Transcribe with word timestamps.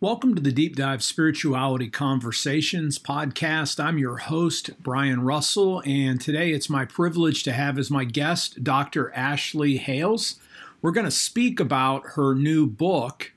Welcome 0.00 0.36
to 0.36 0.40
the 0.40 0.52
Deep 0.52 0.76
Dive 0.76 1.02
Spirituality 1.02 1.90
Conversations 1.90 3.00
podcast. 3.00 3.82
I'm 3.82 3.98
your 3.98 4.18
host, 4.18 4.80
Brian 4.80 5.22
Russell, 5.22 5.82
and 5.84 6.20
today 6.20 6.52
it's 6.52 6.70
my 6.70 6.84
privilege 6.84 7.42
to 7.42 7.52
have 7.52 7.76
as 7.80 7.90
my 7.90 8.04
guest 8.04 8.62
Dr. 8.62 9.12
Ashley 9.12 9.76
Hales. 9.76 10.38
We're 10.80 10.92
going 10.92 11.04
to 11.04 11.10
speak 11.10 11.58
about 11.58 12.10
her 12.14 12.36
new 12.36 12.64
book, 12.64 13.32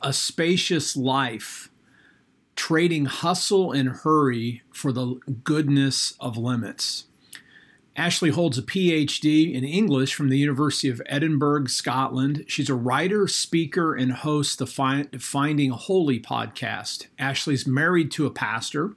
A 0.00 0.12
Spacious 0.12 0.96
Life 0.96 1.70
Trading 2.54 3.06
Hustle 3.06 3.72
and 3.72 3.88
Hurry 3.88 4.62
for 4.72 4.92
the 4.92 5.18
Goodness 5.42 6.14
of 6.20 6.36
Limits. 6.36 7.06
Ashley 7.96 8.30
holds 8.30 8.56
a 8.56 8.62
PhD 8.62 9.52
in 9.52 9.64
English 9.64 10.14
from 10.14 10.28
the 10.28 10.38
University 10.38 10.88
of 10.88 11.02
Edinburgh, 11.06 11.66
Scotland. 11.66 12.44
She's 12.46 12.70
a 12.70 12.74
writer, 12.74 13.26
speaker, 13.26 13.94
and 13.94 14.12
hosts 14.12 14.56
the 14.56 14.66
Finding 14.66 15.70
Holy 15.70 16.20
podcast. 16.20 17.08
Ashley's 17.18 17.66
married 17.66 18.10
to 18.12 18.26
a 18.26 18.30
pastor, 18.30 18.94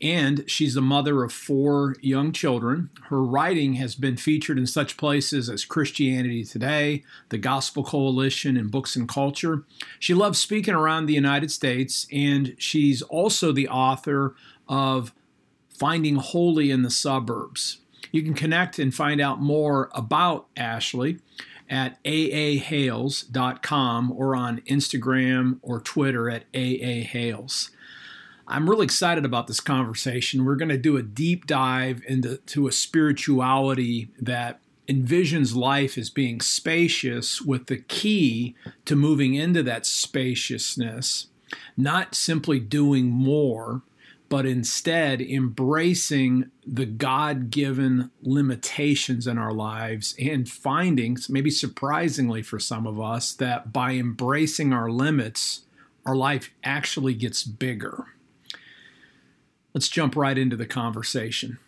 and 0.00 0.44
she's 0.48 0.72
the 0.72 0.80
mother 0.80 1.22
of 1.22 1.32
four 1.32 1.94
young 2.00 2.32
children. 2.32 2.88
Her 3.10 3.22
writing 3.22 3.74
has 3.74 3.94
been 3.94 4.16
featured 4.16 4.58
in 4.58 4.66
such 4.66 4.96
places 4.96 5.50
as 5.50 5.66
Christianity 5.66 6.42
Today, 6.42 7.04
the 7.28 7.38
Gospel 7.38 7.84
Coalition, 7.84 8.56
and 8.56 8.70
Books 8.70 8.96
and 8.96 9.06
Culture. 9.06 9.64
She 9.98 10.14
loves 10.14 10.38
speaking 10.38 10.74
around 10.74 11.06
the 11.06 11.14
United 11.14 11.52
States, 11.52 12.06
and 12.10 12.56
she's 12.56 13.02
also 13.02 13.52
the 13.52 13.68
author 13.68 14.34
of 14.66 15.12
Finding 15.78 16.16
Holy 16.16 16.70
in 16.70 16.80
the 16.80 16.90
Suburbs. 16.90 17.79
You 18.12 18.22
can 18.22 18.34
connect 18.34 18.78
and 18.78 18.94
find 18.94 19.20
out 19.20 19.40
more 19.40 19.90
about 19.94 20.46
Ashley 20.56 21.18
at 21.68 22.02
aahales.com 22.04 23.32
or 24.12 24.34
on 24.34 24.60
Instagram 24.62 25.58
or 25.62 25.80
Twitter 25.80 26.28
at 26.28 26.50
aahales. 26.52 27.70
I'm 28.48 28.68
really 28.68 28.84
excited 28.84 29.24
about 29.24 29.46
this 29.46 29.60
conversation. 29.60 30.44
We're 30.44 30.56
going 30.56 30.70
to 30.70 30.76
do 30.76 30.96
a 30.96 31.02
deep 31.02 31.46
dive 31.46 32.02
into 32.08 32.38
to 32.38 32.66
a 32.66 32.72
spirituality 32.72 34.08
that 34.20 34.58
envisions 34.88 35.54
life 35.54 35.96
as 35.96 36.10
being 36.10 36.40
spacious 36.40 37.40
with 37.40 37.66
the 37.66 37.76
key 37.76 38.56
to 38.86 38.96
moving 38.96 39.34
into 39.34 39.62
that 39.62 39.86
spaciousness, 39.86 41.28
not 41.76 42.16
simply 42.16 42.58
doing 42.58 43.06
more, 43.06 43.82
but 44.30 44.46
instead 44.46 45.20
embracing 45.20 46.50
the 46.64 46.86
God 46.86 47.50
given 47.50 48.12
limitations 48.22 49.26
in 49.26 49.36
our 49.36 49.52
lives 49.52 50.14
and 50.20 50.48
finding, 50.48 51.18
maybe 51.28 51.50
surprisingly 51.50 52.40
for 52.40 52.60
some 52.60 52.86
of 52.86 53.00
us, 53.00 53.34
that 53.34 53.72
by 53.72 53.94
embracing 53.94 54.72
our 54.72 54.88
limits, 54.88 55.62
our 56.06 56.14
life 56.14 56.50
actually 56.62 57.12
gets 57.12 57.42
bigger. 57.42 58.06
Let's 59.74 59.88
jump 59.88 60.14
right 60.14 60.38
into 60.38 60.56
the 60.56 60.64
conversation. 60.64 61.58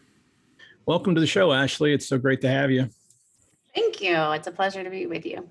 Welcome 0.86 1.16
to 1.16 1.20
the 1.20 1.26
show, 1.26 1.52
Ashley. 1.52 1.92
It's 1.92 2.06
so 2.06 2.16
great 2.16 2.40
to 2.42 2.48
have 2.48 2.70
you. 2.70 2.90
Thank 3.74 4.00
you. 4.00 4.14
It's 4.32 4.46
a 4.46 4.52
pleasure 4.52 4.84
to 4.84 4.90
be 4.90 5.06
with 5.06 5.26
you. 5.26 5.48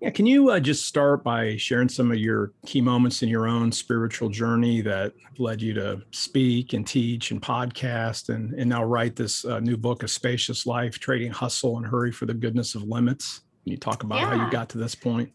Yeah, 0.00 0.10
can 0.10 0.26
you 0.26 0.50
uh, 0.50 0.60
just 0.60 0.86
start 0.86 1.24
by 1.24 1.56
sharing 1.56 1.88
some 1.88 2.12
of 2.12 2.18
your 2.18 2.52
key 2.64 2.80
moments 2.80 3.22
in 3.22 3.28
your 3.28 3.48
own 3.48 3.72
spiritual 3.72 4.28
journey 4.28 4.80
that 4.82 5.12
led 5.38 5.60
you 5.60 5.74
to 5.74 6.02
speak 6.12 6.72
and 6.72 6.86
teach 6.86 7.32
and 7.32 7.42
podcast 7.42 8.28
and, 8.28 8.54
and 8.54 8.70
now 8.70 8.84
write 8.84 9.16
this 9.16 9.44
uh, 9.44 9.58
new 9.58 9.76
book, 9.76 10.04
A 10.04 10.08
Spacious 10.08 10.66
Life 10.66 11.00
Trading 11.00 11.32
Hustle 11.32 11.78
and 11.78 11.86
Hurry 11.86 12.12
for 12.12 12.26
the 12.26 12.34
Goodness 12.34 12.76
of 12.76 12.84
Limits? 12.84 13.40
Can 13.64 13.72
you 13.72 13.76
talk 13.76 14.04
about 14.04 14.20
yeah. 14.20 14.36
how 14.36 14.44
you 14.44 14.50
got 14.52 14.68
to 14.70 14.78
this 14.78 14.94
point? 14.94 15.32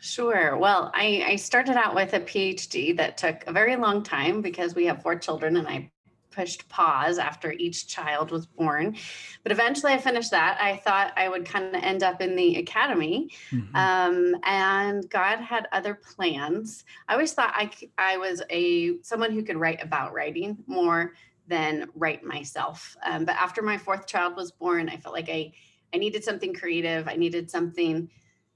Sure. 0.00 0.56
Well, 0.58 0.92
I, 0.94 1.24
I 1.26 1.36
started 1.36 1.76
out 1.76 1.94
with 1.94 2.12
a 2.12 2.20
PhD 2.20 2.96
that 2.96 3.16
took 3.16 3.42
a 3.48 3.52
very 3.52 3.74
long 3.74 4.04
time 4.04 4.42
because 4.42 4.76
we 4.76 4.86
have 4.86 5.02
four 5.02 5.18
children 5.18 5.56
and 5.56 5.66
I 5.66 5.90
pushed 6.34 6.68
pause 6.68 7.18
after 7.18 7.52
each 7.52 7.86
child 7.86 8.30
was 8.30 8.46
born. 8.46 8.96
But 9.42 9.52
eventually 9.52 9.92
I 9.92 9.98
finished 9.98 10.30
that. 10.32 10.58
I 10.60 10.76
thought 10.76 11.12
I 11.16 11.28
would 11.28 11.44
kind 11.44 11.74
of 11.74 11.82
end 11.82 12.02
up 12.02 12.20
in 12.20 12.34
the 12.34 12.56
academy. 12.56 13.30
Mm-hmm. 13.50 13.76
Um, 13.76 14.36
and 14.44 15.08
God 15.10 15.40
had 15.40 15.68
other 15.72 15.94
plans. 15.94 16.84
I 17.08 17.14
always 17.14 17.32
thought 17.32 17.52
I, 17.54 17.70
I 17.98 18.16
was 18.16 18.42
a 18.50 19.00
someone 19.02 19.32
who 19.32 19.42
could 19.42 19.56
write 19.56 19.82
about 19.82 20.12
writing 20.12 20.58
more 20.66 21.14
than 21.46 21.88
write 21.94 22.24
myself. 22.24 22.96
Um, 23.04 23.24
but 23.24 23.36
after 23.36 23.62
my 23.62 23.76
fourth 23.76 24.06
child 24.06 24.36
was 24.36 24.50
born, 24.50 24.88
I 24.88 24.96
felt 24.96 25.14
like 25.14 25.28
I, 25.28 25.52
I 25.92 25.98
needed 25.98 26.24
something 26.24 26.54
creative. 26.54 27.06
I 27.06 27.16
needed 27.16 27.50
something 27.50 28.10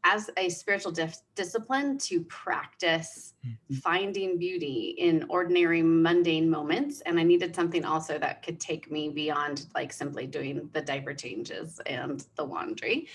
as 0.08 0.30
a 0.38 0.48
spiritual 0.48 0.90
dif- 0.90 1.20
discipline 1.34 1.98
to 1.98 2.22
practice 2.24 3.34
mm-hmm. 3.46 3.74
finding 3.76 4.38
beauty 4.38 4.94
in 4.98 5.24
ordinary 5.28 5.82
mundane 5.82 6.48
moments 6.48 7.00
and 7.02 7.20
i 7.20 7.22
needed 7.22 7.54
something 7.54 7.84
also 7.84 8.18
that 8.18 8.42
could 8.42 8.58
take 8.58 8.90
me 8.90 9.10
beyond 9.10 9.66
like 9.74 9.92
simply 9.92 10.26
doing 10.26 10.68
the 10.72 10.80
diaper 10.80 11.12
changes 11.12 11.80
and 11.86 12.26
the 12.36 12.44
laundry 12.44 13.06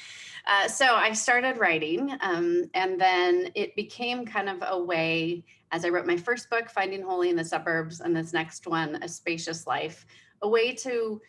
uh, 0.48 0.68
so 0.68 0.96
i 0.96 1.12
started 1.12 1.58
writing 1.58 2.16
um, 2.22 2.70
and 2.74 3.00
then 3.00 3.50
it 3.56 3.75
became 3.75 4.25
kind 4.25 4.50
of 4.50 4.58
a 4.68 4.84
way 4.84 5.44
as 5.72 5.86
i 5.86 5.90
wrote 5.90 6.06
my 6.06 6.18
first 6.18 6.50
book 6.50 6.70
finding 6.70 7.02
holy 7.02 7.30
in 7.30 7.36
the 7.36 7.44
suburbs 7.44 8.02
and 8.02 8.16
this 8.16 8.34
next 8.34 8.68
one 8.68 9.02
a 9.02 9.08
spacious 9.08 9.66
life 9.66 10.06
a 10.44 10.48
way 10.48 10.74
to 10.74 11.20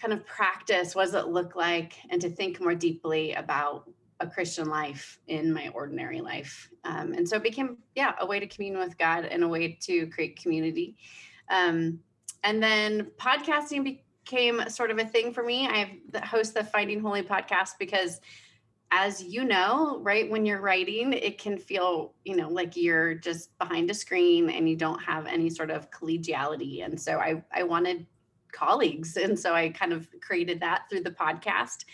kind 0.00 0.12
of 0.12 0.24
practice 0.26 0.94
what 0.94 1.04
does 1.04 1.14
it 1.14 1.28
look 1.28 1.54
like 1.54 1.94
and 2.10 2.20
to 2.20 2.28
think 2.28 2.60
more 2.60 2.74
deeply 2.74 3.32
about 3.34 3.88
a 4.20 4.26
Christian 4.26 4.68
life 4.68 5.18
in 5.28 5.52
my 5.52 5.68
ordinary 5.68 6.20
life. 6.20 6.70
Um, 6.84 7.12
and 7.12 7.28
so 7.28 7.36
it 7.36 7.42
became, 7.42 7.78
yeah, 7.94 8.14
a 8.20 8.26
way 8.26 8.40
to 8.40 8.46
commune 8.46 8.78
with 8.78 8.98
God 8.98 9.24
and 9.24 9.44
a 9.44 9.48
way 9.48 9.78
to 9.82 10.06
create 10.08 10.40
community. 10.40 10.96
Um, 11.50 12.00
and 12.44 12.62
then 12.62 13.10
podcasting 13.16 13.84
became 13.84 14.68
sort 14.68 14.90
of 14.90 14.98
a 14.98 15.04
thing 15.04 15.32
for 15.32 15.42
me. 15.42 15.68
I 15.68 15.98
host 16.24 16.54
the 16.54 16.64
Finding 16.64 17.00
Holy 17.00 17.22
podcast 17.22 17.72
because 17.78 18.20
as 18.90 19.22
you 19.22 19.44
know, 19.44 19.98
right 20.00 20.30
when 20.30 20.46
you're 20.46 20.60
writing, 20.60 21.12
it 21.12 21.38
can 21.38 21.58
feel, 21.58 22.14
you 22.24 22.34
know, 22.36 22.48
like 22.48 22.76
you're 22.76 23.14
just 23.14 23.56
behind 23.58 23.90
a 23.90 23.94
screen 23.94 24.50
and 24.50 24.68
you 24.68 24.76
don't 24.76 25.02
have 25.02 25.26
any 25.26 25.50
sort 25.50 25.70
of 25.70 25.90
collegiality. 25.90 26.84
And 26.84 26.98
so 26.98 27.18
I, 27.18 27.42
I 27.52 27.64
wanted 27.64 28.06
colleagues. 28.52 29.16
And 29.16 29.38
so 29.38 29.54
I 29.54 29.68
kind 29.68 29.92
of 29.92 30.08
created 30.20 30.60
that 30.60 30.84
through 30.88 31.02
the 31.02 31.10
podcast 31.10 31.84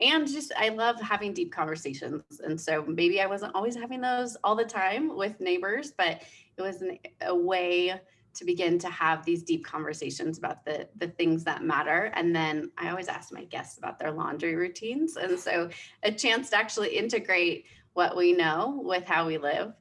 and 0.00 0.28
just 0.28 0.52
I 0.56 0.68
love 0.68 1.00
having 1.00 1.32
deep 1.32 1.52
conversations. 1.52 2.22
And 2.44 2.60
so 2.60 2.84
maybe 2.86 3.20
I 3.20 3.26
wasn't 3.26 3.54
always 3.54 3.76
having 3.76 4.00
those 4.00 4.36
all 4.44 4.54
the 4.54 4.64
time 4.64 5.16
with 5.16 5.40
neighbors, 5.40 5.92
but 5.96 6.22
it 6.56 6.62
was 6.62 6.82
an, 6.82 6.98
a 7.22 7.34
way 7.34 8.00
to 8.34 8.44
begin 8.44 8.78
to 8.78 8.90
have 8.90 9.24
these 9.24 9.42
deep 9.42 9.64
conversations 9.64 10.38
about 10.38 10.64
the 10.64 10.88
the 10.96 11.08
things 11.08 11.44
that 11.44 11.64
matter. 11.64 12.12
And 12.14 12.36
then 12.36 12.70
I 12.76 12.90
always 12.90 13.08
ask 13.08 13.32
my 13.32 13.44
guests 13.44 13.78
about 13.78 13.98
their 13.98 14.12
laundry 14.12 14.54
routines, 14.54 15.16
and 15.16 15.38
so 15.38 15.70
a 16.02 16.12
chance 16.12 16.50
to 16.50 16.56
actually 16.56 16.96
integrate 16.96 17.64
what 17.94 18.16
we 18.16 18.32
know 18.32 18.80
with 18.84 19.06
how 19.06 19.26
we 19.26 19.38
live. 19.38 19.72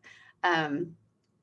Um, 0.44 0.96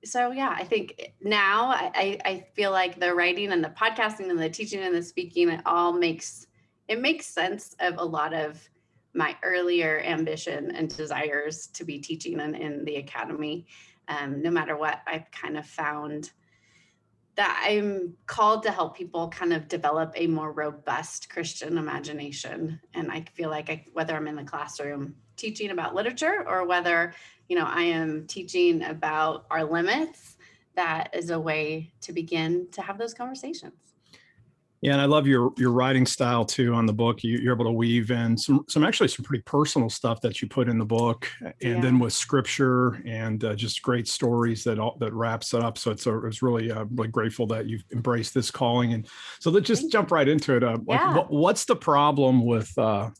so 0.05 0.33
yeah, 0.33 0.55
I 0.57 0.65
think 0.65 1.13
now 1.21 1.69
I, 1.69 2.19
I 2.25 2.47
feel 2.55 2.73
like 2.73 2.99
the 2.99 3.15
writing 3.15 3.53
and 3.53 3.63
the 3.63 3.69
podcasting 3.69 4.31
and 4.31 4.39
the 4.39 4.49
teaching 4.49 4.81
and 4.81 4.95
the 4.95 5.03
speaking 5.03 5.49
it 5.49 5.61
all 5.67 5.93
makes 5.93 6.47
it 6.93 7.01
makes 7.01 7.27
sense 7.27 7.75
of 7.81 7.95
a 7.97 8.05
lot 8.05 8.35
of 8.35 8.69
my 9.15 9.35
earlier 9.43 10.03
ambition 10.05 10.71
and 10.73 10.95
desires 10.95 11.69
to 11.69 11.85
be 11.85 11.99
teaching 11.99 12.39
in, 12.39 12.55
in 12.55 12.85
the 12.85 12.97
academy. 12.97 13.67
Um, 14.09 14.43
no 14.43 14.51
matter 14.51 14.77
what, 14.77 15.01
I've 15.07 15.31
kind 15.31 15.57
of 15.57 15.67
found 15.67 16.31
that 17.35 17.65
I'm 17.67 18.15
called 18.27 18.63
to 18.65 18.71
help 18.71 18.95
people 18.95 19.31
kind 19.31 19.55
of 19.55 19.69
develop 19.69 20.13
a 20.17 20.27
more 20.27 20.53
robust 20.53 21.31
Christian 21.31 21.79
imagination. 21.79 22.79
And 22.93 23.11
I 23.11 23.25
feel 23.33 23.49
like 23.49 23.71
I, 23.71 23.87
whether 23.95 24.15
I'm 24.15 24.29
in 24.29 24.37
the 24.37 24.45
classroom 24.45 25.15
teaching 25.37 25.71
about 25.71 25.95
literature 25.95 26.45
or 26.47 26.67
whether, 26.67 27.15
you 27.49 27.57
know, 27.59 27.65
I 27.67 27.85
am 27.85 28.27
teaching 28.27 28.83
about 28.83 29.47
our 29.51 29.65
limits, 29.65 30.37
that 30.75 31.09
is 31.15 31.31
a 31.31 31.41
way 31.41 31.95
to 32.03 32.13
begin 32.13 32.69
to 32.73 32.83
have 32.83 32.99
those 32.99 33.15
conversations. 33.15 33.92
Yeah, 34.83 34.95
and 34.95 35.01
I 35.01 35.05
love 35.05 35.29
your 35.29 35.53
your 35.57 35.71
writing 35.71 36.05
style 36.05 36.45
too 36.45 36.75
on 36.75 36.87
the 36.87 36.93
book. 36.93 37.23
You, 37.23 37.49
are 37.49 37.55
able 37.55 37.67
to 37.67 37.71
weave 37.71 38.11
in 38.11 38.37
some 38.37 38.65
some 38.69 38.83
actually 38.83 39.07
some 39.09 39.25
pretty 39.25 39.43
personal 39.45 39.89
stuff 39.89 40.21
that 40.23 40.43
you 40.43 40.49
put 40.49 40.69
in 40.69 40.77
the 40.77 40.85
book, 40.85 41.31
and 41.41 41.55
yeah. 41.61 41.81
then 41.81 42.01
with 42.01 42.13
scripture 42.13 43.01
and 43.07 43.45
uh, 43.45 43.55
just 43.55 43.81
great 43.83 44.09
stories 44.09 44.65
that 44.65 44.81
all, 44.81 44.97
that 44.99 45.13
wraps 45.13 45.55
it 45.55 45.63
up. 45.63 45.79
So 45.79 45.93
it's 45.93 46.07
a, 46.07 46.27
it's 46.27 46.43
really 46.43 46.73
uh, 46.73 46.85
really 46.97 47.11
grateful 47.11 47.47
that 47.47 47.67
you've 47.67 47.85
embraced 47.93 48.35
this 48.35 48.51
calling. 48.51 48.93
And 48.93 49.07
so 49.39 49.53
let's 49.53 49.69
just 49.69 49.93
jump 49.93 50.11
right 50.11 50.27
into 50.27 50.57
it. 50.57 50.65
Uh, 50.65 50.79
yeah. 50.89 51.15
like, 51.15 51.31
what's 51.31 51.65
the 51.65 51.77
problem 51.77 52.45
with 52.45 52.77
uh, 52.77 53.11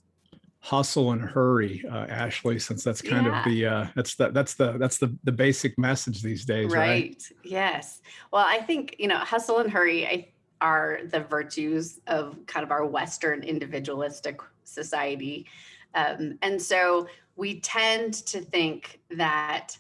hustle 0.59 1.13
and 1.13 1.23
hurry, 1.23 1.85
uh, 1.89 2.07
Ashley? 2.07 2.59
Since 2.59 2.83
that's 2.83 3.03
kind 3.03 3.27
yeah. 3.27 3.39
of 3.39 3.45
the 3.45 3.67
uh, 3.67 3.87
that's 3.95 4.17
the 4.17 4.31
that's 4.33 4.55
the 4.55 4.79
that's 4.79 4.99
the 4.99 5.17
the 5.23 5.33
basic 5.33 5.79
message 5.79 6.23
these 6.23 6.45
days, 6.45 6.73
right? 6.73 6.89
Right. 6.89 7.23
Yes. 7.45 8.01
Well, 8.33 8.45
I 8.45 8.59
think 8.63 8.97
you 8.99 9.07
know 9.07 9.19
hustle 9.19 9.59
and 9.59 9.71
hurry. 9.71 10.09
I 10.09 10.33
are 10.63 11.01
the 11.11 11.21
virtues 11.21 12.01
of 12.07 12.39
kind 12.47 12.65
of 12.65 12.71
our 12.71 12.87
Western 12.87 13.43
individualistic 13.43 14.41
society. 14.65 15.47
Um, 15.95 16.39
and 16.41 16.63
so 16.63 17.07
we 17.37 17.61
tend 17.61 18.15
to 18.15 18.41
think 18.41 19.01
that 19.11 19.77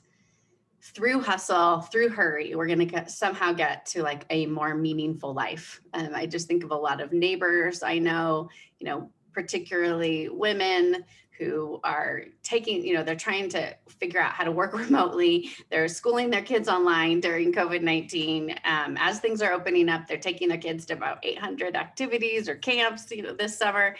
through 0.83 1.21
hustle, 1.21 1.81
through 1.81 2.09
hurry, 2.09 2.55
we're 2.55 2.67
going 2.67 2.87
to 2.89 3.09
somehow 3.09 3.53
get 3.53 3.87
to 3.87 4.03
like 4.03 4.27
a 4.31 4.47
more 4.47 4.75
meaningful 4.75 5.33
life. 5.33 5.81
Um, 5.95 6.11
I 6.15 6.27
just 6.27 6.49
think 6.49 6.65
of 6.65 6.73
a 6.73 6.77
lot 6.77 7.01
of 7.01 7.13
neighbors 7.13 7.83
I 7.83 7.99
know, 7.99 8.51
you 8.81 8.87
know, 8.87 9.09
particularly 9.33 10.29
women 10.29 11.05
who 11.45 11.81
are 11.85 12.25
taking, 12.43 12.85
you 12.85 12.95
know, 12.95 13.03
they're 13.03 13.15
trying 13.15 13.49
to 13.51 13.75
figure 13.89 14.21
out 14.21 14.33
how 14.33 14.45
to 14.45 14.53
work 14.53 14.73
remotely. 14.79 15.51
They're 15.71 15.89
schooling 15.89 16.31
their 16.31 16.43
kids 16.43 16.69
online 16.69 17.21
during 17.21 17.53
COVID 17.53 17.83
19. 17.83 18.57
Um, 18.65 18.97
as 18.99 19.21
things 19.21 19.43
are 19.43 19.53
opening 19.53 19.89
up, 19.89 20.07
they're 20.07 20.19
taking 20.19 20.49
their 20.49 20.59
kids 20.59 20.87
to 20.87 20.95
about 20.95 21.19
800 21.23 21.77
activities 21.77 22.49
or 22.49 22.57
camps, 22.57 23.11
you 23.11 23.23
know, 23.23 23.35
this 23.35 23.57
summer. 23.57 23.97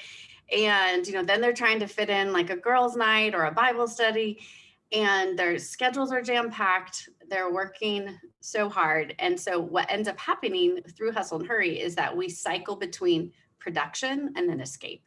And, 0.57 1.07
you 1.07 1.15
know, 1.15 1.23
then 1.23 1.41
they're 1.41 1.53
trying 1.53 1.81
to 1.81 1.87
fit 1.87 2.11
in 2.11 2.33
like 2.33 2.51
a 2.51 2.57
girls' 2.57 2.97
night 2.97 3.35
or 3.35 3.45
a 3.45 3.53
Bible 3.53 3.89
study 3.89 4.41
and 4.93 5.39
their 5.39 5.59
schedules 5.59 6.13
are 6.13 6.23
jam 6.23 6.51
packed. 6.51 7.09
They're 7.29 7.53
working 7.53 8.19
so 8.41 8.69
hard. 8.69 9.15
And 9.19 9.39
so, 9.39 9.59
what 9.59 9.91
ends 9.91 10.09
up 10.09 10.19
happening 10.19 10.81
through 10.97 11.13
hustle 11.13 11.39
and 11.39 11.49
hurry 11.49 11.81
is 11.81 11.95
that 11.95 12.15
we 12.15 12.29
cycle 12.29 12.77
between 12.77 13.33
production 13.59 14.33
and 14.37 14.49
then 14.49 14.61
escape. 14.61 15.03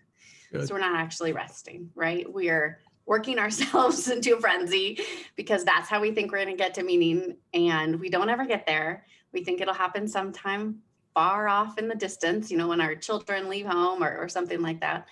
Good. 0.51 0.67
So, 0.67 0.75
we're 0.75 0.81
not 0.81 0.95
actually 0.95 1.33
resting, 1.33 1.89
right? 1.95 2.31
We're 2.31 2.79
working 3.05 3.39
ourselves 3.45 4.07
into 4.09 4.35
a 4.35 4.39
frenzy 4.39 4.99
because 5.35 5.63
that's 5.63 5.89
how 5.89 6.01
we 6.01 6.11
think 6.11 6.31
we're 6.31 6.43
going 6.43 6.57
to 6.57 6.63
get 6.63 6.73
to 6.75 6.83
meaning. 6.83 7.37
And 7.53 7.99
we 7.99 8.09
don't 8.09 8.29
ever 8.29 8.45
get 8.45 8.65
there. 8.65 9.05
We 9.31 9.43
think 9.43 9.61
it'll 9.61 9.73
happen 9.73 10.07
sometime 10.07 10.79
far 11.13 11.47
off 11.47 11.77
in 11.77 11.87
the 11.87 11.95
distance, 11.95 12.51
you 12.51 12.57
know, 12.57 12.67
when 12.67 12.81
our 12.81 12.95
children 12.95 13.49
leave 13.49 13.65
home 13.65 14.03
or, 14.03 14.17
or 14.17 14.27
something 14.27 14.61
like 14.61 14.81
that. 14.81 15.07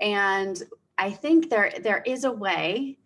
And 0.00 0.60
I 0.98 1.10
think 1.10 1.48
there 1.48 1.72
there 1.80 2.02
is 2.04 2.24
a 2.24 2.32
way 2.32 2.98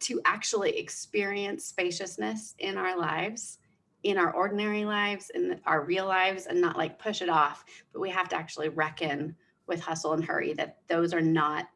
to 0.00 0.20
actually 0.24 0.78
experience 0.78 1.64
spaciousness 1.64 2.54
in 2.58 2.76
our 2.76 2.98
lives 2.98 3.58
in 4.02 4.18
our 4.18 4.32
ordinary 4.32 4.84
lives 4.84 5.30
in 5.34 5.60
our 5.64 5.84
real 5.84 6.06
lives 6.06 6.46
and 6.46 6.60
not 6.60 6.76
like 6.76 6.98
push 6.98 7.22
it 7.22 7.28
off 7.28 7.64
but 7.92 8.00
we 8.00 8.10
have 8.10 8.28
to 8.28 8.36
actually 8.36 8.68
reckon 8.68 9.34
with 9.72 9.80
hustle 9.80 10.12
and 10.12 10.24
hurry 10.24 10.52
that 10.52 10.76
those 10.86 11.14
are 11.14 11.20
not 11.22 11.66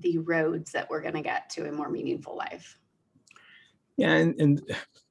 the 0.00 0.18
roads 0.18 0.72
that 0.72 0.90
we're 0.90 1.00
going 1.00 1.14
to 1.14 1.22
get 1.22 1.48
to 1.48 1.68
a 1.68 1.72
more 1.72 1.88
meaningful 1.88 2.36
life 2.36 2.76
yeah 3.96 4.14
and 4.14 4.40
and 4.40 4.62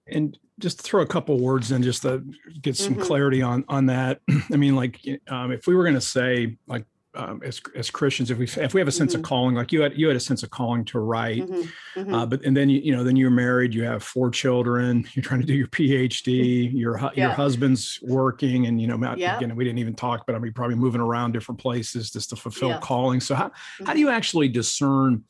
and 0.08 0.38
just 0.60 0.82
throw 0.82 1.02
a 1.02 1.08
couple 1.08 1.40
words 1.40 1.72
in 1.72 1.82
just 1.82 2.02
to 2.02 2.22
get 2.62 2.76
some 2.76 2.94
mm-hmm. 2.94 3.04
clarity 3.04 3.42
on 3.42 3.64
on 3.70 3.86
that 3.86 4.20
i 4.54 4.58
mean 4.58 4.76
like 4.76 5.00
um, 5.30 5.52
if 5.54 5.66
we 5.66 5.76
were 5.76 5.84
going 5.84 5.96
to 5.96 6.02
say 6.02 6.58
like 6.68 6.86
um, 7.16 7.42
as 7.44 7.60
as 7.76 7.90
Christians, 7.90 8.30
if 8.30 8.38
we 8.38 8.46
if 8.46 8.74
we 8.74 8.80
have 8.80 8.88
a 8.88 8.92
sense 8.92 9.14
mm-hmm. 9.14 9.22
of 9.22 9.26
calling, 9.28 9.56
like 9.56 9.72
you 9.72 9.82
had 9.82 9.98
you 9.98 10.08
had 10.08 10.16
a 10.16 10.20
sense 10.20 10.44
of 10.44 10.52
calling 10.52 10.86
to 10.86 11.00
write, 11.00 11.42
mm-hmm. 11.42 12.00
Mm-hmm. 12.00 12.14
Uh, 12.14 12.26
but 12.26 12.44
and 12.46 12.56
then 12.56 12.70
you 12.70 12.80
you 12.82 12.96
know 12.96 13.04
then 13.04 13.16
you're 13.16 13.32
married, 13.32 13.74
you 13.74 13.84
have 13.84 14.04
four 14.04 14.30
children, 14.30 15.08
you're 15.14 15.24
trying 15.24 15.42
to 15.42 15.48
do 15.48 15.56
your 15.56 15.68
PhD, 15.68 16.72
your 16.74 17.00
yeah. 17.00 17.10
your 17.16 17.30
husband's 17.32 18.00
working, 18.04 18.68
and 18.68 18.80
you 18.80 18.88
know 18.88 19.16
yeah. 19.16 19.38
again 19.38 19.56
we 19.56 19.64
didn't 19.64 19.80
even 19.80 19.96
talk, 19.96 20.26
but 20.28 20.36
I 20.36 20.40
mean 20.40 20.54
probably 20.54 20.76
moving 20.76 21.02
around 21.02 21.32
different 21.32 21.60
places 21.60 22.12
just 22.12 22.30
to 22.30 22.36
fulfill 22.36 22.70
yeah. 22.70 22.80
calling. 22.80 23.20
So 23.20 23.34
how 23.34 23.44
how 23.50 23.52
do 23.78 23.86
mm-hmm. 23.86 23.98
you 23.98 24.10
actually 24.10 24.48
discern? 24.48 25.24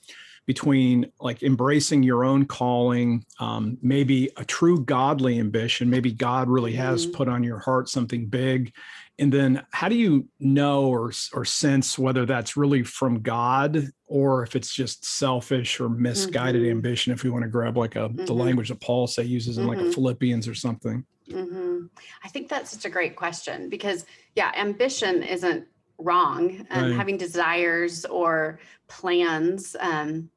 Between 0.49 1.05
like 1.19 1.43
embracing 1.43 2.01
your 2.01 2.25
own 2.25 2.43
calling, 2.43 3.23
um, 3.39 3.77
maybe 3.83 4.31
a 4.35 4.43
true 4.43 4.83
godly 4.83 5.37
ambition, 5.37 5.91
maybe 5.91 6.11
God 6.11 6.49
really 6.49 6.73
has 6.73 7.05
mm-hmm. 7.05 7.15
put 7.15 7.27
on 7.27 7.43
your 7.43 7.59
heart 7.59 7.87
something 7.87 8.25
big, 8.25 8.73
and 9.19 9.31
then 9.31 9.63
how 9.69 9.87
do 9.87 9.95
you 9.95 10.27
know 10.39 10.85
or 10.85 11.11
or 11.33 11.45
sense 11.45 11.99
whether 11.99 12.25
that's 12.25 12.57
really 12.57 12.81
from 12.81 13.21
god 13.21 13.91
or 14.07 14.41
if 14.43 14.55
it's 14.55 14.73
just 14.73 15.05
selfish 15.05 15.79
or 15.79 15.89
misguided 15.89 16.61
mm-hmm. 16.61 16.71
ambition 16.71 17.13
if 17.13 17.23
we 17.23 17.29
want 17.29 17.43
to 17.43 17.49
grab 17.49 17.77
like 17.77 17.95
a 17.95 18.09
mm-hmm. 18.09 18.25
the 18.25 18.33
language 18.33 18.69
that 18.69 18.79
paul 18.81 19.05
say 19.05 19.23
uses 19.23 19.57
in 19.57 19.67
like 19.67 19.77
a 19.77 19.81
mm-hmm. 19.81 19.91
philippians 19.91 20.47
or 20.47 20.55
something 20.55 21.05
mm-hmm. 21.29 21.85
i 22.23 22.27
think 22.29 22.47
that's 22.47 22.71
such 22.71 22.85
a 22.85 22.89
great 22.89 23.15
question 23.15 23.69
because 23.69 24.05
yeah 24.35 24.51
ambition 24.55 25.21
isn't 25.21 25.67
wrong 25.99 26.65
um, 26.71 26.83
right. 26.83 26.95
having 26.95 27.17
desires 27.17 28.05
or 28.05 28.59
plans 28.87 29.75
um, 29.79 30.29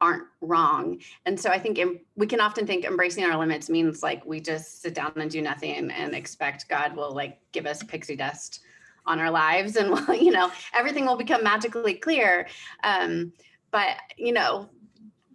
aren't 0.00 0.24
wrong. 0.40 1.00
And 1.24 1.38
so 1.38 1.50
I 1.50 1.58
think 1.58 1.80
we 2.16 2.26
can 2.26 2.40
often 2.40 2.66
think 2.66 2.84
embracing 2.84 3.24
our 3.24 3.36
limits 3.36 3.68
means 3.68 4.02
like 4.02 4.24
we 4.24 4.40
just 4.40 4.82
sit 4.82 4.94
down 4.94 5.12
and 5.16 5.30
do 5.30 5.42
nothing 5.42 5.90
and 5.90 6.14
expect 6.14 6.68
God 6.68 6.96
will 6.96 7.14
like 7.14 7.38
give 7.52 7.66
us 7.66 7.82
pixie 7.82 8.16
dust 8.16 8.60
on 9.06 9.20
our 9.20 9.30
lives 9.30 9.76
and 9.76 9.90
well, 9.92 10.14
you 10.14 10.32
know, 10.32 10.50
everything 10.74 11.06
will 11.06 11.16
become 11.16 11.42
magically 11.42 11.94
clear. 11.94 12.46
Um, 12.82 13.32
but 13.70 13.96
you 14.16 14.32
know, 14.32 14.68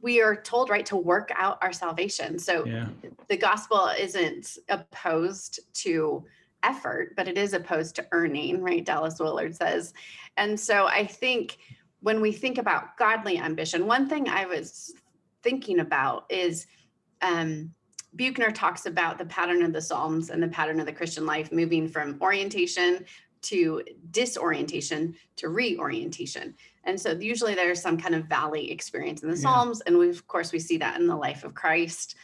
we 0.01 0.21
are 0.21 0.35
told 0.35 0.69
right 0.69 0.85
to 0.87 0.95
work 0.95 1.31
out 1.35 1.59
our 1.61 1.71
salvation. 1.71 2.39
So 2.39 2.65
yeah. 2.65 2.87
the 3.27 3.37
gospel 3.37 3.91
isn't 3.97 4.57
opposed 4.69 5.59
to 5.75 6.25
effort, 6.63 7.15
but 7.15 7.27
it 7.27 7.37
is 7.37 7.53
opposed 7.53 7.95
to 7.95 8.07
earning, 8.11 8.61
right? 8.61 8.85
Dallas 8.85 9.19
Willard 9.19 9.55
says. 9.55 9.93
And 10.37 10.59
so 10.59 10.87
I 10.87 11.05
think 11.05 11.57
when 12.01 12.21
we 12.21 12.31
think 12.31 12.57
about 12.57 12.97
godly 12.97 13.37
ambition, 13.37 13.87
one 13.87 14.09
thing 14.09 14.27
I 14.27 14.45
was 14.45 14.93
thinking 15.43 15.79
about 15.79 16.25
is 16.29 16.67
um, 17.21 17.73
Buechner 18.15 18.51
talks 18.51 18.85
about 18.85 19.17
the 19.17 19.25
pattern 19.25 19.63
of 19.63 19.73
the 19.73 19.81
Psalms 19.81 20.29
and 20.29 20.41
the 20.41 20.47
pattern 20.47 20.79
of 20.79 20.85
the 20.85 20.93
Christian 20.93 21.25
life 21.25 21.51
moving 21.51 21.87
from 21.87 22.17
orientation 22.21 23.05
to 23.43 23.81
disorientation 24.11 25.15
to 25.35 25.49
reorientation. 25.49 26.53
And 26.83 26.99
so 26.99 27.11
usually 27.11 27.55
there's 27.55 27.81
some 27.81 27.97
kind 27.97 28.15
of 28.15 28.25
valley 28.25 28.71
experience 28.71 29.23
in 29.23 29.29
the 29.29 29.35
yeah. 29.35 29.41
Psalms. 29.41 29.81
And 29.81 29.97
we, 29.97 30.09
of 30.09 30.27
course, 30.27 30.51
we 30.51 30.59
see 30.59 30.77
that 30.77 30.99
in 30.99 31.07
the 31.07 31.15
life 31.15 31.43
of 31.43 31.53
Christ 31.53 32.15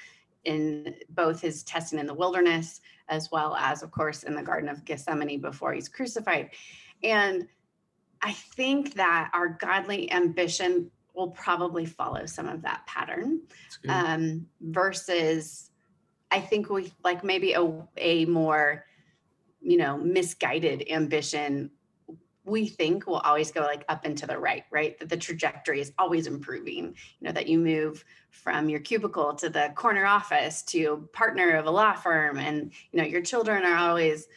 in 0.45 0.95
both 1.09 1.41
his 1.41 1.63
testing 1.63 1.99
in 1.99 2.07
the 2.07 2.13
wilderness, 2.13 2.81
as 3.09 3.29
well 3.31 3.55
as, 3.55 3.83
of 3.83 3.91
course, 3.91 4.23
in 4.23 4.33
the 4.33 4.41
Garden 4.41 4.69
of 4.69 4.85
Gethsemane 4.85 5.41
before 5.41 5.73
he's 5.73 5.89
crucified. 5.89 6.51
And 7.03 7.47
I 8.21 8.33
think 8.33 8.95
that 8.95 9.29
our 9.33 9.49
godly 9.49 10.11
ambition 10.11 10.91
will 11.13 11.29
probably 11.29 11.85
follow 11.85 12.25
some 12.25 12.47
of 12.47 12.61
that 12.61 12.85
pattern 12.85 13.41
um, 13.89 14.45
versus 14.61 15.71
I 16.29 16.39
think 16.39 16.69
we 16.69 16.91
like 17.03 17.23
maybe 17.23 17.53
a, 17.53 17.71
a 17.97 18.25
more, 18.25 18.85
you 19.61 19.77
know, 19.77 19.97
misguided 19.97 20.89
ambition 20.89 21.71
we 22.47 22.65
think 22.65 23.05
will 23.05 23.17
always 23.17 23.51
go 23.51 23.61
like 23.61 23.83
up 23.89 24.05
and 24.05 24.17
to 24.17 24.25
the 24.25 24.39
right, 24.39 24.63
right? 24.71 24.97
That 24.99 25.09
the 25.09 25.17
trajectory 25.17 25.81
is 25.81 25.91
always 25.97 26.27
improving. 26.27 26.95
You 27.19 27.27
know, 27.27 27.31
that 27.33 27.47
you 27.47 27.59
move 27.59 28.05
from 28.31 28.69
your 28.69 28.79
cubicle 28.79 29.33
to 29.35 29.49
the 29.49 29.73
corner 29.75 30.05
office 30.05 30.61
to 30.63 31.09
partner 31.11 31.57
of 31.57 31.65
a 31.65 31.71
law 31.71 31.93
firm 31.93 32.37
and 32.37 32.71
you 32.91 33.01
know 33.01 33.07
your 33.07 33.21
children 33.21 33.63
are 33.63 33.77
always 33.77 34.27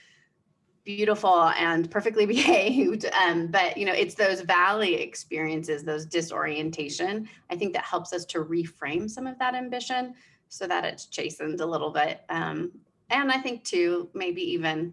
beautiful 0.85 1.45
and 1.59 1.91
perfectly 1.91 2.27
behaved 2.37 3.07
um, 3.25 3.47
but 3.49 3.77
you 3.77 3.85
know 3.85 3.93
it's 3.93 4.15
those 4.15 4.41
valley 4.41 4.95
experiences 4.95 5.83
those 5.83 6.07
disorientation 6.07 7.29
i 7.51 7.57
think 7.57 7.73
that 7.73 7.85
helps 7.85 8.13
us 8.13 8.25
to 8.25 8.45
reframe 8.45 9.09
some 9.09 9.27
of 9.27 9.39
that 9.39 9.55
ambition 9.55 10.15
so 10.49 10.67
that 10.67 10.85
it's 10.85 11.07
chastened 11.07 11.61
a 11.61 11.67
little 11.67 11.91
bit 11.91 12.23
um, 12.29 12.71
and 13.11 13.31
i 13.31 13.39
think 13.39 13.63
too 13.65 14.09
maybe 14.15 14.43
even 14.43 14.93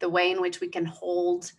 the 0.00 0.08
way 0.08 0.30
in 0.30 0.40
which 0.40 0.60
we 0.60 0.68
can 0.68 0.84
hold 0.84 1.52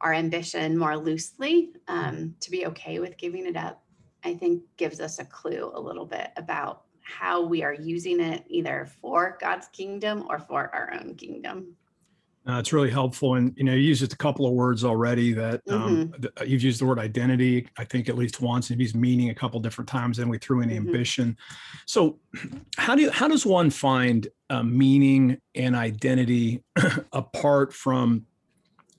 our 0.00 0.12
ambition 0.12 0.76
more 0.76 0.96
loosely 0.96 1.70
um, 1.88 2.34
to 2.40 2.50
be 2.50 2.66
okay 2.66 2.98
with 2.98 3.16
giving 3.16 3.46
it 3.46 3.56
up 3.56 3.82
i 4.24 4.34
think 4.34 4.62
gives 4.76 5.00
us 5.00 5.18
a 5.18 5.24
clue 5.24 5.72
a 5.74 5.80
little 5.80 6.06
bit 6.06 6.30
about 6.36 6.82
how 7.02 7.44
we 7.44 7.62
are 7.62 7.74
using 7.74 8.20
it 8.20 8.44
either 8.48 8.86
for 9.00 9.38
god's 9.40 9.68
kingdom 9.68 10.24
or 10.28 10.38
for 10.38 10.74
our 10.74 10.92
own 10.94 11.14
kingdom 11.14 11.74
uh, 12.46 12.58
it's 12.58 12.74
really 12.74 12.90
helpful, 12.90 13.36
and 13.36 13.54
you 13.56 13.64
know, 13.64 13.72
you 13.72 13.80
used 13.80 14.00
just 14.00 14.12
a 14.12 14.18
couple 14.18 14.46
of 14.46 14.52
words 14.52 14.84
already. 14.84 15.32
That 15.32 15.62
um, 15.70 16.12
mm-hmm. 16.12 16.20
th- 16.20 16.50
you've 16.50 16.62
used 16.62 16.78
the 16.78 16.84
word 16.84 16.98
identity, 16.98 17.66
I 17.78 17.84
think 17.84 18.10
at 18.10 18.16
least 18.16 18.42
once, 18.42 18.68
and 18.68 18.78
you've 18.78 18.94
meaning 18.94 19.30
a 19.30 19.34
couple 19.34 19.58
different 19.60 19.88
times. 19.88 20.18
And 20.18 20.28
we 20.28 20.36
threw 20.36 20.60
in 20.60 20.68
mm-hmm. 20.68 20.86
ambition. 20.86 21.38
So, 21.86 22.18
how 22.76 22.94
do 22.94 23.02
you, 23.02 23.10
how 23.10 23.28
does 23.28 23.46
one 23.46 23.70
find 23.70 24.28
uh, 24.50 24.62
meaning 24.62 25.38
and 25.54 25.74
identity 25.74 26.62
apart 27.12 27.72
from 27.72 28.26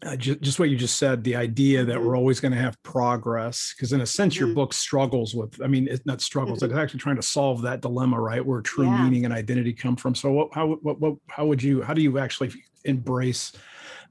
uh, 0.03 0.15
just, 0.15 0.41
just 0.41 0.57
what 0.57 0.71
you 0.71 0.75
just 0.75 0.97
said? 0.97 1.23
The 1.23 1.35
idea 1.35 1.85
that 1.85 1.97
mm-hmm. 1.97 2.03
we're 2.03 2.17
always 2.17 2.39
going 2.39 2.51
to 2.51 2.59
have 2.59 2.81
progress, 2.81 3.75
because 3.77 3.93
in 3.93 4.01
a 4.01 4.07
sense, 4.07 4.39
your 4.39 4.47
mm-hmm. 4.47 4.55
book 4.55 4.73
struggles 4.73 5.35
with. 5.35 5.61
I 5.61 5.67
mean, 5.67 5.87
it's 5.87 6.05
not 6.07 6.19
struggles; 6.19 6.63
it's 6.63 6.71
mm-hmm. 6.71 6.81
actually 6.81 6.99
trying 6.99 7.17
to 7.17 7.21
solve 7.21 7.61
that 7.61 7.81
dilemma, 7.81 8.19
right? 8.19 8.43
Where 8.43 8.61
true 8.61 8.85
yeah. 8.85 9.03
meaning 9.03 9.25
and 9.25 9.33
identity 9.35 9.71
come 9.71 9.97
from. 9.97 10.15
So, 10.15 10.31
what, 10.31 10.49
how, 10.51 10.79
what, 10.81 10.99
what, 10.99 11.13
how 11.29 11.45
would 11.45 11.61
you, 11.61 11.83
how 11.83 11.93
do 11.93 12.01
you 12.01 12.17
actually 12.17 12.51
embrace 12.86 13.51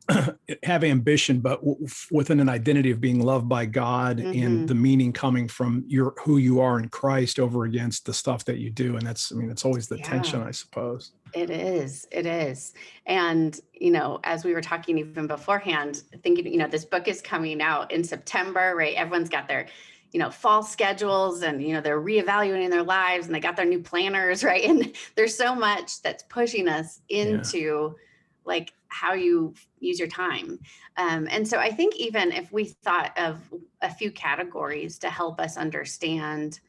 have 0.63 0.85
ambition 0.85 1.41
but 1.41 1.61
w- 1.61 1.87
within 2.11 2.39
an 2.39 2.49
identity 2.49 2.91
of 2.91 3.01
being 3.01 3.21
loved 3.21 3.49
by 3.49 3.65
god 3.65 4.19
mm-hmm. 4.19 4.43
and 4.43 4.69
the 4.69 4.75
meaning 4.75 5.13
coming 5.13 5.49
from 5.49 5.83
your 5.87 6.15
who 6.23 6.37
you 6.37 6.61
are 6.61 6.79
in 6.79 6.89
christ 6.89 7.39
over 7.41 7.65
against 7.65 8.05
the 8.05 8.13
stuff 8.13 8.45
that 8.45 8.59
you 8.59 8.69
do 8.71 8.97
and 8.97 9.07
that's 9.07 9.33
i 9.33 9.35
mean 9.35 9.51
it's 9.51 9.65
always 9.65 9.89
the 9.89 9.97
yeah. 9.97 10.05
tension 10.05 10.43
i 10.43 10.51
suppose 10.51 11.13
it 11.33 11.49
is 11.49 12.07
it 12.13 12.27
is 12.27 12.75
and 13.07 13.61
you 13.73 13.91
know 13.91 14.21
as 14.25 14.45
we 14.45 14.53
were 14.53 14.61
talking 14.61 14.99
even 14.99 15.27
beforehand 15.27 16.03
thinking 16.23 16.47
you 16.47 16.59
know 16.59 16.69
this 16.69 16.85
book 16.85 17.09
is 17.09 17.23
coming 17.23 17.63
out 17.63 17.91
in 17.91 18.05
september 18.05 18.75
right 18.77 18.97
everyone's 18.97 19.31
got 19.31 19.49
their 19.49 19.67
you 20.13 20.21
know 20.21 20.31
fall 20.31 20.63
schedules 20.63 21.43
and 21.43 21.63
you 21.63 21.75
know 21.75 21.81
they're 21.81 22.01
reevaluating 22.01 22.71
their 22.71 22.85
lives 22.85 23.27
and 23.27 23.35
they 23.35 23.41
got 23.41 23.57
their 23.57 23.67
new 23.67 23.81
planners 23.81 24.45
right 24.45 24.65
and 24.65 24.95
there's 25.17 25.37
so 25.37 25.55
much 25.55 26.03
that's 26.03 26.23
pushing 26.25 26.69
us 26.69 27.01
into 27.09 27.59
yeah. 27.59 28.01
Like 28.45 28.73
how 28.89 29.15
you 29.15 29.55
use 29.81 29.99
your 29.99 30.09
time. 30.09 30.59
Um, 30.97 31.27
and 31.31 31.47
so 31.47 31.59
i 31.59 31.71
think 31.71 31.97
even 31.97 32.31
if 32.33 32.53
we 32.53 32.65
thought 32.65 33.17
of 33.19 33.41
a 33.83 33.93
few 33.93 34.11
categories 34.11 34.99
to 35.01 35.11
help 35.11 35.41
us 35.41 35.57
understand 35.57 36.61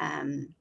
um, 0.00 0.54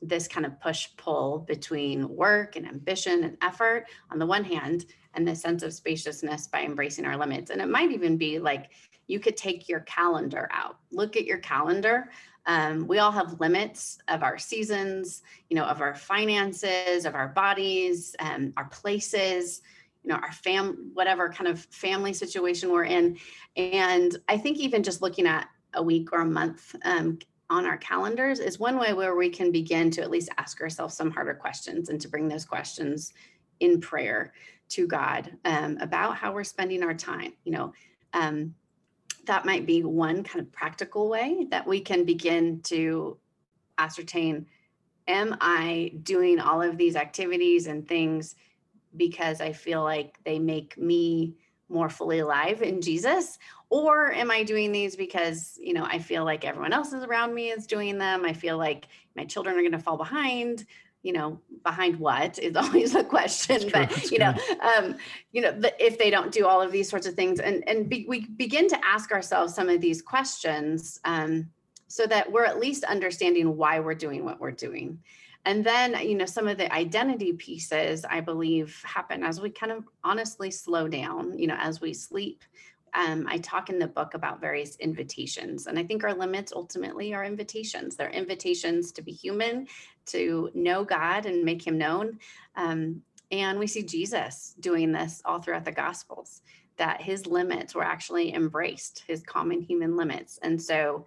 this 0.00 0.28
kind 0.28 0.46
of 0.46 0.60
push 0.60 0.88
pull 0.96 1.40
between 1.40 2.08
work 2.08 2.56
and 2.56 2.66
ambition 2.66 3.24
and 3.24 3.36
effort 3.42 3.86
on 4.10 4.18
the 4.18 4.26
one 4.26 4.44
hand 4.44 4.86
and 5.14 5.26
the 5.26 5.34
sense 5.34 5.62
of 5.62 5.72
spaciousness 5.72 6.46
by 6.48 6.62
embracing 6.62 7.04
our 7.04 7.16
limits. 7.16 7.50
And 7.50 7.60
it 7.60 7.68
might 7.68 7.92
even 7.92 8.16
be 8.16 8.38
like 8.38 8.70
you 9.06 9.20
could 9.20 9.36
take 9.36 9.68
your 9.68 9.80
calendar 9.80 10.48
out. 10.52 10.78
Look 10.90 11.16
at 11.16 11.24
your 11.24 11.38
calendar. 11.38 12.10
Um, 12.46 12.86
we 12.86 12.98
all 12.98 13.12
have 13.12 13.40
limits 13.40 13.98
of 14.08 14.22
our 14.22 14.36
seasons 14.36 15.22
you 15.48 15.56
know 15.56 15.64
of 15.64 15.80
our 15.80 15.94
finances 15.94 17.06
of 17.06 17.14
our 17.14 17.28
bodies 17.28 18.14
um, 18.18 18.52
our 18.58 18.66
places 18.66 19.62
you 20.04 20.12
know 20.12 20.16
our 20.16 20.32
fam 20.32 20.90
whatever 20.94 21.28
kind 21.28 21.48
of 21.48 21.60
family 21.66 22.12
situation 22.12 22.70
we're 22.70 22.84
in 22.84 23.16
and 23.56 24.18
i 24.28 24.36
think 24.36 24.58
even 24.58 24.82
just 24.82 25.02
looking 25.02 25.26
at 25.26 25.48
a 25.74 25.82
week 25.82 26.12
or 26.12 26.20
a 26.20 26.26
month 26.26 26.76
um, 26.84 27.18
on 27.50 27.66
our 27.66 27.76
calendars 27.76 28.38
is 28.40 28.58
one 28.58 28.78
way 28.78 28.92
where 28.92 29.16
we 29.16 29.28
can 29.28 29.50
begin 29.50 29.90
to 29.90 30.02
at 30.02 30.10
least 30.10 30.30
ask 30.38 30.60
ourselves 30.60 30.96
some 30.96 31.10
harder 31.10 31.34
questions 31.34 31.88
and 31.88 32.00
to 32.00 32.08
bring 32.08 32.28
those 32.28 32.44
questions 32.44 33.12
in 33.60 33.80
prayer 33.80 34.32
to 34.68 34.86
God 34.86 35.36
um, 35.44 35.76
about 35.80 36.16
how 36.16 36.32
we're 36.32 36.44
spending 36.44 36.82
our 36.82 36.94
time. 36.94 37.32
You 37.44 37.52
know, 37.52 37.72
um, 38.12 38.54
that 39.26 39.44
might 39.44 39.66
be 39.66 39.84
one 39.84 40.22
kind 40.22 40.44
of 40.44 40.52
practical 40.52 41.08
way 41.08 41.46
that 41.50 41.66
we 41.66 41.80
can 41.80 42.04
begin 42.04 42.60
to 42.64 43.18
ascertain 43.78 44.46
am 45.06 45.36
I 45.40 45.92
doing 46.02 46.40
all 46.40 46.62
of 46.62 46.78
these 46.78 46.96
activities 46.96 47.66
and 47.66 47.86
things 47.86 48.36
because 48.96 49.40
I 49.40 49.52
feel 49.52 49.82
like 49.82 50.18
they 50.24 50.38
make 50.38 50.78
me 50.78 51.36
more 51.68 51.88
fully 51.88 52.20
alive 52.20 52.62
in 52.62 52.80
Jesus? 52.80 53.38
Or 53.70 54.12
am 54.12 54.30
I 54.30 54.42
doing 54.42 54.72
these 54.72 54.96
because, 54.96 55.58
you 55.60 55.72
know, 55.72 55.84
I 55.84 55.98
feel 55.98 56.24
like 56.24 56.44
everyone 56.44 56.72
else 56.72 56.92
is 56.92 57.02
around 57.02 57.34
me 57.34 57.50
is 57.50 57.66
doing 57.66 57.98
them? 57.98 58.24
I 58.24 58.32
feel 58.32 58.58
like 58.58 58.86
my 59.16 59.24
children 59.24 59.56
are 59.56 59.62
going 59.62 59.72
to 59.72 59.78
fall 59.78 59.96
behind. 59.96 60.64
You 61.02 61.12
know, 61.12 61.38
behind 61.62 61.98
what 61.98 62.38
is 62.38 62.56
always 62.56 62.94
a 62.94 63.04
question, 63.04 63.68
but 63.70 64.10
you 64.10 64.18
know, 64.18 64.32
um, 64.62 64.96
you 65.32 65.42
know, 65.42 65.54
if 65.78 65.98
they 65.98 66.08
don't 66.08 66.32
do 66.32 66.46
all 66.46 66.62
of 66.62 66.72
these 66.72 66.88
sorts 66.88 67.06
of 67.06 67.12
things, 67.12 67.40
and 67.40 67.62
and 67.68 67.90
be, 67.90 68.06
we 68.08 68.24
begin 68.24 68.68
to 68.68 68.78
ask 68.82 69.12
ourselves 69.12 69.54
some 69.54 69.68
of 69.68 69.82
these 69.82 70.00
questions, 70.00 70.98
um, 71.04 71.50
so 71.88 72.06
that 72.06 72.32
we're 72.32 72.46
at 72.46 72.58
least 72.58 72.84
understanding 72.84 73.54
why 73.54 73.80
we're 73.80 73.94
doing 73.94 74.24
what 74.24 74.40
we're 74.40 74.50
doing. 74.50 74.98
And 75.46 75.64
then, 75.64 75.94
you 76.06 76.14
know, 76.14 76.24
some 76.24 76.48
of 76.48 76.56
the 76.56 76.72
identity 76.72 77.32
pieces, 77.34 78.04
I 78.08 78.20
believe, 78.20 78.82
happen 78.84 79.22
as 79.22 79.40
we 79.40 79.50
kind 79.50 79.72
of 79.72 79.84
honestly 80.02 80.50
slow 80.50 80.88
down, 80.88 81.38
you 81.38 81.46
know, 81.46 81.56
as 81.58 81.80
we 81.80 81.92
sleep. 81.92 82.42
Um, 82.94 83.26
I 83.28 83.38
talk 83.38 83.70
in 83.70 83.78
the 83.78 83.88
book 83.88 84.14
about 84.14 84.40
various 84.40 84.76
invitations. 84.76 85.66
And 85.66 85.78
I 85.78 85.82
think 85.82 86.04
our 86.04 86.14
limits 86.14 86.52
ultimately 86.54 87.12
are 87.12 87.24
invitations. 87.24 87.96
They're 87.96 88.08
invitations 88.08 88.92
to 88.92 89.02
be 89.02 89.12
human, 89.12 89.66
to 90.06 90.50
know 90.54 90.84
God 90.84 91.26
and 91.26 91.44
make 91.44 91.66
him 91.66 91.76
known. 91.76 92.18
Um, 92.56 93.02
and 93.30 93.58
we 93.58 93.66
see 93.66 93.82
Jesus 93.82 94.54
doing 94.60 94.92
this 94.92 95.20
all 95.24 95.40
throughout 95.40 95.64
the 95.64 95.72
Gospels, 95.72 96.42
that 96.76 97.02
his 97.02 97.26
limits 97.26 97.74
were 97.74 97.84
actually 97.84 98.32
embraced, 98.32 99.02
his 99.06 99.22
common 99.22 99.60
human 99.60 99.96
limits. 99.96 100.38
And 100.42 100.60
so, 100.60 101.04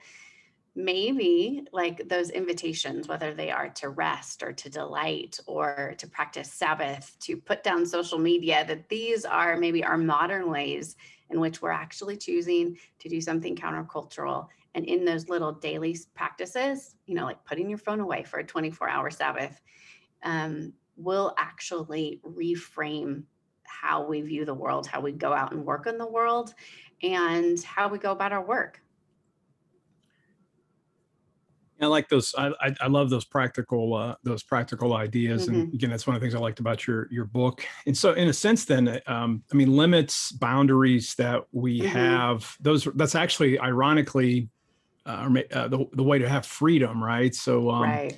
maybe 0.77 1.65
like 1.73 2.07
those 2.07 2.29
invitations, 2.29 3.07
whether 3.07 3.33
they 3.33 3.49
are 3.49 3.69
to 3.69 3.89
rest 3.89 4.43
or 4.43 4.53
to 4.53 4.69
delight 4.69 5.39
or 5.47 5.95
to 5.97 6.07
practice 6.07 6.53
Sabbath, 6.53 7.17
to 7.21 7.35
put 7.35 7.63
down 7.63 7.83
social 7.83 8.19
media, 8.19 8.63
that 8.67 8.87
these 8.87 9.25
are 9.25 9.57
maybe 9.57 9.83
our 9.83 9.97
modern 9.97 10.51
ways 10.51 10.95
in 11.31 11.39
which 11.39 11.63
we're 11.63 11.71
actually 11.71 12.15
choosing 12.15 12.77
to 12.99 13.09
do 13.09 13.19
something 13.19 13.55
countercultural. 13.55 14.47
And 14.75 14.85
in 14.85 15.03
those 15.03 15.29
little 15.29 15.51
daily 15.51 15.97
practices, 16.13 16.95
you 17.07 17.15
know, 17.15 17.25
like 17.25 17.43
putting 17.43 17.69
your 17.69 17.79
phone 17.79 17.99
away 17.99 18.23
for 18.23 18.37
a 18.37 18.45
24 18.45 18.87
hour 18.87 19.09
Sabbath, 19.09 19.59
um, 20.21 20.73
will 20.95 21.33
actually 21.39 22.21
reframe 22.23 23.23
how 23.63 24.05
we 24.05 24.21
view 24.21 24.45
the 24.45 24.53
world, 24.53 24.85
how 24.85 25.01
we 25.01 25.11
go 25.11 25.33
out 25.33 25.51
and 25.51 25.65
work 25.65 25.87
in 25.87 25.97
the 25.97 26.07
world, 26.07 26.53
and 27.01 27.61
how 27.63 27.87
we 27.87 27.97
go 27.97 28.11
about 28.11 28.31
our 28.31 28.45
work. 28.45 28.79
I 31.81 31.85
like 31.85 32.09
those. 32.09 32.33
I, 32.37 32.51
I, 32.59 32.75
I 32.81 32.87
love 32.87 33.09
those 33.09 33.25
practical 33.25 33.93
uh, 33.93 34.15
those 34.23 34.43
practical 34.43 34.93
ideas, 34.93 35.45
mm-hmm. 35.45 35.61
and 35.61 35.73
again, 35.73 35.89
that's 35.89 36.07
one 36.07 36.15
of 36.15 36.21
the 36.21 36.25
things 36.25 36.35
I 36.35 36.39
liked 36.39 36.59
about 36.59 36.87
your 36.87 37.07
your 37.11 37.25
book. 37.25 37.63
And 37.85 37.95
so, 37.95 38.13
in 38.13 38.27
a 38.27 38.33
sense, 38.33 38.65
then, 38.65 38.99
um, 39.07 39.43
I 39.51 39.55
mean, 39.55 39.75
limits, 39.75 40.31
boundaries 40.31 41.13
that 41.15 41.43
we 41.51 41.81
mm-hmm. 41.81 41.89
have. 41.89 42.57
Those 42.59 42.85
that's 42.95 43.15
actually, 43.15 43.59
ironically, 43.59 44.49
uh, 45.05 45.29
uh, 45.51 45.67
the 45.67 45.85
the 45.93 46.03
way 46.03 46.17
to 46.17 46.27
have 46.27 46.45
freedom, 46.45 47.03
right? 47.03 47.33
So, 47.35 47.69
um, 47.69 47.83
right. 47.83 48.17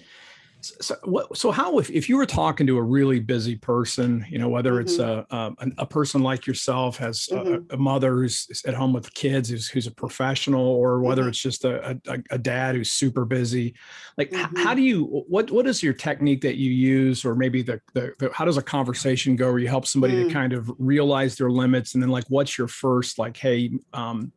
So, 0.62 0.96
what, 1.04 1.38
so 1.38 1.52
how 1.52 1.80
if, 1.80 1.90
if 1.90 2.10
you 2.10 2.18
were 2.18 2.26
talking 2.26 2.68
to 2.68 2.78
a 2.78 2.84
really 2.84 3.20
busy 3.20 3.56
person, 3.56 4.26
you 4.30 4.38
know, 4.38 4.50
whether 4.50 4.74
mm-hmm. 4.74 4.82
it's 4.82 5.00
a, 5.00 5.26
a, 5.30 5.54
a 5.80 5.86
person 5.86 6.22
like 6.22 6.46
yourself 6.46 6.98
has 6.98 7.28
mm-hmm. 7.32 7.66
a, 7.70 7.76
a, 7.76 7.78
mother 7.78 8.16
who's 8.16 8.48
at 8.66 8.74
home 8.74 8.92
with 8.92 9.14
kids 9.14 9.50
who's, 9.50 9.70
who's 9.70 9.88
a 9.88 9.92
professional, 9.92 10.66
or 10.66 11.02
whether 11.02 11.22
mm-hmm. 11.22 11.30
it's 11.30 11.42
just 11.42 11.64
a, 11.64 12.00
a, 12.30 12.38
dad 12.38 12.76
who's 12.76 12.92
super 12.92 13.24
busy, 13.24 13.74
like 14.18 14.34
how 14.34 14.48
mm-hmm. 14.48 14.76
do 14.76 14.82
you 14.82 15.06
what 15.06 15.50
what 15.52 15.66
is 15.66 15.82
your 15.82 15.94
technique 15.94 16.42
that 16.42 16.58
you 16.58 16.72
use, 16.72 17.24
or 17.24 17.36
maybe 17.36 17.62
the, 17.62 17.80
the, 17.94 18.14
the 18.20 18.30
how 18.34 18.44
does 18.44 18.58
a 18.58 18.62
conversation 18.62 19.36
go 19.36 19.50
where 19.52 19.60
you 19.60 19.68
help 19.68 19.88
somebody 19.88 20.14
mm. 20.14 20.28
to 20.28 20.34
kind 20.34 20.54
of 20.54 20.70
realize 20.78 21.36
their 21.38 21.50
limits, 21.50 21.94
and 21.94 22.04
then 22.04 22.10
like 22.10 22.26
what's 22.28 22.58
your 22.58 22.68
first 22.68 23.18
like, 23.18 23.38
hey, 23.38 23.72
um, 23.94 24.32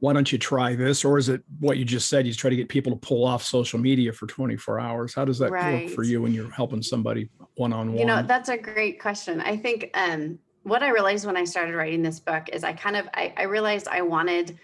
why 0.00 0.12
don't 0.12 0.30
you 0.30 0.38
try 0.38 0.74
this? 0.74 1.04
Or 1.04 1.18
is 1.18 1.28
it 1.28 1.42
what 1.60 1.78
you 1.78 1.84
just 1.84 2.08
said? 2.08 2.26
You 2.26 2.34
try 2.34 2.50
to 2.50 2.56
get 2.56 2.68
people 2.68 2.92
to 2.92 2.98
pull 2.98 3.24
off 3.24 3.42
social 3.42 3.78
media 3.78 4.12
for 4.12 4.26
24 4.26 4.78
hours. 4.78 5.14
How 5.14 5.24
does 5.24 5.38
that 5.38 5.50
right. 5.50 5.86
work 5.86 5.94
for 5.94 6.02
you 6.02 6.20
when 6.20 6.34
you're 6.34 6.50
helping 6.50 6.82
somebody 6.82 7.30
one 7.56 7.72
on 7.72 7.88
one? 7.88 7.98
You 7.98 8.04
know, 8.04 8.22
that's 8.22 8.48
a 8.48 8.58
great 8.58 9.00
question. 9.00 9.40
I 9.40 9.56
think 9.56 9.90
um, 9.94 10.38
what 10.64 10.82
I 10.82 10.88
realized 10.88 11.24
when 11.24 11.36
I 11.36 11.44
started 11.44 11.74
writing 11.74 12.02
this 12.02 12.20
book 12.20 12.48
is 12.52 12.62
I 12.62 12.72
kind 12.72 12.96
of 12.96 13.08
I, 13.14 13.32
I 13.36 13.42
realized 13.44 13.88
I 13.88 14.02
wanted 14.02 14.58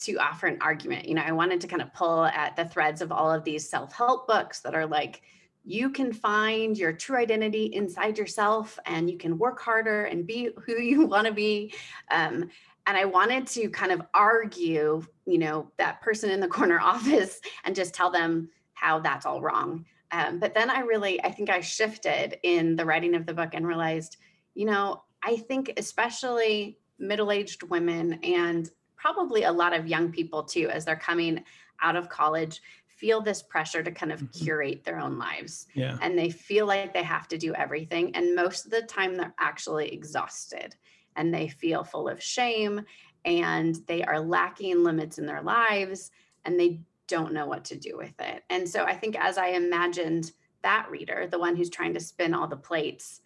to 0.00 0.16
offer 0.16 0.46
an 0.46 0.58
argument. 0.60 1.08
You 1.08 1.14
know, 1.14 1.22
I 1.22 1.32
wanted 1.32 1.60
to 1.62 1.66
kind 1.66 1.80
of 1.80 1.92
pull 1.94 2.24
at 2.24 2.56
the 2.56 2.64
threads 2.64 3.00
of 3.00 3.10
all 3.10 3.30
of 3.30 3.44
these 3.44 3.68
self-help 3.68 4.26
books 4.26 4.60
that 4.60 4.74
are 4.74 4.86
like, 4.86 5.22
you 5.64 5.88
can 5.88 6.12
find 6.12 6.76
your 6.76 6.92
true 6.92 7.16
identity 7.16 7.66
inside 7.66 8.18
yourself 8.18 8.78
and 8.84 9.10
you 9.10 9.16
can 9.16 9.38
work 9.38 9.60
harder 9.60 10.04
and 10.04 10.26
be 10.26 10.50
who 10.66 10.74
you 10.74 11.06
want 11.06 11.26
to 11.26 11.32
be. 11.32 11.72
Um, 12.10 12.50
and 12.86 12.96
I 12.96 13.04
wanted 13.04 13.46
to 13.48 13.68
kind 13.70 13.92
of 13.92 14.02
argue, 14.12 15.04
you 15.26 15.38
know, 15.38 15.70
that 15.78 16.00
person 16.00 16.30
in 16.30 16.40
the 16.40 16.48
corner 16.56 16.80
office 16.80 17.40
and 17.64 17.74
just 17.74 17.94
tell 17.94 18.10
them 18.10 18.50
how 18.74 19.00
that's 19.00 19.26
all 19.26 19.40
wrong. 19.40 19.84
Um, 20.10 20.38
but 20.38 20.54
then 20.54 20.70
I 20.70 20.80
really, 20.80 21.22
I 21.22 21.30
think 21.30 21.50
I 21.50 21.60
shifted 21.60 22.38
in 22.42 22.76
the 22.76 22.84
writing 22.84 23.14
of 23.14 23.26
the 23.26 23.34
book 23.34 23.50
and 23.54 23.66
realized, 23.66 24.16
you 24.54 24.66
know, 24.66 25.02
I 25.22 25.36
think 25.36 25.72
especially 25.76 26.78
middle 26.98 27.32
aged 27.32 27.62
women 27.64 28.20
and 28.22 28.70
probably 28.96 29.44
a 29.44 29.52
lot 29.52 29.72
of 29.72 29.88
young 29.88 30.12
people 30.12 30.44
too, 30.44 30.68
as 30.70 30.84
they're 30.84 30.96
coming 30.96 31.42
out 31.82 31.96
of 31.96 32.08
college, 32.08 32.60
feel 32.86 33.20
this 33.20 33.42
pressure 33.42 33.82
to 33.82 33.90
kind 33.90 34.12
of 34.12 34.20
mm-hmm. 34.20 34.44
curate 34.44 34.84
their 34.84 35.00
own 35.00 35.18
lives. 35.18 35.66
Yeah. 35.74 35.98
And 36.00 36.16
they 36.16 36.30
feel 36.30 36.66
like 36.66 36.94
they 36.94 37.02
have 37.02 37.26
to 37.28 37.38
do 37.38 37.52
everything. 37.54 38.14
And 38.14 38.36
most 38.36 38.66
of 38.66 38.70
the 38.70 38.82
time, 38.82 39.16
they're 39.16 39.34
actually 39.38 39.92
exhausted 39.92 40.76
and 41.16 41.32
they 41.32 41.48
feel 41.48 41.84
full 41.84 42.08
of 42.08 42.22
shame 42.22 42.82
and 43.24 43.76
they 43.86 44.02
are 44.02 44.20
lacking 44.20 44.84
limits 44.84 45.18
in 45.18 45.26
their 45.26 45.42
lives 45.42 46.10
and 46.44 46.58
they 46.58 46.80
don't 47.06 47.32
know 47.32 47.46
what 47.46 47.64
to 47.66 47.76
do 47.76 47.96
with 47.96 48.14
it. 48.20 48.42
And 48.50 48.68
so 48.68 48.84
I 48.84 48.94
think 48.94 49.16
as 49.18 49.38
I 49.38 49.48
imagined 49.48 50.32
that 50.62 50.90
reader, 50.90 51.26
the 51.30 51.38
one 51.38 51.56
who's 51.56 51.70
trying 51.70 51.94
to 51.94 52.00
spin 52.00 52.34
all 52.34 52.48
the 52.48 52.56
plates 52.56 53.20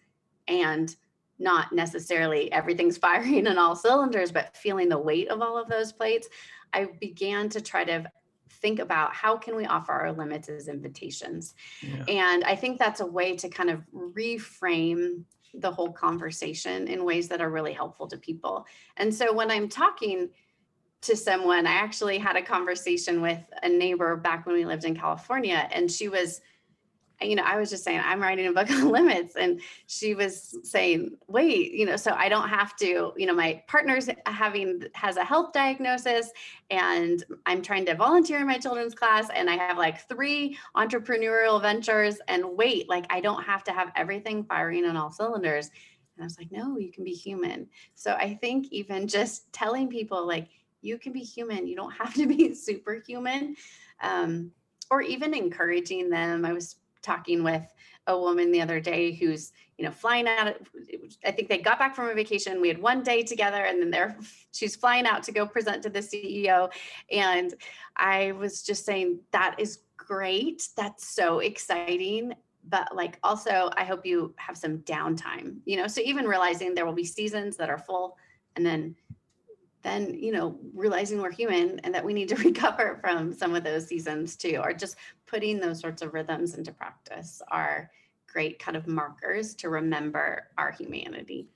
and 0.47 0.93
not 1.37 1.71
necessarily 1.71 2.51
everything's 2.51 2.97
firing 3.07 3.47
on 3.47 3.57
all 3.57 3.75
cylinders, 3.75 4.31
but 4.31 4.55
feeling 4.55 4.89
the 4.89 4.97
weight 4.97 5.29
of 5.29 5.41
all 5.41 5.57
of 5.57 5.69
those 5.69 5.91
plates, 5.91 6.27
I 6.73 6.87
began 6.99 7.49
to 7.49 7.61
try 7.61 7.83
to 7.85 8.11
think 8.61 8.79
about 8.79 9.13
how 9.13 9.37
can 9.37 9.55
we 9.55 9.65
offer 9.65 9.93
our 9.93 10.11
limits 10.11 10.49
as 10.49 10.67
invitations. 10.67 11.55
Yeah. 11.81 12.03
And 12.07 12.43
I 12.43 12.55
think 12.55 12.77
that's 12.77 12.99
a 12.99 13.05
way 13.05 13.35
to 13.37 13.47
kind 13.47 13.69
of 13.69 13.83
reframe 13.93 15.23
the 15.53 15.71
whole 15.71 15.91
conversation 15.91 16.87
in 16.87 17.05
ways 17.05 17.27
that 17.29 17.41
are 17.41 17.49
really 17.49 17.73
helpful 17.73 18.07
to 18.07 18.17
people. 18.17 18.65
And 18.97 19.13
so 19.13 19.33
when 19.33 19.51
I'm 19.51 19.69
talking 19.69 20.29
to 21.01 21.15
someone, 21.15 21.65
I 21.65 21.71
actually 21.71 22.17
had 22.17 22.35
a 22.35 22.41
conversation 22.41 23.21
with 23.21 23.39
a 23.63 23.69
neighbor 23.69 24.15
back 24.17 24.45
when 24.45 24.55
we 24.55 24.65
lived 24.65 24.85
in 24.85 24.95
California, 24.95 25.67
and 25.71 25.89
she 25.89 26.09
was 26.09 26.41
you 27.21 27.35
know, 27.35 27.43
I 27.43 27.57
was 27.57 27.69
just 27.69 27.83
saying, 27.83 28.01
I'm 28.03 28.21
writing 28.21 28.47
a 28.47 28.53
book 28.53 28.69
on 28.71 28.89
limits. 28.89 29.35
And 29.35 29.61
she 29.87 30.15
was 30.15 30.57
saying, 30.63 31.17
wait, 31.27 31.71
you 31.71 31.85
know, 31.85 31.95
so 31.95 32.13
I 32.15 32.29
don't 32.29 32.49
have 32.49 32.75
to, 32.77 33.13
you 33.17 33.25
know, 33.25 33.33
my 33.33 33.61
partner's 33.67 34.09
having, 34.25 34.83
has 34.93 35.17
a 35.17 35.23
health 35.23 35.51
diagnosis 35.53 36.31
and 36.69 37.23
I'm 37.45 37.61
trying 37.61 37.85
to 37.87 37.95
volunteer 37.95 38.39
in 38.39 38.47
my 38.47 38.57
children's 38.57 38.95
class 38.95 39.29
and 39.33 39.49
I 39.49 39.55
have 39.55 39.77
like 39.77 40.07
three 40.07 40.57
entrepreneurial 40.75 41.61
ventures 41.61 42.17
and 42.27 42.45
wait, 42.57 42.87
like 42.89 43.05
I 43.09 43.19
don't 43.19 43.43
have 43.43 43.63
to 43.65 43.71
have 43.71 43.91
everything 43.95 44.43
firing 44.43 44.85
on 44.85 44.95
all 44.95 45.11
cylinders. 45.11 45.67
And 46.15 46.23
I 46.23 46.25
was 46.25 46.37
like, 46.37 46.51
no, 46.51 46.77
you 46.77 46.91
can 46.91 47.03
be 47.03 47.13
human. 47.13 47.67
So 47.95 48.13
I 48.13 48.35
think 48.35 48.67
even 48.71 49.07
just 49.07 49.51
telling 49.51 49.89
people 49.89 50.25
like, 50.25 50.47
you 50.81 50.97
can 50.97 51.11
be 51.11 51.19
human, 51.19 51.67
you 51.67 51.75
don't 51.75 51.91
have 51.91 52.13
to 52.13 52.25
be 52.25 52.53
superhuman. 52.55 53.55
Um, 54.01 54.51
or 54.91 55.01
even 55.01 55.33
encouraging 55.33 56.09
them. 56.09 56.45
I 56.45 56.53
was 56.53 56.77
talking 57.01 57.43
with 57.43 57.63
a 58.07 58.17
woman 58.17 58.51
the 58.51 58.61
other 58.61 58.79
day 58.79 59.13
who's 59.13 59.51
you 59.77 59.85
know 59.85 59.91
flying 59.91 60.27
out 60.27 60.55
i 61.25 61.31
think 61.31 61.47
they 61.47 61.57
got 61.57 61.77
back 61.77 61.95
from 61.95 62.09
a 62.09 62.13
vacation 62.13 62.59
we 62.59 62.67
had 62.67 62.81
one 62.81 63.03
day 63.03 63.21
together 63.21 63.65
and 63.65 63.81
then 63.81 63.91
they're 63.91 64.17
she's 64.51 64.75
flying 64.75 65.05
out 65.05 65.21
to 65.23 65.31
go 65.31 65.45
present 65.45 65.83
to 65.83 65.89
the 65.89 65.99
ceo 65.99 66.71
and 67.11 67.53
i 67.95 68.31
was 68.31 68.63
just 68.63 68.85
saying 68.85 69.19
that 69.31 69.55
is 69.59 69.79
great. 70.09 70.67
That's 70.75 71.07
so 71.07 71.39
exciting. 71.39 72.33
But 72.67 72.93
like 72.93 73.17
also 73.23 73.69
i 73.77 73.83
hope 73.83 74.05
you 74.05 74.33
have 74.35 74.57
some 74.57 74.79
downtime 74.79 75.57
you 75.65 75.77
know? 75.77 75.87
So 75.87 76.01
even 76.03 76.25
realizing 76.25 76.73
there 76.73 76.85
will 76.85 76.93
be 76.93 77.05
seasons 77.05 77.55
that 77.57 77.69
are 77.69 77.77
full 77.77 78.17
and 78.55 78.65
then 78.65 78.95
then 79.81 80.13
you 80.13 80.31
know 80.31 80.57
realizing 80.73 81.21
we're 81.21 81.31
human 81.31 81.79
and 81.79 81.93
that 81.93 82.03
we 82.03 82.13
need 82.13 82.29
to 82.29 82.35
recover 82.43 82.99
from 83.01 83.33
some 83.33 83.55
of 83.55 83.63
those 83.63 83.87
seasons 83.87 84.35
too 84.35 84.59
or 84.63 84.73
just 84.73 84.95
putting 85.25 85.59
those 85.59 85.79
sorts 85.79 86.01
of 86.01 86.13
rhythms 86.13 86.55
into 86.55 86.71
practice 86.71 87.41
are 87.49 87.89
great 88.27 88.59
kind 88.59 88.77
of 88.77 88.87
markers 88.87 89.55
to 89.55 89.69
remember 89.69 90.47
our 90.57 90.71
humanity 90.71 91.47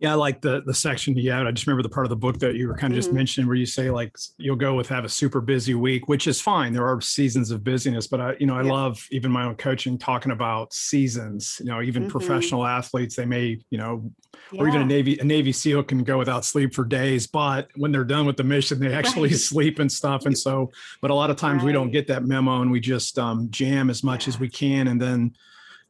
yeah, 0.00 0.12
I 0.12 0.14
like 0.14 0.40
the 0.40 0.62
the 0.62 0.72
section 0.72 1.14
you 1.14 1.30
had. 1.30 1.46
I 1.46 1.50
just 1.50 1.66
remember 1.66 1.82
the 1.82 1.90
part 1.90 2.06
of 2.06 2.10
the 2.10 2.16
book 2.16 2.38
that 2.38 2.54
you 2.54 2.68
were 2.68 2.74
kind 2.74 2.92
of 2.92 2.96
mm-hmm. 2.96 3.02
just 3.02 3.12
mentioning 3.12 3.46
where 3.46 3.56
you 3.56 3.66
say 3.66 3.90
like 3.90 4.16
you'll 4.38 4.56
go 4.56 4.74
with 4.74 4.88
have 4.88 5.04
a 5.04 5.10
super 5.10 5.42
busy 5.42 5.74
week, 5.74 6.08
which 6.08 6.26
is 6.26 6.40
fine. 6.40 6.72
There 6.72 6.86
are 6.86 7.02
seasons 7.02 7.50
of 7.50 7.62
busyness, 7.62 8.06
but 8.06 8.18
I, 8.18 8.34
you 8.40 8.46
know, 8.46 8.56
I 8.56 8.62
yeah. 8.62 8.72
love 8.72 9.06
even 9.10 9.30
my 9.30 9.44
own 9.44 9.56
coaching 9.56 9.98
talking 9.98 10.32
about 10.32 10.72
seasons. 10.72 11.60
You 11.60 11.66
know, 11.66 11.82
even 11.82 12.04
mm-hmm. 12.04 12.12
professional 12.12 12.66
athletes, 12.66 13.14
they 13.14 13.26
may, 13.26 13.58
you 13.68 13.76
know, 13.76 14.10
yeah. 14.52 14.62
or 14.62 14.68
even 14.68 14.80
a 14.80 14.86
Navy 14.86 15.18
a 15.18 15.24
Navy 15.24 15.52
SEAL 15.52 15.82
can 15.82 16.02
go 16.02 16.16
without 16.16 16.46
sleep 16.46 16.74
for 16.74 16.86
days, 16.86 17.26
but 17.26 17.68
when 17.76 17.92
they're 17.92 18.02
done 18.02 18.24
with 18.24 18.38
the 18.38 18.44
mission, 18.44 18.80
they 18.80 18.94
actually 19.00 19.28
right. 19.28 19.38
sleep 19.38 19.80
and 19.80 19.92
stuff. 19.92 20.24
And 20.24 20.36
so, 20.36 20.72
but 21.02 21.10
a 21.10 21.14
lot 21.14 21.28
of 21.28 21.36
times 21.36 21.58
right. 21.58 21.66
we 21.66 21.72
don't 21.72 21.90
get 21.90 22.06
that 22.06 22.24
memo 22.24 22.62
and 22.62 22.70
we 22.70 22.80
just 22.80 23.18
um, 23.18 23.50
jam 23.50 23.90
as 23.90 24.02
much 24.02 24.26
yeah. 24.26 24.30
as 24.30 24.40
we 24.40 24.48
can, 24.48 24.88
and 24.88 24.98
then 25.00 25.34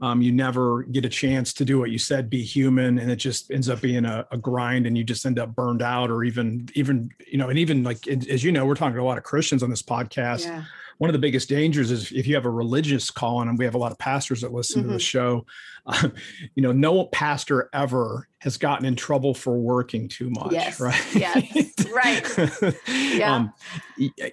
um, 0.01 0.23
you 0.23 0.33
never 0.33 0.83
get 0.85 1.05
a 1.05 1.09
chance 1.09 1.53
to 1.53 1.65
do 1.65 1.79
what 1.79 1.91
you 1.91 1.99
said 1.99 2.31
be 2.31 2.43
human 2.43 2.99
and 2.99 3.11
it 3.11 3.17
just 3.17 3.51
ends 3.51 3.69
up 3.69 3.81
being 3.81 4.05
a, 4.05 4.27
a, 4.31 4.39
grind 4.39 4.87
and 4.87 4.97
you 4.97 5.05
just 5.05 5.27
end 5.27 5.39
up 5.39 5.55
burned 5.55 5.83
out 5.83 6.11
or 6.11 6.25
even 6.25 6.69
even 6.75 7.11
you 7.27 7.37
know 7.37 7.49
and 7.49 7.59
even 7.59 7.83
like 7.85 8.09
as 8.09 8.43
you 8.43 8.51
know 8.51 8.65
we're 8.65 8.75
talking 8.75 8.95
to 8.95 9.01
a 9.01 9.05
lot 9.05 9.19
of 9.19 9.25
christians 9.25 9.63
on 9.63 9.69
this 9.69 9.83
podcast 9.83 10.45
yeah. 10.45 10.65
one 10.99 11.11
of 11.11 11.13
the 11.13 11.19
biggest 11.19 11.49
dangers 11.49 11.91
is 11.91 12.11
if 12.13 12.27
you 12.27 12.35
have 12.35 12.47
a 12.47 12.51
religious 12.51 13.11
calling 13.11 13.49
and 13.49 13.59
we 13.59 13.65
have 13.65 13.75
a 13.75 13.79
lot 13.79 13.93
of 13.93 13.99
pastors 13.99 14.41
that 14.41 14.53
listen 14.53 14.81
mm-hmm. 14.81 14.91
to 14.91 14.95
the 14.95 15.01
show 15.01 15.45
uh, 15.87 16.09
you 16.55 16.63
know 16.63 16.73
no 16.73 17.05
pastor 17.07 17.69
ever 17.75 18.27
has 18.39 18.57
gotten 18.57 18.87
in 18.87 18.97
trouble 18.97 19.35
for 19.35 19.59
working 19.59 20.09
too 20.09 20.31
much 20.31 20.53
yes. 20.53 20.81
right 20.81 21.15
yes 21.15 21.75
right 21.93 22.75
yeah 22.89 23.35
um, 23.35 23.53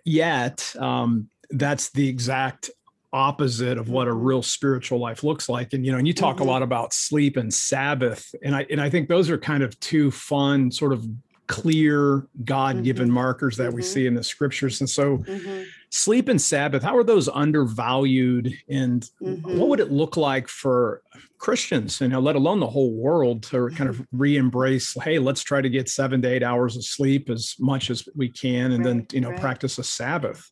yet 0.06 0.74
um, 0.80 1.30
that's 1.50 1.90
the 1.90 2.08
exact 2.08 2.70
opposite 3.14 3.78
of 3.78 3.90
what 3.90 4.08
a 4.08 4.12
mm-hmm. 4.12 4.24
real 4.24 4.44
spiritual 4.44 5.00
life 5.00 5.24
looks 5.24 5.48
like 5.48 5.74
and 5.74 5.86
you 5.86 5.92
know 5.92 5.98
and 5.98 6.08
you 6.08 6.14
talk 6.14 6.36
mm-hmm. 6.36 6.48
a 6.48 6.52
lot 6.52 6.62
about 6.62 6.94
sleep 6.94 7.38
and 7.38 7.54
sabbath 7.54 8.36
and 8.44 8.56
i 8.56 8.66
and 8.70 8.82
i 8.82 8.90
think 8.90 9.08
those 9.08 9.30
are 9.30 9.38
kind 9.38 9.64
of 9.64 9.80
two 9.80 10.12
fun 10.12 10.70
sort 10.70 10.92
of 10.92 11.08
clear 11.48 12.28
god-given 12.44 13.06
mm-hmm. 13.06 13.14
markers 13.14 13.56
that 13.56 13.68
mm-hmm. 13.68 13.78
we 13.78 13.82
see 13.82 14.06
in 14.06 14.14
the 14.14 14.24
scriptures 14.24 14.82
and 14.82 14.90
so 14.90 15.20
mm-hmm. 15.20 15.64
sleep 15.90 16.28
and 16.28 16.42
sabbath 16.42 16.84
how 16.84 16.98
are 16.98 17.04
those 17.04 17.30
undervalued 17.30 18.54
and 18.68 19.10
mm-hmm. 19.22 19.58
what 19.58 19.70
would 19.70 19.80
it 19.80 19.90
look 19.90 20.18
like 20.18 20.50
for 20.50 21.02
christians 21.38 22.02
you 22.02 22.10
know 22.10 22.20
let 22.20 22.36
alone 22.36 22.60
the 22.60 22.68
whole 22.68 22.94
world 22.94 23.42
to 23.42 23.70
kind 23.70 23.90
of 23.90 24.06
re-embrace 24.12 24.98
hey 25.02 25.18
let's 25.18 25.42
try 25.42 25.62
to 25.62 25.70
get 25.70 25.88
seven 25.88 26.22
to 26.22 26.28
eight 26.28 26.44
hours 26.44 26.76
of 26.76 26.84
sleep 26.84 27.30
as 27.30 27.56
much 27.58 27.90
as 27.90 28.06
we 28.18 28.28
can 28.28 28.74
and 28.74 28.86
right, 28.86 28.96
then 28.96 29.08
you 29.14 29.22
know 29.22 29.30
right. 29.30 29.40
practice 29.40 29.78
a 29.78 29.84
sabbath 29.84 30.52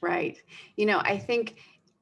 right 0.00 0.38
you 0.76 0.86
know 0.86 1.00
i 1.00 1.18
think 1.18 1.56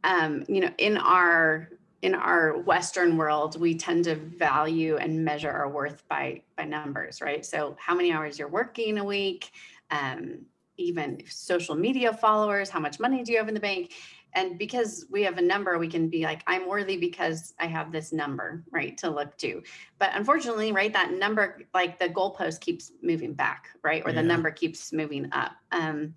um, 0.04 0.44
you 0.48 0.60
know, 0.60 0.70
in 0.78 0.96
our 0.98 1.68
in 2.02 2.14
our 2.14 2.58
Western 2.58 3.16
world, 3.16 3.58
we 3.58 3.74
tend 3.74 4.04
to 4.04 4.14
value 4.14 4.96
and 4.98 5.24
measure 5.24 5.50
our 5.50 5.70
worth 5.70 6.06
by 6.06 6.42
by 6.56 6.64
numbers, 6.64 7.20
right? 7.20 7.44
So 7.44 7.76
how 7.78 7.94
many 7.94 8.12
hours 8.12 8.38
you're 8.38 8.48
working 8.48 8.98
a 8.98 9.04
week, 9.04 9.50
um, 9.90 10.44
even 10.76 11.22
social 11.28 11.74
media 11.74 12.12
followers, 12.12 12.68
how 12.68 12.80
much 12.80 13.00
money 13.00 13.24
do 13.24 13.32
you 13.32 13.38
have 13.38 13.48
in 13.48 13.54
the 13.54 13.60
bank? 13.60 13.92
And 14.34 14.58
because 14.58 15.06
we 15.10 15.22
have 15.22 15.38
a 15.38 15.42
number, 15.42 15.78
we 15.78 15.88
can 15.88 16.08
be 16.08 16.24
like, 16.24 16.42
I'm 16.46 16.68
worthy 16.68 16.96
because 16.96 17.54
I 17.60 17.66
have 17.66 17.92
this 17.92 18.12
number, 18.12 18.64
right, 18.72 18.98
to 18.98 19.08
look 19.08 19.38
to. 19.38 19.62
But 19.98 20.10
unfortunately, 20.14 20.72
right, 20.72 20.92
that 20.92 21.12
number, 21.12 21.62
like 21.72 21.98
the 21.98 22.08
goalpost 22.08 22.60
keeps 22.60 22.90
moving 23.00 23.32
back, 23.32 23.68
right, 23.82 24.02
or 24.04 24.10
yeah. 24.10 24.16
the 24.16 24.22
number 24.24 24.50
keeps 24.50 24.92
moving 24.92 25.28
up. 25.32 25.52
Um, 25.70 26.14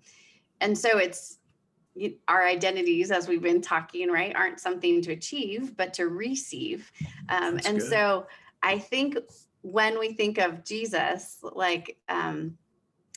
and 0.60 0.76
so 0.76 0.98
it's 0.98 1.38
our 2.26 2.44
identities, 2.44 3.10
as 3.10 3.28
we've 3.28 3.42
been 3.42 3.60
talking, 3.60 4.10
right, 4.10 4.34
aren't 4.34 4.60
something 4.60 5.02
to 5.02 5.12
achieve, 5.12 5.76
but 5.76 5.94
to 5.94 6.08
receive. 6.08 6.90
Um, 7.28 7.60
and 7.66 7.78
good. 7.78 7.88
so 7.88 8.26
I 8.62 8.78
think 8.78 9.18
when 9.62 9.98
we 9.98 10.12
think 10.12 10.38
of 10.38 10.64
Jesus, 10.64 11.38
like, 11.42 11.96
um, 12.08 12.56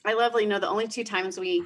I 0.04 0.14
love, 0.14 0.34
you 0.40 0.48
know, 0.48 0.60
the 0.60 0.68
only 0.68 0.88
two 0.88 1.04
times 1.04 1.40
we 1.40 1.64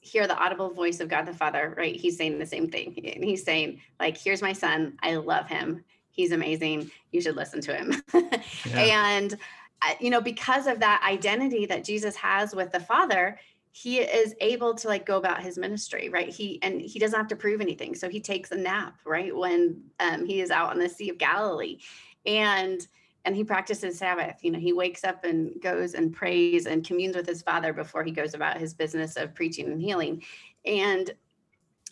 hear 0.00 0.26
the 0.26 0.36
audible 0.36 0.70
voice 0.70 0.98
of 1.00 1.08
God 1.08 1.24
the 1.24 1.32
Father, 1.32 1.74
right? 1.76 1.94
He's 1.94 2.16
saying 2.16 2.38
the 2.38 2.46
same 2.46 2.68
thing. 2.68 2.98
And 3.14 3.22
he's 3.22 3.44
saying, 3.44 3.80
like, 4.00 4.16
here's 4.18 4.42
my 4.42 4.52
son. 4.52 4.98
I 5.02 5.16
love 5.16 5.46
him. 5.46 5.84
He's 6.10 6.32
amazing. 6.32 6.90
You 7.12 7.20
should 7.20 7.36
listen 7.36 7.60
to 7.60 7.76
him. 7.76 8.02
yeah. 8.66 9.06
And, 9.08 9.34
uh, 9.82 9.94
you 10.00 10.10
know, 10.10 10.20
because 10.20 10.66
of 10.66 10.80
that 10.80 11.04
identity 11.08 11.66
that 11.66 11.84
Jesus 11.84 12.16
has 12.16 12.54
with 12.54 12.72
the 12.72 12.80
Father, 12.80 13.38
he 13.78 13.98
is 13.98 14.34
able 14.40 14.72
to 14.72 14.88
like 14.88 15.04
go 15.04 15.18
about 15.18 15.42
his 15.42 15.58
ministry 15.58 16.08
right? 16.08 16.30
He 16.30 16.58
and 16.62 16.80
he 16.80 16.98
doesn't 16.98 17.18
have 17.18 17.28
to 17.28 17.36
prove 17.36 17.60
anything. 17.60 17.94
So 17.94 18.08
he 18.08 18.20
takes 18.20 18.50
a 18.50 18.56
nap 18.56 18.94
right 19.04 19.36
when 19.36 19.82
um, 20.00 20.24
he 20.24 20.40
is 20.40 20.50
out 20.50 20.70
on 20.70 20.78
the 20.78 20.88
sea 20.88 21.10
of 21.10 21.18
galilee. 21.18 21.80
And 22.24 22.86
and 23.26 23.36
he 23.36 23.44
practices 23.44 23.98
sabbath. 23.98 24.42
You 24.42 24.52
know 24.52 24.58
he 24.58 24.72
wakes 24.72 25.04
up 25.04 25.24
and 25.24 25.60
goes 25.60 25.92
and 25.92 26.10
prays 26.10 26.64
and 26.64 26.86
communes 26.86 27.16
with 27.16 27.26
his 27.26 27.42
father 27.42 27.74
before 27.74 28.02
he 28.02 28.12
goes 28.12 28.32
about 28.32 28.56
his 28.56 28.72
business 28.72 29.16
of 29.16 29.34
preaching 29.34 29.66
and 29.66 29.80
healing. 29.80 30.22
And 30.64 31.10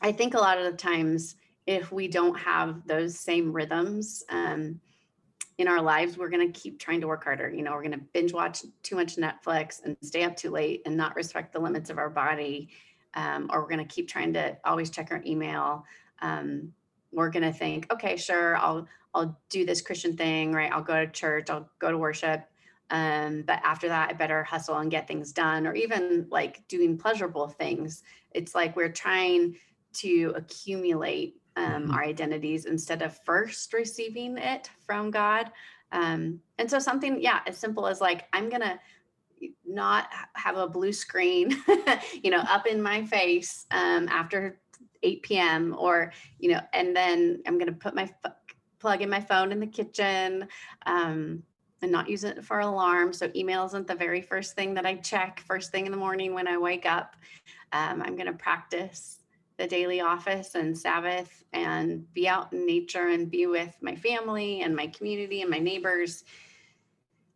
i 0.01 0.11
think 0.11 0.35
a 0.35 0.38
lot 0.38 0.59
of 0.59 0.64
the 0.64 0.77
times 0.77 1.37
if 1.66 1.92
we 1.92 2.09
don't 2.09 2.38
have 2.38 2.87
those 2.87 3.18
same 3.18 3.53
rhythms 3.53 4.25
um, 4.29 4.81
in 5.59 5.69
our 5.69 5.81
lives, 5.81 6.19
we're 6.19 6.31
going 6.31 6.53
to 6.53 6.61
keep 6.61 6.79
trying 6.79 7.01
to 7.01 7.07
work 7.07 7.25
harder. 7.25 7.49
You 7.49 7.62
know, 7.62 7.73
we're 7.73 7.83
going 7.83 7.93
to 7.93 8.05
binge 8.12 8.33
watch 8.33 8.62
too 8.83 8.97
much 8.97 9.17
Netflix 9.17 9.85
and 9.85 9.97
stay 10.03 10.25
up 10.25 10.37
too 10.37 10.51
late 10.51 10.83
and 10.85 10.97
not 10.97 11.14
respect 11.14 11.53
the 11.53 11.61
limits 11.61 11.90
of 11.90 11.99
our 11.99 12.11
body. 12.11 12.71
Um, 13.14 13.49
or 13.53 13.62
we're 13.62 13.69
going 13.69 13.87
to 13.87 13.95
keep 13.95 14.09
trying 14.09 14.33
to 14.33 14.57
always 14.64 14.90
check 14.90 15.09
our 15.12 15.23
email. 15.25 15.85
Um, 16.21 16.73
we're 17.12 17.31
going 17.31 17.45
to 17.45 17.53
think, 17.53 17.93
okay, 17.93 18.17
sure, 18.17 18.57
I'll 18.57 18.88
I'll 19.14 19.38
do 19.49 19.64
this 19.64 19.81
Christian 19.81 20.17
thing, 20.17 20.53
right? 20.53 20.73
I'll 20.73 20.83
go 20.83 21.05
to 21.05 21.11
church, 21.11 21.49
I'll 21.49 21.71
go 21.79 21.93
to 21.93 21.97
worship. 21.97 22.45
Um, 22.90 23.45
but 23.47 23.61
after 23.62 23.87
that, 23.88 24.11
I 24.11 24.12
better 24.12 24.43
hustle 24.43 24.79
and 24.79 24.90
get 24.90 25.07
things 25.07 25.33
done, 25.33 25.69
or 25.69 25.75
even 25.75 26.27
like 26.31 26.67
doing 26.67 26.99
pleasurable 26.99 27.49
things. 27.49 28.03
It's 28.33 28.57
like 28.57 28.75
we're 28.75 28.93
trying 28.93 29.57
to 29.95 30.33
accumulate 30.35 31.40
um, 31.57 31.64
mm-hmm. 31.64 31.90
our 31.93 32.05
identities 32.05 32.64
instead 32.64 33.03
of 33.03 33.17
first 33.25 33.73
receiving 33.73 34.38
it 34.38 34.71
from 34.87 35.11
God. 35.11 35.51
Um, 35.93 36.40
and 36.59 36.69
so 36.69 36.79
something, 36.79 37.21
yeah, 37.21 37.40
as 37.47 37.57
simple 37.57 37.87
as 37.87 38.01
like, 38.01 38.27
I'm 38.33 38.49
going 38.49 38.62
to 38.62 38.79
not 39.67 40.09
have 40.35 40.57
a 40.57 40.69
blue 40.69 40.93
screen, 40.93 41.57
you 42.23 42.31
know, 42.31 42.40
up 42.49 42.67
in 42.67 42.83
my 42.83 43.05
face 43.05 43.67
um, 43.71 44.09
after 44.09 44.61
8 45.03 45.23
p.m. 45.23 45.77
or, 45.79 46.12
you 46.38 46.51
know, 46.51 46.61
and 46.73 46.97
then 46.97 47.43
I'm 47.47 47.59
going 47.59 47.73
to 47.73 47.79
put 47.79 47.95
my 47.95 48.11
f- 48.25 48.33
plug 48.79 49.03
in 49.03 49.11
my 49.11 49.21
phone 49.21 49.53
in 49.53 49.61
the 49.61 49.67
kitchen 49.67 50.49
um, 50.87 51.43
and 51.83 51.93
not 51.93 52.09
use 52.09 52.25
it 52.25 52.45
for 52.45 52.61
alarm. 52.61 53.12
So 53.12 53.31
email 53.37 53.64
isn't 53.67 53.87
the 53.87 53.95
very 53.95 54.23
first 54.23 54.55
thing 54.55 54.75
that 54.75 54.87
I 54.87 54.97
check 54.97 55.43
first 55.47 55.71
thing 55.71 55.87
in 55.87 55.93
the 55.93 55.99
morning 55.99 56.35
when 56.35 56.49
I 56.49 56.59
wake 56.59 56.87
up. 56.87 57.17
Um, 57.73 58.03
I'm 58.03 58.17
going 58.17 58.27
to 58.27 58.33
practice 58.33 59.21
the 59.57 59.67
daily 59.67 60.01
office 60.01 60.55
and 60.55 60.77
Sabbath 60.77 61.45
and 61.53 62.12
be 62.12 62.29
out 62.29 62.53
in 62.53 62.67
nature 62.67 63.09
and 63.09 63.31
be 63.31 63.47
with 63.47 63.75
my 63.81 63.95
family 63.95 64.62
and 64.62 64.75
my 64.75 64.88
community 64.88 65.43
and 65.43 65.51
my 65.51 65.59
neighbors. 65.59 66.25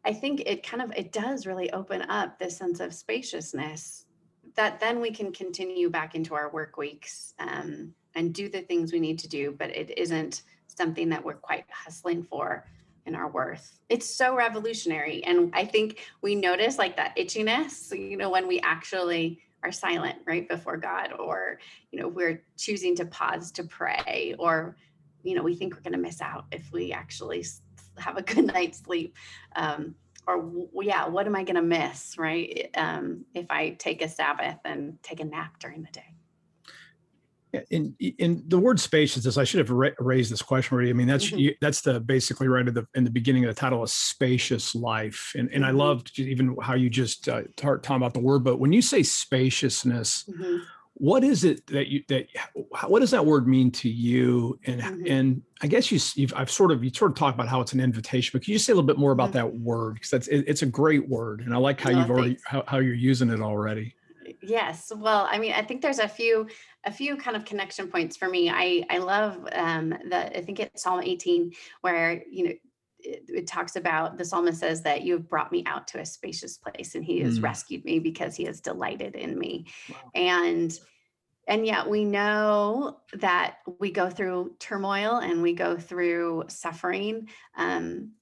I 0.05 0.13
think 0.13 0.43
it 0.47 0.67
kind 0.67 0.83
of 0.83 0.93
it 0.97 1.13
does 1.13 1.47
really 1.47 1.71
open 1.73 2.03
up 2.03 2.39
this 2.39 2.57
sense 2.57 2.81
of 2.81 2.95
spaciousness 2.95 4.07
that 4.57 4.81
then 4.81 5.01
we 5.01 5.13
can 5.13 5.33
continue 5.33 5.89
back 5.89 6.15
into 6.15 6.35
our 6.35 6.51
work 6.51 6.77
weeks 6.77 7.35
um, 7.39 7.95
and 8.15 8.35
do 8.35 8.49
the 8.49 8.63
things 8.63 8.93
we 8.93 8.99
need 8.99 9.19
to 9.21 9.29
do, 9.29 9.55
but 9.57 9.71
it 9.71 9.97
isn't 9.97 10.43
something 10.67 11.09
that 11.11 11.25
we're 11.25 11.35
quite 11.35 11.65
hustling 11.71 12.25
for 12.25 12.67
in 13.07 13.15
our 13.15 13.29
worth. 13.31 13.79
It's 13.89 14.07
so 14.07 14.35
revolutionary. 14.35 15.23
And 15.25 15.51
I 15.55 15.65
think 15.65 16.01
we 16.23 16.35
notice 16.35 16.79
like 16.79 16.97
that 16.97 17.17
itchiness, 17.17 17.97
you 17.97 18.17
know, 18.17 18.31
when 18.31 18.49
we 18.49 18.61
actually 18.61 19.41
are 19.63 19.73
silent 19.73 20.17
right 20.27 20.49
before 20.49 20.77
God, 20.77 21.13
or, 21.19 21.59
you 21.91 22.01
know, 22.01 22.09
we're 22.09 22.43
choosing 22.57 22.97
to 22.97 23.07
pause 23.07 23.53
to 23.53 23.65
pray, 23.65 24.35
or, 24.39 24.77
you 25.23 25.35
know, 25.35 25.43
we 25.43 25.55
think 25.55 25.75
we're 25.75 25.83
going 25.83 25.93
to 25.93 25.99
miss 25.99 26.21
out 26.21 26.47
if 26.53 26.71
we 26.73 26.93
actually 26.93 27.45
have 27.99 28.17
a 28.17 28.23
good 28.35 28.47
night's 28.47 28.79
sleep. 28.81 29.17
Um, 29.57 29.95
or 30.27 30.67
yeah, 30.83 31.09
what 31.09 31.27
am 31.27 31.35
I 31.35 31.43
going 31.43 31.57
to 31.57 31.63
miss, 31.63 32.19
right? 32.19 32.69
Um, 32.77 33.25
if 33.35 33.47
I 33.51 33.71
take 33.71 34.03
a 34.03 34.09
Sabbath 34.09 34.59
and 34.65 35.03
take 35.03 35.21
a 35.21 35.25
nap 35.25 35.59
during 35.59 35.83
the 35.83 35.91
day 35.91 36.18
in 37.71 37.95
in 37.99 38.43
the 38.47 38.59
word 38.59 38.81
spaciousness, 38.81 39.37
I 39.37 39.45
should 39.45 39.59
have 39.59 39.71
ra- 39.71 39.91
raised 39.99 40.33
this 40.33 40.43
question 40.43 40.75
already. 40.75 40.91
I 40.91 40.93
mean, 40.93 41.07
that's 41.07 41.31
mm-hmm. 41.31 41.55
that's 41.61 41.81
the 41.81 42.01
basically 42.01 42.49
right 42.49 42.67
at 42.67 42.75
the 42.75 42.87
in 42.95 43.05
the 43.05 43.11
beginning 43.11 43.45
of 43.45 43.55
the 43.55 43.61
title, 43.61 43.83
a 43.83 43.89
spacious 43.89 44.75
life, 44.75 45.33
and 45.37 45.49
and 45.51 45.65
mm-hmm. 45.65 45.77
I 45.77 45.85
loved 45.85 46.19
even 46.19 46.57
how 46.61 46.75
you 46.75 46.91
just 46.91 47.29
uh, 47.29 47.43
talking 47.57 47.97
about 47.97 48.15
the 48.15 48.21
word. 48.21 48.45
But 48.45 48.59
when 48.59 48.73
you 48.73 48.83
say 48.83 49.03
spaciousness, 49.03 50.25
mm-hmm. 50.29 50.59
what 50.95 51.25
is 51.25 51.45
it 51.45 51.67
that 51.69 51.89
you 51.89 52.03
that 52.09 52.27
what 52.87 53.01
does 53.01 53.11
that 53.11 53.25
word 53.25 53.47
mean 53.47 53.71
to 53.73 53.89
you? 53.89 54.59
And 54.67 54.81
mm-hmm. 54.81 55.07
and 55.07 55.43
I 55.63 55.67
guess 55.67 55.91
you 55.91 55.99
you've 56.15 56.35
I've 56.37 56.51
sort 56.51 56.71
of 56.71 56.85
you 56.85 56.91
sort 56.91 57.13
of 57.13 57.17
talked 57.17 57.35
about 57.35 57.49
how 57.49 57.61
it's 57.61 57.73
an 57.73 57.81
invitation, 57.81 58.31
but 58.33 58.45
can 58.45 58.53
you 58.53 58.59
say 58.59 58.73
a 58.73 58.75
little 58.77 58.87
bit 58.87 58.99
more 58.99 59.13
about 59.13 59.31
mm-hmm. 59.31 59.39
that 59.39 59.55
word 59.55 59.95
because 59.95 60.11
that's 60.11 60.29
it, 60.29 60.45
it's 60.47 60.63
a 60.63 60.67
great 60.67 61.09
word, 61.09 61.41
and 61.41 61.55
I 61.55 61.57
like 61.57 61.81
how 61.81 61.91
you've 61.91 62.11
already 62.11 62.39
how, 62.45 62.65
how 62.67 62.79
you're 62.79 62.95
using 62.95 63.31
it 63.31 63.41
already. 63.41 63.95
Yes. 64.43 64.93
Well, 64.95 65.29
I 65.31 65.39
mean, 65.39 65.53
I 65.53 65.63
think 65.63 65.83
there's 65.83 65.99
a 65.99 66.09
few 66.09 66.47
a 66.85 66.93
few 66.93 67.17
kind 67.17 67.37
of 67.37 67.45
connection 67.45 67.89
points 67.89 68.17
for 68.17 68.29
me. 68.29 68.51
I 68.51 68.85
I 68.89 68.99
love 68.99 69.49
um, 69.53 69.91
the 69.91 70.37
I 70.37 70.43
think 70.43 70.61
it's 70.61 70.83
Psalm 70.83 71.03
18 71.03 71.53
where 71.81 72.23
you 72.31 72.45
know 72.45 72.55
it, 73.01 73.25
it, 73.29 73.47
talks 73.47 73.77
about 73.77 74.19
the 74.19 74.25
psalmist 74.25 74.61
says 74.61 74.83
that 74.83 75.03
you 75.03 75.15
have 75.15 75.29
brought 75.29 75.53
me 75.53 75.63
out 75.67 75.87
to 75.89 76.01
a 76.01 76.07
spacious 76.07 76.57
place 76.57 76.95
and 76.95 77.05
he 77.05 77.21
has 77.21 77.39
mm. 77.39 77.45
rescued 77.45 77.85
me 77.85 77.99
because 77.99 78.35
he 78.35 78.45
has 78.45 78.61
delighted 78.61 79.15
in 79.15 79.39
me 79.39 79.67
wow. 79.89 79.97
and 80.15 80.79
and 81.47 81.65
yet 81.65 81.89
we 81.89 82.05
know 82.05 82.99
that 83.15 83.59
we 83.79 83.91
go 83.91 84.11
through 84.11 84.55
turmoil 84.59 85.17
and 85.17 85.43
we 85.43 85.55
go 85.55 85.77
through 85.77 86.45
suffering 86.49 87.29
um, 87.57 88.13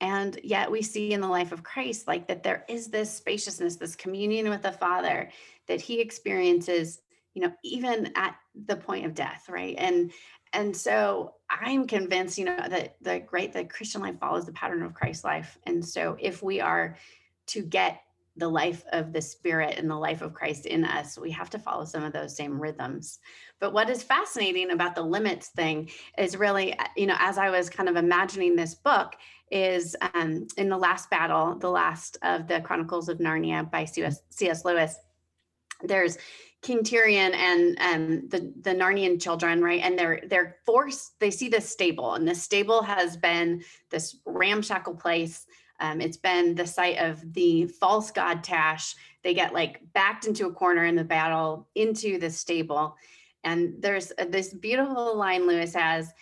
and 0.00 0.40
yet 0.42 0.70
we 0.70 0.82
see 0.82 1.12
in 1.12 1.20
the 1.20 1.28
life 1.28 1.52
of 1.52 1.62
christ 1.62 2.06
like 2.06 2.26
that 2.28 2.42
there 2.42 2.64
is 2.68 2.88
this 2.88 3.14
spaciousness 3.14 3.76
this 3.76 3.96
communion 3.96 4.48
with 4.48 4.62
the 4.62 4.72
father 4.72 5.28
that 5.72 5.80
he 5.80 6.00
experiences 6.00 7.00
you 7.32 7.40
know 7.40 7.52
even 7.64 8.12
at 8.14 8.36
the 8.66 8.76
point 8.76 9.06
of 9.06 9.14
death 9.14 9.46
right 9.48 9.74
and 9.78 10.12
and 10.52 10.76
so 10.76 11.32
i'm 11.48 11.86
convinced 11.86 12.36
you 12.36 12.44
know 12.44 12.56
that 12.68 12.96
the 13.00 13.20
great 13.20 13.54
the 13.54 13.64
christian 13.64 14.02
life 14.02 14.18
follows 14.20 14.44
the 14.44 14.52
pattern 14.52 14.82
of 14.82 14.92
christ's 14.92 15.24
life 15.24 15.56
and 15.64 15.82
so 15.82 16.14
if 16.20 16.42
we 16.42 16.60
are 16.60 16.98
to 17.46 17.62
get 17.62 18.02
the 18.36 18.48
life 18.48 18.84
of 18.92 19.14
the 19.14 19.20
spirit 19.20 19.78
and 19.78 19.90
the 19.90 19.96
life 19.96 20.20
of 20.20 20.34
christ 20.34 20.66
in 20.66 20.84
us 20.84 21.18
we 21.18 21.30
have 21.30 21.48
to 21.48 21.58
follow 21.58 21.86
some 21.86 22.04
of 22.04 22.12
those 22.12 22.36
same 22.36 22.60
rhythms 22.60 23.18
but 23.58 23.72
what 23.72 23.88
is 23.88 24.02
fascinating 24.02 24.72
about 24.72 24.94
the 24.94 25.02
limits 25.02 25.48
thing 25.48 25.88
is 26.18 26.36
really 26.36 26.78
uh, 26.78 26.84
you 26.98 27.06
know 27.06 27.16
as 27.18 27.38
i 27.38 27.48
was 27.48 27.70
kind 27.70 27.88
of 27.88 27.96
imagining 27.96 28.54
this 28.54 28.74
book 28.74 29.14
is 29.50 29.96
um, 30.14 30.46
in 30.58 30.68
the 30.68 30.76
last 30.76 31.08
battle 31.08 31.54
the 31.54 31.70
last 31.70 32.18
of 32.22 32.46
the 32.46 32.60
chronicles 32.60 33.08
of 33.08 33.18
narnia 33.18 33.70
by 33.70 33.86
cs, 33.86 34.20
C.S. 34.28 34.66
lewis 34.66 34.96
there's 35.84 36.18
King 36.62 36.84
Tirian 36.84 37.34
and 37.34 37.76
um, 37.80 38.28
the 38.28 38.52
the 38.60 38.74
Narnian 38.74 39.20
children, 39.20 39.62
right? 39.62 39.82
And 39.82 39.98
they're 39.98 40.20
they're 40.28 40.56
forced. 40.64 41.18
They 41.18 41.30
see 41.30 41.48
this 41.48 41.68
stable, 41.68 42.14
and 42.14 42.26
this 42.26 42.42
stable 42.42 42.82
has 42.82 43.16
been 43.16 43.62
this 43.90 44.16
ramshackle 44.24 44.94
place. 44.94 45.46
Um, 45.80 46.00
it's 46.00 46.16
been 46.16 46.54
the 46.54 46.66
site 46.66 46.98
of 46.98 47.20
the 47.34 47.66
false 47.66 48.12
god 48.12 48.44
Tash. 48.44 48.94
They 49.24 49.34
get 49.34 49.52
like 49.52 49.80
backed 49.92 50.26
into 50.26 50.46
a 50.46 50.52
corner 50.52 50.84
in 50.84 50.94
the 50.94 51.04
battle 51.04 51.68
into 51.74 52.18
the 52.18 52.30
stable, 52.30 52.96
and 53.42 53.74
there's 53.80 54.12
this 54.28 54.54
beautiful 54.54 55.16
line 55.16 55.48
Lewis 55.48 55.74
has, 55.74 56.12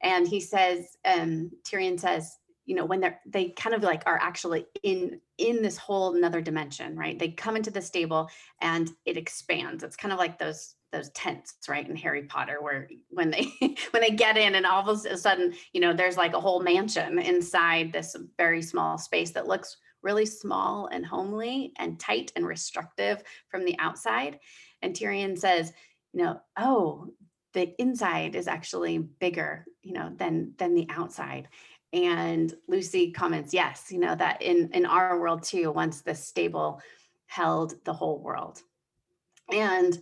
and 0.00 0.28
he 0.28 0.38
says, 0.38 0.96
um, 1.04 1.50
Tirian 1.64 1.98
says, 1.98 2.38
you 2.68 2.74
know 2.74 2.84
when 2.84 3.00
they're 3.00 3.18
they 3.26 3.48
kind 3.48 3.74
of 3.74 3.82
like 3.82 4.02
are 4.04 4.18
actually 4.20 4.66
in 4.82 5.20
in 5.38 5.62
this 5.62 5.78
whole 5.78 6.14
another 6.14 6.42
dimension 6.42 6.96
right? 6.96 7.18
They 7.18 7.30
come 7.30 7.56
into 7.56 7.70
the 7.70 7.80
stable 7.80 8.28
and 8.60 8.90
it 9.06 9.16
expands. 9.16 9.82
It's 9.82 9.96
kind 9.96 10.12
of 10.12 10.18
like 10.18 10.38
those 10.38 10.74
those 10.92 11.10
tents 11.10 11.54
right 11.68 11.86
in 11.86 11.94
harry 11.94 12.22
potter 12.22 12.62
where 12.62 12.88
when 13.10 13.30
they 13.30 13.46
when 13.90 14.00
they 14.00 14.10
get 14.10 14.38
in 14.38 14.54
and 14.54 14.64
all 14.64 14.88
of 14.88 15.04
a 15.04 15.16
sudden 15.18 15.52
you 15.74 15.82
know 15.82 15.92
there's 15.92 16.16
like 16.16 16.32
a 16.32 16.40
whole 16.40 16.60
mansion 16.60 17.18
inside 17.18 17.92
this 17.92 18.16
very 18.38 18.62
small 18.62 18.96
space 18.96 19.32
that 19.32 19.46
looks 19.46 19.76
really 20.02 20.24
small 20.24 20.86
and 20.86 21.04
homely 21.04 21.72
and 21.78 22.00
tight 22.00 22.32
and 22.36 22.46
restrictive 22.46 23.22
from 23.48 23.64
the 23.64 23.76
outside. 23.78 24.38
And 24.82 24.94
tirian 24.94 25.38
says 25.38 25.72
you 26.12 26.22
know 26.22 26.40
oh 26.58 27.08
the 27.54 27.74
inside 27.80 28.34
is 28.34 28.48
actually 28.48 28.98
bigger 28.98 29.64
you 29.82 29.94
know 29.94 30.12
than 30.16 30.52
than 30.58 30.74
the 30.74 30.86
outside 30.90 31.48
and 31.92 32.54
lucy 32.66 33.10
comments 33.10 33.54
yes 33.54 33.86
you 33.90 33.98
know 33.98 34.14
that 34.14 34.42
in 34.42 34.70
in 34.72 34.84
our 34.84 35.18
world 35.18 35.42
too 35.42 35.70
once 35.70 36.02
the 36.02 36.14
stable 36.14 36.80
held 37.28 37.74
the 37.84 37.92
whole 37.92 38.18
world. 38.18 38.62
And 39.52 39.96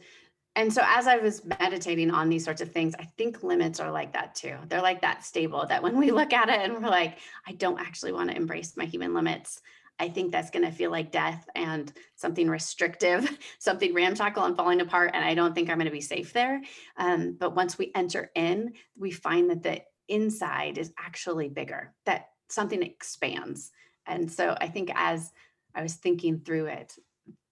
and 0.55 0.73
so 0.73 0.81
as 0.85 1.07
i 1.07 1.19
was 1.19 1.45
meditating 1.61 2.11
on 2.11 2.31
these 2.31 2.45
sorts 2.45 2.63
of 2.63 2.73
things 2.73 2.95
i 2.99 3.05
think 3.19 3.43
limits 3.43 3.79
are 3.79 3.91
like 3.91 4.15
that 4.15 4.35
too. 4.35 4.57
They're 4.69 4.81
like 4.81 5.03
that 5.03 5.25
stable 5.25 5.67
that 5.67 5.83
when 5.83 5.99
we 5.99 6.11
look 6.11 6.33
at 6.33 6.49
it 6.49 6.61
and 6.61 6.83
we're 6.83 6.89
like 6.89 7.19
i 7.47 7.53
don't 7.53 7.81
actually 7.81 8.13
want 8.13 8.31
to 8.31 8.37
embrace 8.37 8.77
my 8.77 8.87
human 8.87 9.13
limits. 9.13 9.61
I 9.99 10.11
think 10.11 10.31
that's 10.31 10.51
going 10.51 10.65
to 10.65 10.71
feel 10.71 10.91
like 10.91 11.11
death 11.11 11.49
and 11.55 11.91
something 12.17 12.49
restrictive 12.49 13.39
something 13.59 13.95
ramshackle 13.95 14.45
and 14.45 14.57
falling 14.57 14.81
apart 14.81 15.11
and 15.15 15.25
i 15.25 15.35
don't 15.35 15.55
think 15.55 15.69
i'm 15.69 15.79
going 15.79 15.87
to 15.87 15.93
be 15.93 16.01
safe 16.01 16.33
there. 16.33 16.63
Um, 16.97 17.37
but 17.39 17.55
once 17.55 17.77
we 17.77 17.93
enter 17.95 18.31
in 18.35 18.73
we 18.99 19.11
find 19.11 19.51
that 19.51 19.63
the 19.63 19.83
inside 20.09 20.79
is 20.79 20.93
actually 20.99 21.49
bigger, 21.49 21.93
that 22.05 22.31
something 22.49 22.83
expands. 22.83 23.71
And 24.07 24.31
so 24.31 24.57
I 24.61 24.69
think 24.69 24.91
as 24.95 25.33
I 25.75 25.83
was 25.83 25.95
thinking 25.95 26.41
through 26.41 26.67
it, 26.67 26.95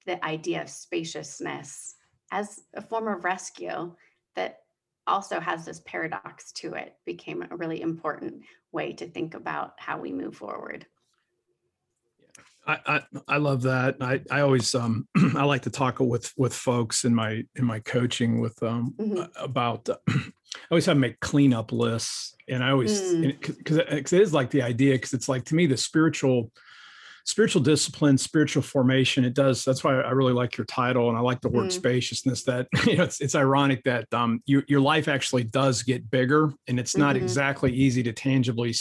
the 0.06 0.24
idea 0.24 0.62
of 0.62 0.68
spaciousness 0.68 1.96
as 2.30 2.60
a 2.74 2.82
form 2.82 3.08
of 3.08 3.24
rescue 3.24 3.94
that 4.36 4.60
also 5.06 5.40
has 5.40 5.64
this 5.64 5.80
paradox 5.84 6.52
to 6.52 6.74
it 6.74 6.96
became 7.04 7.42
a 7.42 7.56
really 7.56 7.80
important 7.80 8.42
way 8.72 8.92
to 8.92 9.06
think 9.06 9.34
about 9.34 9.74
how 9.78 9.98
we 9.98 10.12
move 10.12 10.36
forward. 10.36 10.86
I, 12.66 12.78
I, 12.86 13.02
I 13.28 13.36
love 13.36 13.62
that. 13.62 13.96
I, 14.00 14.22
I 14.30 14.40
always 14.40 14.74
um 14.74 15.06
I 15.36 15.44
like 15.44 15.62
to 15.62 15.70
talk 15.70 16.00
with 16.00 16.32
with 16.36 16.54
folks 16.54 17.04
in 17.04 17.14
my 17.14 17.42
in 17.56 17.64
my 17.64 17.80
coaching 17.80 18.40
with 18.40 18.62
um 18.62 18.94
mm-hmm. 18.98 19.22
about 19.36 19.88
always 20.74 20.86
have 20.86 20.96
them 20.96 21.02
make 21.02 21.20
cleanup 21.20 21.70
lists 21.70 22.34
and 22.48 22.64
I 22.64 22.70
always 22.70 23.00
because 23.14 23.78
mm. 23.78 23.92
it 23.92 24.12
is 24.12 24.34
like 24.34 24.50
the 24.50 24.62
idea 24.62 24.94
because 24.94 25.14
it's 25.14 25.28
like 25.28 25.44
to 25.46 25.54
me 25.54 25.66
the 25.66 25.76
spiritual 25.76 26.50
spiritual 27.24 27.62
discipline 27.62 28.18
spiritual 28.18 28.60
formation 28.62 29.24
it 29.24 29.34
does 29.34 29.64
that's 29.64 29.84
why 29.84 30.00
I 30.00 30.10
really 30.10 30.32
like 30.32 30.56
your 30.58 30.64
title 30.64 31.08
and 31.08 31.16
I 31.16 31.20
like 31.20 31.40
the 31.40 31.48
word 31.48 31.68
mm. 31.68 31.72
spaciousness 31.72 32.42
that 32.44 32.66
you 32.86 32.96
know 32.96 33.04
it's 33.04 33.20
it's 33.20 33.36
ironic 33.36 33.84
that 33.84 34.12
um 34.12 34.42
you, 34.46 34.64
your 34.66 34.80
life 34.80 35.06
actually 35.06 35.44
does 35.44 35.84
get 35.84 36.10
bigger 36.10 36.52
and 36.66 36.80
it's 36.80 36.96
not 36.96 37.14
mm-hmm. 37.14 37.24
exactly 37.24 37.72
easy 37.72 38.02
to 38.02 38.12
tangibly 38.12 38.74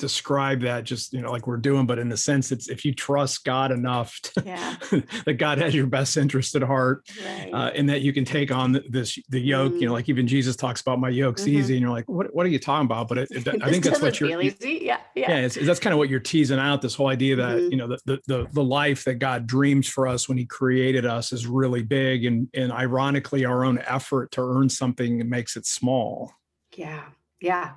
describe 0.00 0.62
that 0.62 0.84
just 0.84 1.12
you 1.12 1.20
know 1.20 1.30
like 1.30 1.46
we're 1.46 1.56
doing 1.56 1.86
but 1.86 1.98
in 1.98 2.08
the 2.08 2.16
sense 2.16 2.50
it's 2.50 2.68
if 2.68 2.84
you 2.84 2.92
trust 2.92 3.44
god 3.44 3.70
enough 3.70 4.18
to, 4.22 4.42
yeah. 4.44 4.76
that 5.24 5.34
god 5.38 5.58
has 5.58 5.74
your 5.74 5.86
best 5.86 6.16
interest 6.16 6.56
at 6.56 6.62
heart 6.62 7.08
right. 7.24 7.50
uh, 7.52 7.70
and 7.74 7.88
that 7.88 8.00
you 8.00 8.12
can 8.12 8.24
take 8.24 8.50
on 8.50 8.72
this 8.88 9.18
the 9.28 9.38
yoke 9.38 9.72
mm-hmm. 9.72 9.74
you 9.74 9.80
know 9.82 9.86
mm-hmm. 9.88 9.94
like 9.94 10.08
even 10.08 10.26
jesus 10.26 10.56
talks 10.56 10.80
about 10.80 10.98
my 10.98 11.08
yoke's 11.08 11.42
mm-hmm. 11.42 11.58
easy 11.58 11.74
and 11.74 11.82
you're 11.82 11.90
like 11.90 12.08
what, 12.08 12.34
what 12.34 12.46
are 12.46 12.48
you 12.48 12.58
talking 12.58 12.86
about 12.86 13.06
but 13.06 13.18
it, 13.18 13.30
it, 13.30 13.62
i 13.62 13.70
think 13.70 13.84
that's 13.84 14.00
what 14.00 14.18
you're 14.18 14.40
easy. 14.40 14.80
yeah 14.82 14.98
yeah, 15.14 15.30
yeah 15.30 15.38
it's, 15.38 15.54
that's 15.54 15.80
kind 15.80 15.92
of 15.92 15.98
what 15.98 16.08
you're 16.08 16.18
teasing 16.18 16.58
out 16.58 16.80
this 16.80 16.94
whole 16.94 17.08
idea 17.08 17.36
that 17.36 17.58
mm-hmm. 17.58 17.70
you 17.70 17.76
know 17.76 17.86
the, 17.86 17.98
the, 18.06 18.20
the 18.26 18.48
the 18.52 18.64
life 18.64 19.04
that 19.04 19.14
god 19.14 19.46
dreams 19.46 19.86
for 19.86 20.08
us 20.08 20.28
when 20.28 20.38
he 20.38 20.46
created 20.46 21.04
us 21.04 21.32
is 21.32 21.46
really 21.46 21.82
big 21.82 22.24
and 22.24 22.48
and 22.54 22.72
ironically 22.72 23.44
our 23.44 23.64
own 23.64 23.78
effort 23.86 24.30
to 24.32 24.40
earn 24.40 24.68
something 24.68 25.28
makes 25.28 25.56
it 25.56 25.66
small 25.66 26.32
yeah 26.74 27.04
yeah 27.40 27.72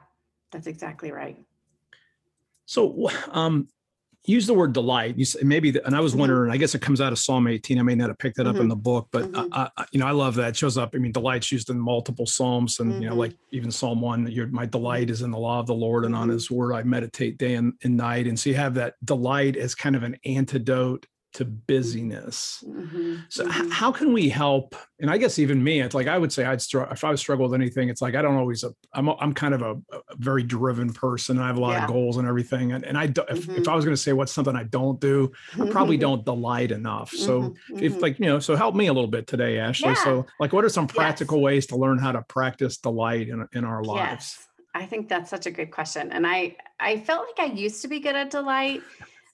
that's 0.52 0.68
exactly 0.68 1.12
right 1.12 1.38
so, 2.66 3.10
um, 3.32 3.68
use 4.26 4.48
the 4.48 4.54
word 4.54 4.74
delight. 4.74 5.18
You 5.18 5.26
say 5.26 5.42
maybe, 5.44 5.72
the, 5.72 5.86
and 5.86 5.96
I 5.96 6.00
was 6.00 6.14
mm-hmm. 6.14 6.22
wondering. 6.22 6.52
I 6.52 6.58
guess 6.58 6.76
it 6.76 6.82
comes 6.82 7.02
out 7.02 7.12
of 7.12 7.20
Psalm 7.20 7.48
18. 7.48 7.80
I 7.80 7.82
may 7.82 7.96
not 7.96 8.10
have 8.10 8.18
picked 8.18 8.38
that 8.38 8.44
mm-hmm. 8.44 8.50
up 8.50 8.56
in 8.56 8.62
mm-hmm. 8.64 8.70
the 8.70 8.76
book, 8.76 9.08
but 9.12 9.26
mm-hmm. 9.26 9.54
I, 9.54 9.70
I, 9.78 9.86
you 9.92 10.00
know, 10.00 10.08
I 10.08 10.12
love 10.12 10.36
that. 10.36 10.50
It 10.50 10.56
shows 10.56 10.78
up. 10.78 10.92
I 10.96 10.98
mean, 10.98 11.12
delight's 11.12 11.52
used 11.52 11.70
in 11.70 11.80
multiple 11.80 12.26
psalms, 12.26 12.80
and 12.80 13.02
you 13.02 13.10
know, 13.10 13.16
like 13.16 13.32
mm-hmm. 13.32 13.56
even 13.58 13.72
Psalm 13.72 14.02
one, 14.02 14.28
your 14.28 14.48
my 14.48 14.66
delight 14.66 15.10
is 15.10 15.22
in 15.22 15.32
the 15.32 15.38
law 15.38 15.60
of 15.60 15.68
the 15.68 15.74
Lord, 15.74 16.06
and 16.06 16.16
on 16.16 16.28
mm-hmm. 16.28 16.34
His 16.34 16.50
word 16.50 16.74
I 16.74 16.84
meditate 16.84 17.38
day 17.38 17.56
and, 17.56 17.74
and 17.84 17.98
night. 17.98 18.28
And 18.28 18.40
so 18.40 18.50
you 18.50 18.56
have 18.56 18.76
that 18.76 18.96
delight 19.04 19.58
as 19.58 19.76
kind 19.76 19.96
of 19.96 20.04
an 20.04 20.18
antidote 20.26 21.06
to 21.34 21.46
busyness. 21.46 22.64
Mm-hmm. 22.68 23.16
So 23.30 23.46
mm-hmm. 23.46 23.70
How 23.70 23.92
can 23.92 24.14
we 24.14 24.30
help? 24.30 24.76
And 25.00 25.10
I 25.10 25.18
guess 25.18 25.40
even 25.40 25.64
me, 25.64 25.82
it's 25.82 25.96
like 25.96 26.08
I 26.08 26.18
would 26.18 26.32
say 26.32 26.46
I'd 26.46 26.62
struggle 26.62 26.94
if 26.94 27.04
I 27.04 27.12
was 27.12 27.20
struggle 27.20 27.48
with 27.48 27.60
anything. 27.60 27.90
It's 27.90 28.02
like 28.02 28.16
I 28.16 28.22
don't 28.22 28.36
always. 28.36 28.64
I'm 28.94 29.10
I'm 29.10 29.34
kind 29.34 29.54
of 29.54 29.62
a, 29.62 29.72
a 29.92 30.16
very 30.16 30.44
driven 30.44 30.94
person. 30.94 31.40
I 31.40 31.48
have 31.48 31.58
a 31.58 31.62
lot 31.62 31.72
yeah. 31.72 31.86
of 31.86 31.90
goals 31.90 32.18
and 32.18 32.28
everything. 32.28 32.74
And 32.74 32.86
and 32.86 32.98
I 32.98 33.06
if, 33.06 33.14
mm-hmm. 33.14 33.56
if 33.56 33.68
I 33.68 33.76
was 33.76 33.84
going 33.84 33.96
to 33.96 34.02
say 34.02 34.14
what's 34.14 34.32
something 34.32 34.56
I 34.56 34.64
don't 34.64 35.00
do, 35.00 35.32
I 35.60 35.68
probably 35.70 35.98
don't 36.08 36.24
delight 36.24 36.72
enough. 36.72 37.12
So 37.12 37.42
mm-hmm. 37.42 37.80
if 37.80 37.94
mm-hmm. 37.94 38.02
like 38.02 38.20
you 38.20 38.28
know, 38.28 38.40
so 38.40 38.56
help 38.56 38.76
me 38.76 38.88
a 38.88 38.94
little 38.94 39.10
bit 39.10 39.26
today, 39.26 39.58
Ashley. 39.58 39.90
Yeah. 39.90 40.04
So 40.04 40.26
like, 40.40 40.54
what 40.54 40.64
are 40.64 40.70
some 40.70 40.88
practical 40.88 41.40
yes. 41.40 41.44
ways 41.44 41.66
to 41.68 41.76
learn 41.76 41.98
how 41.98 42.12
to 42.12 42.22
practice 42.24 42.78
delight 42.78 43.30
in 43.30 43.48
in 43.54 43.66
our 43.66 43.84
lives? 43.84 44.38
Yes. 44.38 44.48
I 44.76 44.86
think 44.86 45.08
that's 45.08 45.30
such 45.30 45.46
a 45.46 45.52
good 45.52 45.72
question. 45.72 46.12
And 46.12 46.26
I 46.28 46.56
I 46.80 47.00
felt 47.00 47.26
like 47.28 47.50
I 47.50 47.54
used 47.54 47.82
to 47.82 47.88
be 47.88 48.00
good 48.00 48.16
at 48.16 48.30
delight 48.30 48.82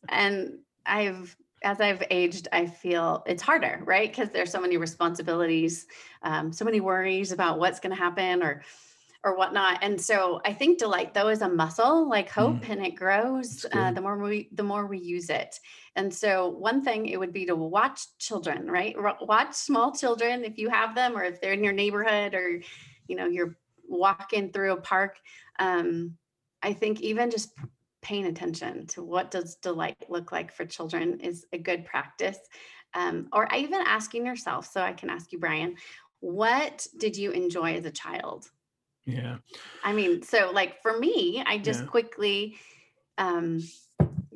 and 0.08 0.60
I've 0.86 1.36
as 1.64 1.82
I've 1.82 2.04
aged, 2.10 2.48
I 2.52 2.66
feel 2.66 3.24
it's 3.28 3.42
harder, 3.42 3.82
right? 3.86 4.10
Because 4.10 4.30
there's 4.30 4.52
so 4.52 4.62
many 4.62 4.78
responsibilities, 4.78 5.88
um, 6.24 6.52
so 6.52 6.66
many 6.66 6.80
worries 6.80 7.32
about 7.32 7.60
what's 7.60 7.80
going 7.80 7.96
to 7.96 8.02
happen 8.02 8.44
or 8.44 8.64
or 9.26 9.36
whatnot. 9.36 9.80
And 9.82 10.00
so 10.00 10.40
I 10.46 10.54
think 10.54 10.80
delight 10.80 11.14
though 11.14 11.28
is 11.28 11.42
a 11.42 11.50
muscle 11.50 12.08
like 12.08 12.30
hope 12.30 12.62
mm. 12.62 12.70
and 12.70 12.86
it 12.86 12.96
grows 12.96 13.66
uh, 13.74 13.92
the 13.92 14.00
more 14.00 14.18
we 14.18 14.48
the 14.54 14.64
more 14.64 14.88
we 14.88 14.98
use 14.98 15.30
it. 15.30 15.60
And 15.98 16.14
so 16.14 16.48
one 16.48 16.82
thing 16.82 17.08
it 17.08 17.20
would 17.20 17.34
be 17.34 17.46
to 17.48 17.56
watch 17.56 18.02
children, 18.18 18.72
right? 18.72 18.96
Watch 19.22 19.56
small 19.56 19.94
children 19.94 20.46
if 20.46 20.58
you 20.58 20.70
have 20.70 20.96
them 20.96 21.18
or 21.18 21.24
if 21.24 21.42
they're 21.42 21.54
in 21.54 21.64
your 21.64 21.74
neighborhood 21.74 22.34
or 22.34 22.62
you 23.08 23.16
know 23.18 23.26
you're 23.26 23.58
walking 23.90 24.52
through 24.52 24.74
a 24.74 24.82
park. 24.82 25.18
Um, 25.58 26.16
I 26.62 26.72
think 26.74 27.02
even 27.02 27.30
just 27.30 27.54
paying 28.10 28.26
attention 28.26 28.88
to 28.88 29.04
what 29.04 29.30
does 29.30 29.58
delight 29.58 29.96
look 30.10 30.32
like 30.32 30.52
for 30.52 30.66
children 30.66 31.20
is 31.20 31.46
a 31.54 31.60
good 31.60 31.86
practice 31.86 32.40
um, 32.96 33.28
or 33.32 33.48
even 33.56 33.80
asking 33.86 34.26
yourself 34.26 34.66
so 34.66 34.82
i 34.82 34.92
can 34.92 35.12
ask 35.12 35.32
you 35.32 35.38
brian 35.38 35.76
what 36.20 36.88
did 36.98 37.16
you 37.16 37.30
enjoy 37.30 37.76
as 37.76 37.86
a 37.86 37.92
child 37.92 38.50
yeah 39.06 39.38
i 39.84 39.94
mean 39.94 40.24
so 40.24 40.50
like 40.52 40.82
for 40.82 40.98
me 40.98 41.44
i 41.46 41.60
just 41.60 41.82
yeah. 41.82 41.86
quickly 41.86 42.58
um 43.20 43.62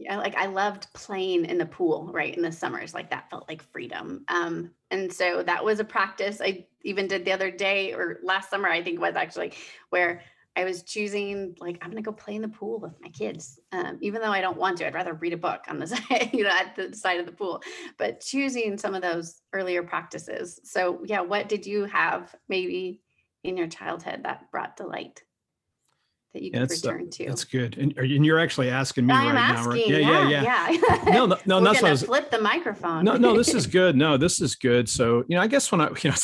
like 0.07 0.35
i 0.37 0.45
loved 0.45 0.85
playing 0.93 1.43
in 1.45 1.57
the 1.57 1.65
pool 1.65 2.11
right 2.13 2.35
in 2.35 2.43
the 2.43 2.51
summers 2.51 2.93
like 2.93 3.09
that 3.09 3.27
felt 3.31 3.49
like 3.49 3.63
freedom 3.71 4.23
um 4.27 4.69
and 4.91 5.11
so 5.11 5.41
that 5.41 5.65
was 5.65 5.79
a 5.79 5.83
practice 5.83 6.39
i 6.41 6.63
even 6.83 7.07
did 7.07 7.25
the 7.25 7.31
other 7.31 7.49
day 7.49 7.91
or 7.91 8.19
last 8.21 8.51
summer 8.51 8.69
i 8.69 8.83
think 8.83 8.99
was 8.99 9.15
actually 9.15 9.51
where 9.89 10.21
I 10.55 10.65
was 10.65 10.83
choosing 10.83 11.55
like 11.59 11.79
I'm 11.81 11.89
gonna 11.89 12.01
go 12.01 12.11
play 12.11 12.35
in 12.35 12.41
the 12.41 12.47
pool 12.47 12.79
with 12.79 12.93
my 13.01 13.09
kids, 13.09 13.59
um, 13.71 13.97
even 14.01 14.21
though 14.21 14.31
I 14.31 14.41
don't 14.41 14.57
want 14.57 14.77
to. 14.77 14.87
I'd 14.87 14.93
rather 14.93 15.13
read 15.13 15.33
a 15.33 15.37
book 15.37 15.61
on 15.67 15.79
the 15.79 15.87
side, 15.87 16.29
you 16.33 16.43
know, 16.43 16.49
at 16.49 16.75
the 16.75 16.95
side 16.95 17.19
of 17.19 17.25
the 17.25 17.31
pool. 17.31 17.61
But 17.97 18.21
choosing 18.21 18.77
some 18.77 18.93
of 18.93 19.01
those 19.01 19.41
earlier 19.51 19.83
practices. 19.83 20.59
So 20.63 21.01
yeah, 21.05 21.21
what 21.21 21.49
did 21.49 21.65
you 21.65 21.85
have 21.85 22.35
maybe 22.47 23.01
in 23.43 23.57
your 23.57 23.67
childhood 23.67 24.21
that 24.23 24.51
brought 24.51 24.77
delight? 24.77 25.23
That 26.33 26.41
you 26.41 26.51
can 26.51 26.63
uh, 26.63 26.67
return 26.67 27.09
to. 27.11 27.25
That's 27.27 27.43
good. 27.43 27.77
And, 27.77 27.95
and 27.97 28.25
you're 28.25 28.39
actually 28.39 28.69
asking 28.69 29.05
me 29.05 29.13
right 29.13 29.35
asking, 29.35 29.63
now, 29.63 29.69
right? 29.69 29.87
Yeah, 29.87 30.27
yeah, 30.27 30.29
yeah. 30.29 30.69
yeah. 30.71 31.11
no, 31.11 31.25
no, 31.27 31.37
no 31.45 31.59
that's 31.63 31.81
what 31.81 31.87
I 31.87 31.91
was, 31.91 32.03
flip 32.03 32.31
the 32.31 32.41
microphone. 32.41 33.05
no, 33.05 33.17
no, 33.17 33.37
this 33.37 33.53
is 33.53 33.67
good. 33.81 33.95
No, 33.95 34.17
this 34.17 34.41
is 34.41 34.55
good. 34.55 34.89
So, 34.89 35.23
you 35.27 35.35
know, 35.35 35.41
I 35.41 35.47
guess 35.47 35.71
when 35.71 35.79
I, 35.79 35.89
you 36.01 36.09
know, 36.09 36.15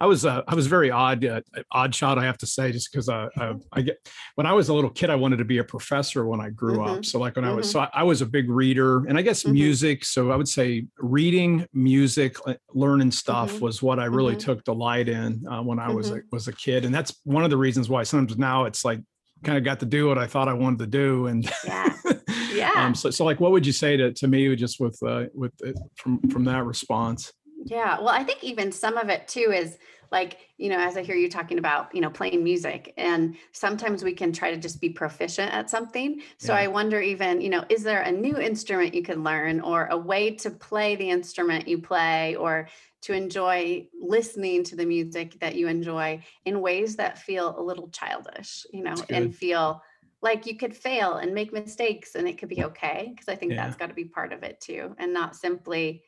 I 0.00 0.06
was, 0.06 0.24
uh, 0.24 0.42
I 0.48 0.54
was 0.54 0.66
very 0.66 0.90
odd, 0.90 1.24
uh, 1.24 1.42
odd 1.70 1.92
child, 1.92 2.18
I 2.18 2.24
have 2.24 2.38
to 2.38 2.46
say, 2.46 2.72
just 2.72 2.90
because 2.90 3.08
uh, 3.08 3.28
uh, 3.38 3.54
I 3.72 3.82
get, 3.82 4.08
when 4.36 4.46
I 4.46 4.52
was 4.52 4.70
a 4.70 4.74
little 4.74 4.90
kid, 4.90 5.10
I 5.10 5.16
wanted 5.16 5.36
to 5.36 5.44
be 5.44 5.58
a 5.58 5.64
professor 5.64 6.26
when 6.26 6.40
I 6.40 6.48
grew 6.48 6.78
mm-hmm. 6.78 6.98
up. 6.98 7.04
So 7.04 7.18
like 7.18 7.36
when 7.36 7.44
mm-hmm. 7.44 7.52
I 7.52 7.56
was, 7.56 7.66
mm-hmm. 7.66 7.72
so 7.72 7.80
I, 7.80 8.00
I, 8.00 8.02
was 8.04 8.22
a 8.22 8.26
big 8.26 8.48
reader 8.48 9.06
and 9.06 9.18
I 9.18 9.22
guess 9.22 9.42
mm-hmm. 9.42 9.52
music. 9.52 10.04
So 10.04 10.30
I 10.30 10.36
would 10.36 10.48
say 10.48 10.86
reading, 10.98 11.66
music, 11.74 12.36
uh, 12.46 12.54
learning 12.72 13.10
stuff 13.10 13.52
mm-hmm. 13.52 13.64
was 13.64 13.82
what 13.82 13.98
I 13.98 14.06
really 14.06 14.34
mm-hmm. 14.34 14.40
took 14.40 14.64
delight 14.64 15.08
in 15.08 15.46
uh, 15.46 15.62
when 15.62 15.78
I 15.78 15.90
was, 15.90 16.10
a, 16.10 16.22
was 16.32 16.48
a 16.48 16.52
kid. 16.52 16.86
And 16.86 16.94
that's 16.94 17.14
one 17.24 17.44
of 17.44 17.50
the 17.50 17.58
reasons 17.58 17.90
why 17.90 18.02
sometimes 18.02 18.38
now 18.38 18.64
it's 18.64 18.82
like, 18.82 19.00
kind 19.44 19.58
of 19.58 19.64
got 19.64 19.80
to 19.80 19.86
do 19.86 20.06
what 20.08 20.18
I 20.18 20.26
thought 20.26 20.48
I 20.48 20.52
wanted 20.52 20.78
to 20.80 20.86
do. 20.86 21.26
And 21.26 21.50
yeah, 21.64 21.96
yeah. 22.52 22.72
um, 22.76 22.94
so, 22.94 23.10
so 23.10 23.24
like, 23.24 23.40
what 23.40 23.52
would 23.52 23.66
you 23.66 23.72
say 23.72 23.96
to, 23.96 24.12
to 24.12 24.28
me 24.28 24.54
just 24.56 24.80
with, 24.80 24.98
uh, 25.02 25.24
with 25.34 25.52
it, 25.60 25.76
from, 25.96 26.20
from 26.30 26.44
that 26.44 26.64
response? 26.64 27.32
Yeah. 27.64 27.98
Well, 27.98 28.08
I 28.08 28.24
think 28.24 28.42
even 28.44 28.72
some 28.72 28.96
of 28.96 29.08
it 29.08 29.28
too 29.28 29.52
is 29.54 29.78
like, 30.10 30.38
you 30.56 30.70
know, 30.70 30.78
as 30.78 30.96
I 30.96 31.02
hear 31.02 31.16
you 31.16 31.28
talking 31.28 31.58
about, 31.58 31.94
you 31.94 32.00
know, 32.00 32.08
playing 32.08 32.42
music 32.42 32.94
and 32.96 33.36
sometimes 33.52 34.02
we 34.02 34.14
can 34.14 34.32
try 34.32 34.50
to 34.50 34.56
just 34.56 34.80
be 34.80 34.88
proficient 34.88 35.52
at 35.52 35.68
something. 35.68 36.22
So 36.38 36.54
yeah. 36.54 36.60
I 36.60 36.66
wonder 36.68 37.00
even, 37.00 37.40
you 37.40 37.50
know, 37.50 37.64
is 37.68 37.82
there 37.82 38.00
a 38.02 38.10
new 38.10 38.38
instrument 38.38 38.94
you 38.94 39.02
can 39.02 39.22
learn 39.22 39.60
or 39.60 39.86
a 39.86 39.98
way 39.98 40.30
to 40.36 40.50
play 40.50 40.96
the 40.96 41.10
instrument 41.10 41.68
you 41.68 41.78
play 41.78 42.36
or 42.36 42.68
to 43.08 43.14
enjoy 43.14 43.88
listening 43.98 44.62
to 44.62 44.76
the 44.76 44.84
music 44.84 45.40
that 45.40 45.54
you 45.54 45.66
enjoy 45.66 46.22
in 46.44 46.60
ways 46.60 46.94
that 46.94 47.18
feel 47.18 47.58
a 47.58 47.62
little 47.62 47.88
childish, 47.88 48.66
you 48.70 48.82
know, 48.84 48.94
and 49.08 49.34
feel 49.34 49.82
like 50.20 50.44
you 50.44 50.58
could 50.58 50.76
fail 50.76 51.14
and 51.14 51.32
make 51.32 51.50
mistakes 51.50 52.16
and 52.16 52.28
it 52.28 52.36
could 52.36 52.50
be 52.50 52.64
okay. 52.64 53.14
Cause 53.16 53.26
I 53.26 53.34
think 53.34 53.52
yeah. 53.52 53.64
that's 53.64 53.76
got 53.76 53.86
to 53.86 53.94
be 53.94 54.04
part 54.04 54.34
of 54.34 54.42
it 54.42 54.60
too. 54.60 54.94
And 54.98 55.14
not 55.14 55.36
simply 55.36 56.02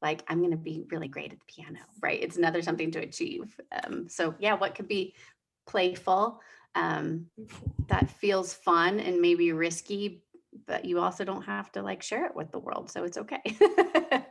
like, 0.00 0.22
I'm 0.28 0.38
going 0.38 0.52
to 0.52 0.56
be 0.56 0.84
really 0.92 1.08
great 1.08 1.32
at 1.32 1.40
the 1.40 1.52
piano, 1.52 1.80
right? 2.00 2.22
It's 2.22 2.36
another 2.36 2.62
something 2.62 2.92
to 2.92 3.00
achieve. 3.00 3.60
Um, 3.82 4.08
so, 4.08 4.36
yeah, 4.38 4.54
what 4.54 4.76
could 4.76 4.86
be 4.86 5.16
playful 5.66 6.40
um, 6.76 7.26
that 7.88 8.08
feels 8.10 8.54
fun 8.54 9.00
and 9.00 9.20
maybe 9.20 9.50
risky, 9.50 10.22
but 10.68 10.84
you 10.84 11.00
also 11.00 11.24
don't 11.24 11.42
have 11.42 11.72
to 11.72 11.82
like 11.82 12.00
share 12.00 12.26
it 12.26 12.36
with 12.36 12.52
the 12.52 12.60
world. 12.60 12.92
So 12.92 13.02
it's 13.02 13.18
okay. 13.18 13.42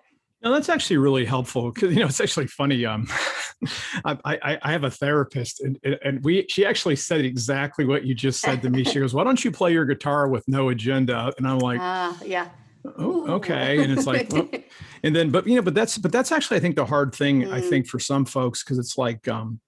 No, 0.43 0.51
that's 0.51 0.67
actually 0.67 0.97
really 0.97 1.23
helpful 1.23 1.71
because 1.71 1.93
you 1.93 2.01
know 2.01 2.07
it's 2.07 2.19
actually 2.19 2.47
funny. 2.47 2.85
Um, 2.85 3.07
I, 4.05 4.17
I, 4.25 4.59
I 4.61 4.71
have 4.73 4.83
a 4.83 4.91
therapist, 4.91 5.61
and 5.61 5.79
and 6.03 6.21
we 6.23 6.45
she 6.49 6.65
actually 6.65 6.97
said 6.97 7.23
exactly 7.23 7.85
what 7.85 8.03
you 8.05 8.13
just 8.13 8.41
said 8.41 8.61
to 8.63 8.69
me. 8.69 8.83
She 8.83 8.99
goes, 8.99 9.13
"Why 9.13 9.23
don't 9.23 9.43
you 9.43 9.51
play 9.51 9.71
your 9.71 9.85
guitar 9.85 10.27
with 10.27 10.45
no 10.49 10.67
agenda?" 10.67 11.31
And 11.37 11.47
I'm 11.47 11.59
like, 11.59 11.79
uh, 11.79 12.13
"Yeah, 12.25 12.49
oh, 12.97 13.35
okay." 13.35 13.81
And 13.81 13.93
it's 13.93 14.05
like, 14.05 14.33
well, 14.33 14.49
and 15.03 15.15
then, 15.15 15.29
but 15.29 15.47
you 15.47 15.55
know, 15.55 15.61
but 15.61 15.75
that's 15.75 15.97
but 15.97 16.11
that's 16.11 16.33
actually 16.33 16.57
I 16.57 16.59
think 16.59 16.75
the 16.75 16.85
hard 16.85 17.15
thing 17.15 17.43
mm. 17.43 17.53
I 17.53 17.61
think 17.61 17.87
for 17.87 17.99
some 17.99 18.25
folks 18.25 18.63
because 18.63 18.79
it's 18.79 18.97
like, 18.97 19.25
um, 19.29 19.61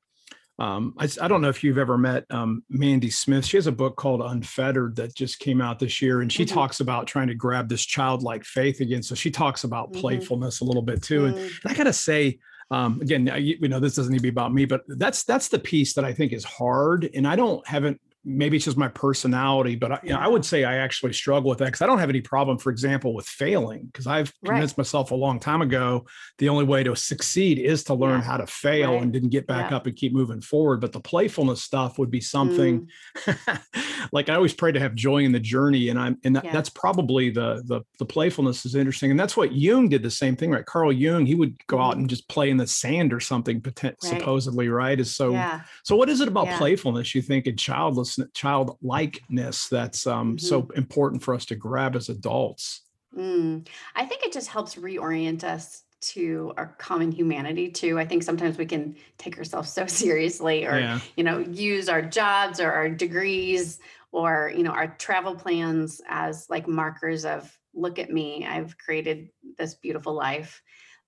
um, 0.58 0.94
I, 0.98 1.10
I, 1.22 1.28
don't 1.28 1.41
know 1.41 1.50
if 1.50 1.63
you've 1.65 1.78
ever 1.78 1.98
met 1.98 2.26
um, 2.30 2.63
Mandy 2.70 3.10
Smith. 3.10 3.46
She 3.46 3.58
has 3.58 3.68
a 3.68 3.74
book 3.74 3.98
called 3.98 4.22
Unfettered 4.22 4.96
that 4.96 5.13
just 5.13 5.39
came 5.39 5.60
out 5.60 5.80
this 5.80 6.02
year, 6.02 6.22
and 6.22 6.32
she 6.32 6.46
mm-hmm. 6.46 6.54
talks 6.54 6.80
about 6.80 7.08
trying 7.08 7.28
to 7.28 7.36
grab 7.36 7.68
this 7.68 7.86
childlike 7.86 8.46
faith 8.46 8.80
again. 8.80 9.04
So 9.04 9.15
she 9.15 9.30
talks 9.30 9.65
about 9.65 9.91
mm-hmm. 9.91 10.00
playfulness 10.00 10.62
a 10.62 10.63
little 10.63 10.82
bit 10.82 11.02
too. 11.02 11.26
And, 11.26 11.38
and, 11.38 11.52
I 11.65 11.74
gotta 11.74 11.91
say, 11.91 12.39
um, 12.72 13.02
again, 13.02 13.30
you, 13.38 13.58
you 13.60 13.68
know, 13.68 13.82
this 13.82 13.96
doesn't 13.96 14.12
need 14.12 14.20
to 14.20 14.24
be 14.24 14.30
about 14.30 14.54
me, 14.54 14.63
but 14.63 14.84
that's 14.88 15.26
that's 15.26 15.50
the 15.50 15.60
piece 15.60 15.94
that 15.94 16.06
I 16.06 16.13
think 16.13 16.32
is 16.32 16.46
hard, 16.46 17.10
and 17.13 17.28
I 17.28 17.36
don't 17.36 17.65
haven't 17.68 18.00
maybe 18.26 18.58
it's 18.58 18.66
just 18.66 18.78
my 18.78 18.88
personality, 18.88 19.76
but 19.76 19.92
I, 19.92 20.00
you 20.04 20.10
know, 20.10 20.20
I 20.20 20.28
would 20.28 20.44
say 20.44 20.64
I 20.64 20.78
actually 20.78 21.14
struggle 21.14 21.50
with 21.50 21.60
that 21.60 21.66
because 21.66 21.82
I 21.82 21.86
don't 21.86 22.00
have 22.00 22.10
any 22.10 22.22
problem, 22.22 22.58
for 22.58 22.72
example, 22.72 23.14
with 23.14 23.28
failing 23.28 23.86
because 23.86 24.08
I've 24.08 24.34
convinced 24.44 24.74
right. 24.74 24.80
myself 24.80 25.12
a 25.12 25.16
long 25.16 25.40
time 25.40 25.62
ago 25.62 26.06
the 26.40 26.50
only 26.50 26.66
way 26.66 26.84
to 26.84 26.96
succeed 26.96 27.60
is 27.60 27.84
to 27.86 27.94
learn 27.94 28.22
yeah. 28.22 28.26
how 28.26 28.38
to 28.38 28.48
fail 28.48 28.94
right. 28.94 29.04
and 29.04 29.14
then 29.14 29.30
get 29.30 29.46
back 29.46 29.72
yeah. 29.72 29.78
up 29.78 29.86
and 29.86 29.96
keep 29.96 30.12
moving 30.12 30.42
forward. 30.42 30.82
But 30.82 30.92
the 30.92 31.00
playfulness 31.00 31.62
stuff 31.62 32.00
would 32.00 32.10
be 32.10 32.22
something 32.22 32.90
mm. 33.16 33.62
like 34.12 34.30
I 34.30 34.36
always 34.36 34.54
pray 34.54 34.72
to 34.72 34.80
have 34.80 34.96
joy 34.96 35.20
in 35.20 35.32
the 35.32 35.40
journey, 35.40 35.90
and 35.90 36.00
I'm 36.00 36.18
and 36.24 36.36
that, 36.36 36.46
yeah. 36.46 36.52
that's 36.52 36.70
probably 36.70 37.30
the 37.30 37.62
the 37.66 37.82
the 38.00 38.06
playfulness 38.06 38.66
is 38.66 38.76
interesting, 38.76 39.12
and 39.12 39.20
that's 39.20 39.38
what 39.38 39.54
Jung 39.54 39.90
did 39.90 40.04
the 40.04 40.12
same 40.12 40.36
thing, 40.36 40.52
right? 40.52 40.66
Carl 40.66 40.92
Jung, 40.92 41.26
he 41.26 41.36
would 41.36 41.56
go 41.68 41.80
out 41.80 41.92
mm-hmm. 41.92 42.02
and 42.02 42.10
just 42.10 42.28
play 42.28 42.50
in 42.50 42.58
the 42.58 42.68
sand 42.68 43.14
or 43.14 43.20
something, 43.20 43.62
right. 43.64 43.96
supposedly, 44.02 44.68
right? 44.70 45.00
Is 45.00 45.16
so 45.16 45.40
so. 45.84 45.96
What 45.96 46.10
is 46.10 46.22
it 46.22 46.28
about 46.28 46.48
playfulness 46.58 47.14
you 47.14 47.22
think 47.22 47.48
in 47.48 47.56
childless 47.56 48.14
childlikeness 48.34 49.67
that's 49.67 50.08
um, 50.08 50.38
mm-hmm. 50.38 50.45
so 50.45 50.69
important 50.75 51.23
for 51.23 51.34
us 51.34 51.45
to 51.45 51.56
grab 51.56 51.95
as 51.95 52.10
adults. 52.10 52.82
Mm. 53.15 53.67
I 53.95 54.06
think 54.06 54.23
it 54.23 54.34
just 54.34 54.49
helps 54.49 54.75
reorient 54.75 55.43
us 55.43 55.84
to 56.01 56.54
our 56.58 56.75
common 56.78 57.12
humanity 57.12 57.69
too. 57.69 57.97
I 57.99 58.06
think 58.06 58.23
sometimes 58.23 58.58
we 58.58 58.65
can 58.65 58.95
take 59.17 59.38
ourselves 59.38 59.71
so 59.71 59.86
seriously 59.88 60.65
or 60.65 60.80
yeah. 60.80 60.99
you 61.15 61.23
know 61.23 61.39
use 61.39 61.89
our 61.89 62.01
jobs 62.01 62.60
or 62.60 62.71
our 62.71 62.89
degrees 62.89 63.80
or 64.12 64.51
you 64.56 64.63
know 64.63 64.71
our 64.71 64.88
travel 64.88 65.36
plans 65.36 66.01
as 66.08 66.47
like 66.49 66.67
markers 66.67 67.25
of 67.25 67.51
look 67.73 67.99
at 67.99 68.12
me 68.12 68.45
I've 68.45 68.78
created 68.78 69.30
this 69.58 69.75
beautiful 69.75 70.13
life. 70.13 70.62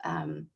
Um, 0.04 0.48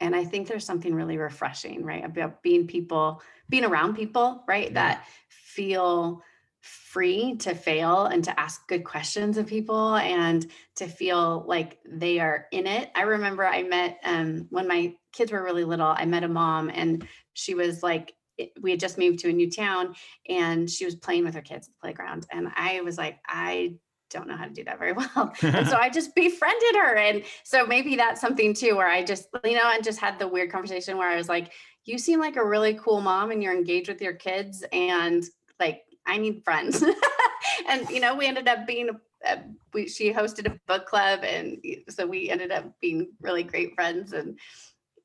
and 0.00 0.14
I 0.14 0.24
think 0.24 0.48
there's 0.48 0.64
something 0.64 0.94
really 0.94 1.18
refreshing, 1.18 1.84
right? 1.84 2.04
About 2.04 2.42
being 2.42 2.66
people, 2.66 3.22
being 3.48 3.64
around 3.64 3.94
people, 3.94 4.42
right? 4.46 4.68
Yeah. 4.68 4.74
That 4.74 5.06
feel 5.54 6.22
free 6.60 7.36
to 7.36 7.54
fail 7.54 8.06
and 8.06 8.24
to 8.24 8.40
ask 8.40 8.66
good 8.68 8.84
questions 8.84 9.36
of 9.36 9.46
people 9.46 9.96
and 9.96 10.46
to 10.76 10.86
feel 10.86 11.44
like 11.46 11.78
they 11.84 12.18
are 12.20 12.46
in 12.52 12.66
it. 12.66 12.90
I 12.94 13.02
remember 13.02 13.44
I 13.44 13.62
met 13.62 13.98
um, 14.02 14.46
when 14.50 14.66
my 14.66 14.94
kids 15.12 15.30
were 15.30 15.44
really 15.44 15.64
little, 15.64 15.86
I 15.86 16.06
met 16.06 16.24
a 16.24 16.28
mom 16.28 16.70
and 16.70 17.06
she 17.34 17.54
was 17.54 17.82
like, 17.82 18.14
we 18.60 18.70
had 18.70 18.80
just 18.80 18.96
moved 18.96 19.18
to 19.20 19.28
a 19.28 19.32
new 19.32 19.50
town 19.50 19.94
and 20.28 20.68
she 20.68 20.84
was 20.84 20.94
playing 20.94 21.24
with 21.24 21.34
her 21.34 21.42
kids 21.42 21.68
at 21.68 21.74
the 21.74 21.80
playground. 21.82 22.26
And 22.32 22.48
I 22.56 22.80
was 22.80 22.96
like, 22.96 23.18
I 23.28 23.74
don't 24.08 24.26
know 24.26 24.36
how 24.36 24.46
to 24.46 24.52
do 24.52 24.64
that 24.64 24.78
very 24.78 24.92
well. 24.94 25.32
and 25.42 25.68
so 25.68 25.76
I 25.80 25.90
just 25.90 26.14
befriended 26.14 26.76
her. 26.76 26.96
And 26.96 27.24
so 27.42 27.66
maybe 27.66 27.96
that's 27.96 28.20
something 28.20 28.54
too, 28.54 28.76
where 28.76 28.88
I 28.88 29.04
just, 29.04 29.28
you 29.44 29.54
know, 29.54 29.70
and 29.70 29.84
just 29.84 30.00
had 30.00 30.18
the 30.18 30.28
weird 30.28 30.50
conversation 30.50 30.96
where 30.96 31.10
I 31.10 31.16
was 31.16 31.28
like, 31.28 31.52
you 31.84 31.98
seem 31.98 32.20
like 32.20 32.36
a 32.36 32.44
really 32.44 32.74
cool 32.74 33.02
mom 33.02 33.30
and 33.30 33.42
you're 33.42 33.54
engaged 33.54 33.88
with 33.88 34.00
your 34.00 34.14
kids. 34.14 34.64
And 34.72 35.22
like, 35.60 35.84
I 36.06 36.18
need 36.18 36.44
friends. 36.44 36.84
and, 37.68 37.88
you 37.88 38.00
know, 38.00 38.14
we 38.14 38.26
ended 38.26 38.48
up 38.48 38.66
being, 38.66 38.90
a. 39.24 39.38
we, 39.72 39.88
she 39.88 40.12
hosted 40.12 40.46
a 40.46 40.58
book 40.66 40.86
club. 40.86 41.20
And 41.24 41.58
so 41.88 42.06
we 42.06 42.30
ended 42.30 42.52
up 42.52 42.72
being 42.80 43.08
really 43.20 43.42
great 43.42 43.74
friends. 43.74 44.12
And, 44.12 44.38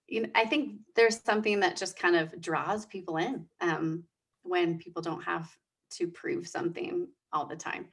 you 0.08 0.24
know, 0.24 0.30
I 0.36 0.46
think 0.46 0.80
there's 0.96 1.22
something 1.24 1.60
that 1.62 1.78
just 1.78 1.98
kind 1.98 2.16
of 2.16 2.40
draws 2.42 2.86
people 2.86 3.18
in 3.18 3.46
um, 3.62 4.04
when 4.44 4.78
people 4.78 5.02
don't 5.02 5.24
have 5.24 5.50
to 5.92 6.08
prove 6.08 6.48
something 6.48 7.08
all 7.32 7.46
the 7.46 7.56
time. 7.56 7.88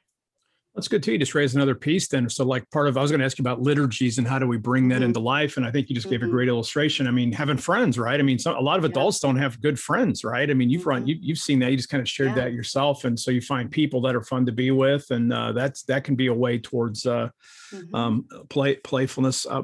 That's 0.76 0.88
good 0.88 1.02
too. 1.02 1.12
You 1.12 1.18
just 1.18 1.34
raised 1.34 1.56
another 1.56 1.74
piece 1.74 2.06
then. 2.06 2.28
So, 2.28 2.44
like 2.44 2.70
part 2.70 2.86
of, 2.86 2.98
I 2.98 3.00
was 3.00 3.10
going 3.10 3.20
to 3.20 3.24
ask 3.24 3.38
you 3.38 3.42
about 3.42 3.62
liturgies 3.62 4.18
and 4.18 4.28
how 4.28 4.38
do 4.38 4.46
we 4.46 4.58
bring 4.58 4.88
that 4.88 4.96
mm-hmm. 4.96 5.04
into 5.04 5.20
life. 5.20 5.56
And 5.56 5.64
I 5.64 5.70
think 5.70 5.88
you 5.88 5.94
just 5.94 6.10
gave 6.10 6.20
mm-hmm. 6.20 6.28
a 6.28 6.32
great 6.32 6.48
illustration. 6.48 7.06
I 7.06 7.12
mean, 7.12 7.32
having 7.32 7.56
friends, 7.56 7.98
right? 7.98 8.20
I 8.20 8.22
mean, 8.22 8.38
a 8.44 8.60
lot 8.60 8.78
of 8.78 8.84
adults 8.84 9.18
yeah. 9.22 9.28
don't 9.28 9.38
have 9.38 9.58
good 9.62 9.80
friends, 9.80 10.22
right? 10.22 10.50
I 10.50 10.52
mean, 10.52 10.68
you've 10.68 10.82
mm-hmm. 10.82 10.90
run, 10.90 11.06
you, 11.06 11.32
have 11.32 11.38
seen 11.38 11.60
that. 11.60 11.70
You 11.70 11.78
just 11.78 11.88
kind 11.88 12.02
of 12.02 12.08
shared 12.08 12.36
yeah. 12.36 12.44
that 12.44 12.52
yourself, 12.52 13.04
and 13.04 13.18
so 13.18 13.30
you 13.30 13.40
find 13.40 13.70
people 13.70 14.02
that 14.02 14.14
are 14.14 14.22
fun 14.22 14.44
to 14.44 14.52
be 14.52 14.70
with, 14.70 15.10
and 15.10 15.32
uh, 15.32 15.52
that's 15.52 15.82
that 15.84 16.04
can 16.04 16.14
be 16.14 16.26
a 16.26 16.34
way 16.34 16.58
towards 16.58 17.06
uh, 17.06 17.30
mm-hmm. 17.72 17.94
um, 17.94 18.26
play 18.50 18.76
playfulness. 18.76 19.46
Uh, 19.46 19.62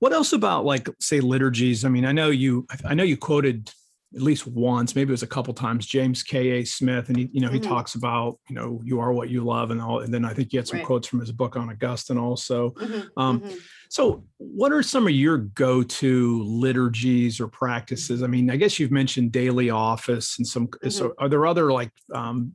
what 0.00 0.12
else 0.12 0.34
about 0.34 0.66
like 0.66 0.86
say 1.00 1.20
liturgies? 1.20 1.86
I 1.86 1.88
mean, 1.88 2.04
I 2.04 2.12
know 2.12 2.28
you, 2.28 2.66
I 2.84 2.92
know 2.92 3.04
you 3.04 3.16
quoted 3.16 3.70
at 4.14 4.22
least 4.22 4.46
once, 4.46 4.94
maybe 4.94 5.10
it 5.10 5.12
was 5.12 5.22
a 5.22 5.26
couple 5.26 5.54
times, 5.54 5.86
James 5.86 6.22
K. 6.22 6.50
A. 6.50 6.64
Smith, 6.64 7.08
and 7.08 7.16
he, 7.16 7.30
you 7.32 7.40
know, 7.40 7.48
mm-hmm. 7.48 7.56
he 7.56 7.60
talks 7.60 7.94
about, 7.94 8.38
you 8.48 8.54
know, 8.54 8.80
you 8.84 9.00
are 9.00 9.12
what 9.12 9.30
you 9.30 9.42
love, 9.42 9.70
and 9.70 9.80
all. 9.80 10.00
And 10.00 10.12
then 10.12 10.24
I 10.24 10.34
think 10.34 10.52
you 10.52 10.58
had 10.58 10.68
some 10.68 10.78
right. 10.78 10.86
quotes 10.86 11.08
from 11.08 11.20
his 11.20 11.32
book 11.32 11.56
on 11.56 11.70
Augustine 11.70 12.18
also. 12.18 12.70
Mm-hmm. 12.70 13.20
Um, 13.20 13.40
mm-hmm. 13.40 13.56
So, 13.88 14.24
what 14.38 14.72
are 14.72 14.82
some 14.82 15.06
of 15.06 15.12
your 15.12 15.38
go-to 15.38 16.42
liturgies 16.44 17.40
or 17.40 17.48
practices? 17.48 18.22
I 18.22 18.26
mean, 18.26 18.50
I 18.50 18.56
guess 18.56 18.78
you've 18.78 18.90
mentioned 18.90 19.32
daily 19.32 19.70
office 19.70 20.36
and 20.38 20.46
some. 20.46 20.68
So, 20.88 21.08
mm-hmm. 21.08 21.24
are 21.24 21.28
there 21.28 21.46
other 21.46 21.72
like 21.72 21.92
um, 22.14 22.52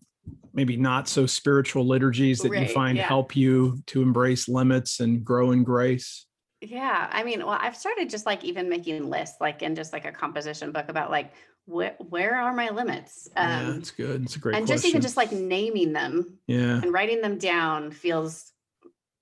maybe 0.54 0.78
not 0.78 1.08
so 1.08 1.26
spiritual 1.26 1.88
liturgies 1.88 2.40
that 2.40 2.52
right. 2.52 2.68
you 2.68 2.74
find 2.74 2.98
yeah. 2.98 3.08
help 3.08 3.36
you 3.36 3.82
to 3.88 4.02
embrace 4.04 4.48
limits 4.48 5.00
and 5.00 5.24
grow 5.26 5.52
in 5.52 5.64
grace? 5.64 6.27
Yeah, 6.62 7.08
I 7.12 7.24
mean, 7.24 7.40
well, 7.40 7.58
I've 7.60 7.76
started 7.76 8.10
just 8.10 8.26
like 8.26 8.44
even 8.44 8.68
making 8.68 9.10
lists, 9.10 9.38
like 9.40 9.62
in 9.62 9.76
just 9.76 9.94
like 9.94 10.06
a 10.06 10.12
composition 10.12 10.72
book 10.72 10.90
about 10.90 11.12
like 11.12 11.34
where 11.66 11.96
where 12.10 12.36
are 12.36 12.54
my 12.54 12.70
limits? 12.70 13.30
Um, 13.36 13.50
yeah, 13.50 13.72
that's 13.74 13.92
good. 13.92 14.24
It's 14.24 14.36
a 14.38 14.40
great 14.40 14.56
and 14.56 14.66
question. 14.66 14.76
just 14.76 14.88
even 14.88 15.02
just 15.02 15.18
like 15.18 15.32
naming 15.32 15.94
them, 15.94 16.40
yeah, 16.48 16.82
and 16.82 16.92
writing 16.92 17.22
them 17.22 17.38
down 17.38 17.92
feels 17.92 18.54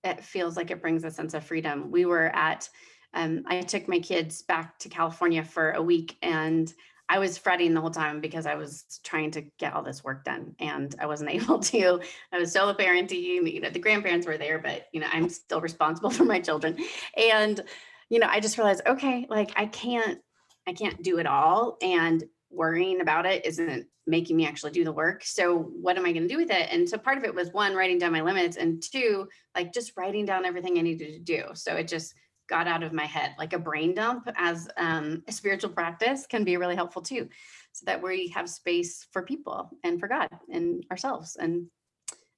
it 0.04 0.24
feels 0.24 0.56
like 0.56 0.72
it 0.72 0.82
brings 0.82 1.04
a 1.04 1.12
sense 1.12 1.34
of 1.34 1.44
freedom. 1.44 1.92
We 1.92 2.06
were 2.06 2.34
at, 2.36 2.70
um, 3.14 3.44
I 3.48 3.62
took 3.62 3.88
my 3.88 4.00
kids 4.00 4.44
back 4.44 4.78
to 4.80 4.90
California 4.90 5.44
for 5.44 5.72
a 5.72 5.82
week, 5.82 6.18
and 6.22 6.72
I 7.08 7.20
was 7.20 7.38
fretting 7.38 7.74
the 7.74 7.82
whole 7.82 7.92
time 7.92 8.20
because 8.20 8.46
I 8.46 8.56
was 8.56 9.00
trying 9.04 9.32
to 9.32 9.42
get 9.60 9.74
all 9.74 9.84
this 9.84 10.04
work 10.04 10.24
done 10.24 10.56
and 10.60 10.94
I 11.00 11.06
wasn't 11.06 11.30
able 11.32 11.60
to. 11.60 12.00
I 12.32 12.40
was 12.40 12.52
solo 12.52 12.74
parenting, 12.74 13.52
you 13.52 13.62
know, 13.62 13.70
the 13.70 13.80
grandparents 13.80 14.26
were 14.26 14.38
there, 14.38 14.60
but 14.60 14.88
you 14.92 15.00
know, 15.00 15.08
I'm 15.12 15.30
still 15.30 15.62
responsible 15.62 16.10
for 16.12 16.26
my 16.26 16.40
children. 16.40 16.78
And, 17.16 17.62
you 18.10 18.20
know, 18.20 18.28
I 18.30 18.40
just 18.40 18.58
realized, 18.58 18.82
okay, 18.88 19.26
like 19.30 19.52
I 19.56 19.66
can't, 19.68 20.20
I 20.68 20.74
can't 20.74 21.02
do 21.04 21.20
it 21.20 21.28
all. 21.28 21.78
And 21.82 22.24
worrying 22.50 23.02
about 23.02 23.26
it 23.26 23.46
isn't 23.46 23.88
making 24.08 24.38
me 24.38 24.48
actually 24.48 24.72
do 24.72 24.84
the 24.84 24.92
work. 24.92 25.24
So 25.24 25.58
what 25.58 25.98
am 25.98 26.06
I 26.06 26.12
going 26.12 26.28
to 26.28 26.34
do 26.34 26.38
with 26.38 26.52
it? 26.52 26.70
And 26.72 26.88
so 26.88 26.98
part 26.98 27.18
of 27.18 27.24
it 27.24 27.34
was 27.34 27.52
one, 27.52 27.76
writing 27.76 27.98
down 27.98 28.12
my 28.12 28.22
limits 28.22 28.56
and 28.58 28.82
two, 28.82 29.28
like 29.56 29.74
just 29.74 29.94
writing 29.98 30.26
down 30.26 30.46
everything 30.46 30.78
I 30.78 30.82
needed 30.82 31.14
to 31.14 31.20
do. 31.20 31.44
So 31.54 31.76
it 31.76 31.88
just 31.88 32.14
got 32.48 32.68
out 32.68 32.84
of 32.84 32.94
my 32.94 33.06
head. 33.06 33.36
Like 33.38 33.54
a 33.54 33.60
brain 33.60 33.94
dump 33.94 34.30
as 34.36 34.68
um, 34.78 35.24
a 35.28 35.32
spiritual 35.32 35.72
practice 35.72 36.26
can 36.28 36.44
be 36.44 36.58
really 36.58 36.76
helpful 36.76 37.02
too, 37.02 37.30
so 37.72 37.84
that 37.86 38.02
we 38.02 38.30
have 38.30 38.50
space 38.50 39.08
for 39.12 39.24
people 39.24 39.70
and 39.84 40.00
for 40.00 40.08
God 40.08 40.30
and 40.52 40.86
ourselves, 40.92 41.36
and 41.36 41.68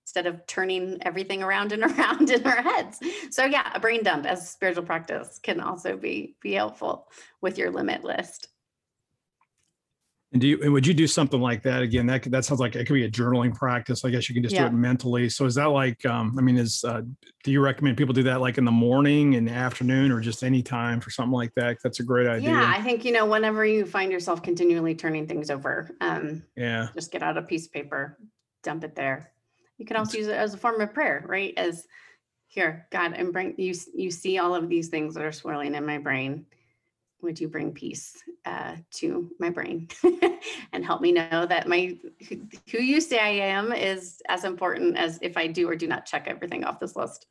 instead 0.04 0.26
of 0.26 0.46
turning 0.48 0.98
everything 1.02 1.44
around 1.44 1.74
and 1.74 1.84
around 2.00 2.30
in 2.30 2.46
our 2.46 2.62
heads. 2.62 3.00
So 3.30 3.46
yeah, 3.46 3.70
a 3.74 3.80
brain 3.80 4.04
dump 4.04 4.26
as 4.26 4.44
a 4.44 4.48
spiritual 4.48 4.84
practice 4.84 5.40
can 5.42 5.60
also 5.60 5.98
be 5.98 6.36
be 6.42 6.54
helpful 6.54 7.08
with 7.42 7.58
your 7.58 7.72
limit 7.72 8.04
list. 8.04 8.48
And 10.34 10.42
do 10.42 10.48
you 10.48 10.60
and 10.62 10.74
would 10.74 10.86
you 10.86 10.94
do 10.94 11.08
something 11.08 11.40
like 11.40 11.64
that 11.64 11.82
again? 11.82 12.06
That 12.06 12.24
that 12.24 12.44
sounds 12.44 12.60
like 12.60 12.76
it 12.76 12.86
could 12.86 12.96
be 12.96 13.06
a 13.06 13.10
journaling 13.10 13.56
practice. 13.56 14.04
I 14.04 14.10
guess 14.10 14.28
you 14.28 14.36
can 14.36 14.44
just 14.44 14.56
yeah. 14.56 14.68
do 14.68 14.68
it 14.68 14.78
mentally. 14.78 15.30
So 15.30 15.46
is 15.46 15.56
that 15.56 15.68
like 15.68 16.06
um, 16.06 16.36
I 16.38 16.42
mean, 16.42 16.58
is 16.58 16.84
uh, 16.84 17.02
do 17.46 17.52
you 17.52 17.62
recommend 17.62 17.96
people 17.96 18.14
do 18.14 18.24
that 18.24 18.42
like 18.42 18.58
in 18.58 18.66
the 18.66 18.72
morning, 18.72 19.34
in 19.34 19.46
the 19.46 19.54
afternoon, 19.54 20.12
or 20.12 20.20
just 20.20 20.44
any 20.44 20.62
time 20.62 21.00
for 21.00 21.12
something 21.12 21.32
like 21.32 21.54
that? 21.56 21.78
That's 21.82 22.02
a 22.02 22.04
great 22.04 22.28
idea. 22.28 22.50
Yeah, 22.50 22.74
I 22.76 22.82
think 22.82 23.06
you 23.06 23.14
know 23.14 23.26
whenever 23.26 23.66
you 23.66 23.86
find 23.86 24.12
yourself 24.12 24.44
continually 24.44 24.96
turning 24.96 25.28
things 25.28 25.50
over, 25.50 25.96
um, 26.02 26.44
yeah, 26.58 26.90
just 26.94 27.10
get 27.10 27.24
out 27.24 27.38
a 27.38 27.42
piece 27.42 27.68
of 27.68 27.72
paper, 27.72 28.18
dump 28.64 28.84
it 28.84 28.96
there. 28.96 29.32
You 29.78 29.86
can 29.86 29.96
also 29.96 30.18
use 30.18 30.28
it 30.28 30.36
as 30.36 30.54
a 30.54 30.58
form 30.58 30.82
of 30.82 30.94
prayer, 30.94 31.24
right? 31.26 31.54
As 31.56 31.88
here, 32.48 32.86
God, 32.92 33.14
and 33.14 33.32
bring 33.32 33.56
you 33.58 33.74
you 33.96 34.12
see 34.12 34.40
all 34.40 34.56
of 34.56 34.68
these 34.68 34.90
things 34.90 35.14
that 35.14 35.24
are 35.24 35.32
swirling 35.32 35.74
in 35.74 35.86
my 35.86 36.00
brain 36.00 36.48
would 37.22 37.40
you 37.40 37.48
bring 37.48 37.72
peace 37.72 38.22
uh, 38.46 38.76
to 38.92 39.30
my 39.40 39.50
brain 39.50 39.88
and 40.74 40.86
help 40.86 41.02
me 41.02 41.12
know 41.12 41.46
that 41.46 41.68
my 41.68 41.98
who 42.72 42.78
you 42.78 43.02
say 43.02 43.20
I 43.20 43.48
am 43.48 43.72
is 43.72 44.22
as 44.30 44.44
important 44.44 44.98
as 44.98 45.20
if 45.22 45.38
I 45.38 45.48
do 45.48 45.70
or 45.70 45.76
do 45.76 45.88
not 45.88 46.06
check 46.06 46.28
everything 46.28 46.64
off 46.64 46.80
this 46.80 46.96
list. 46.96 47.28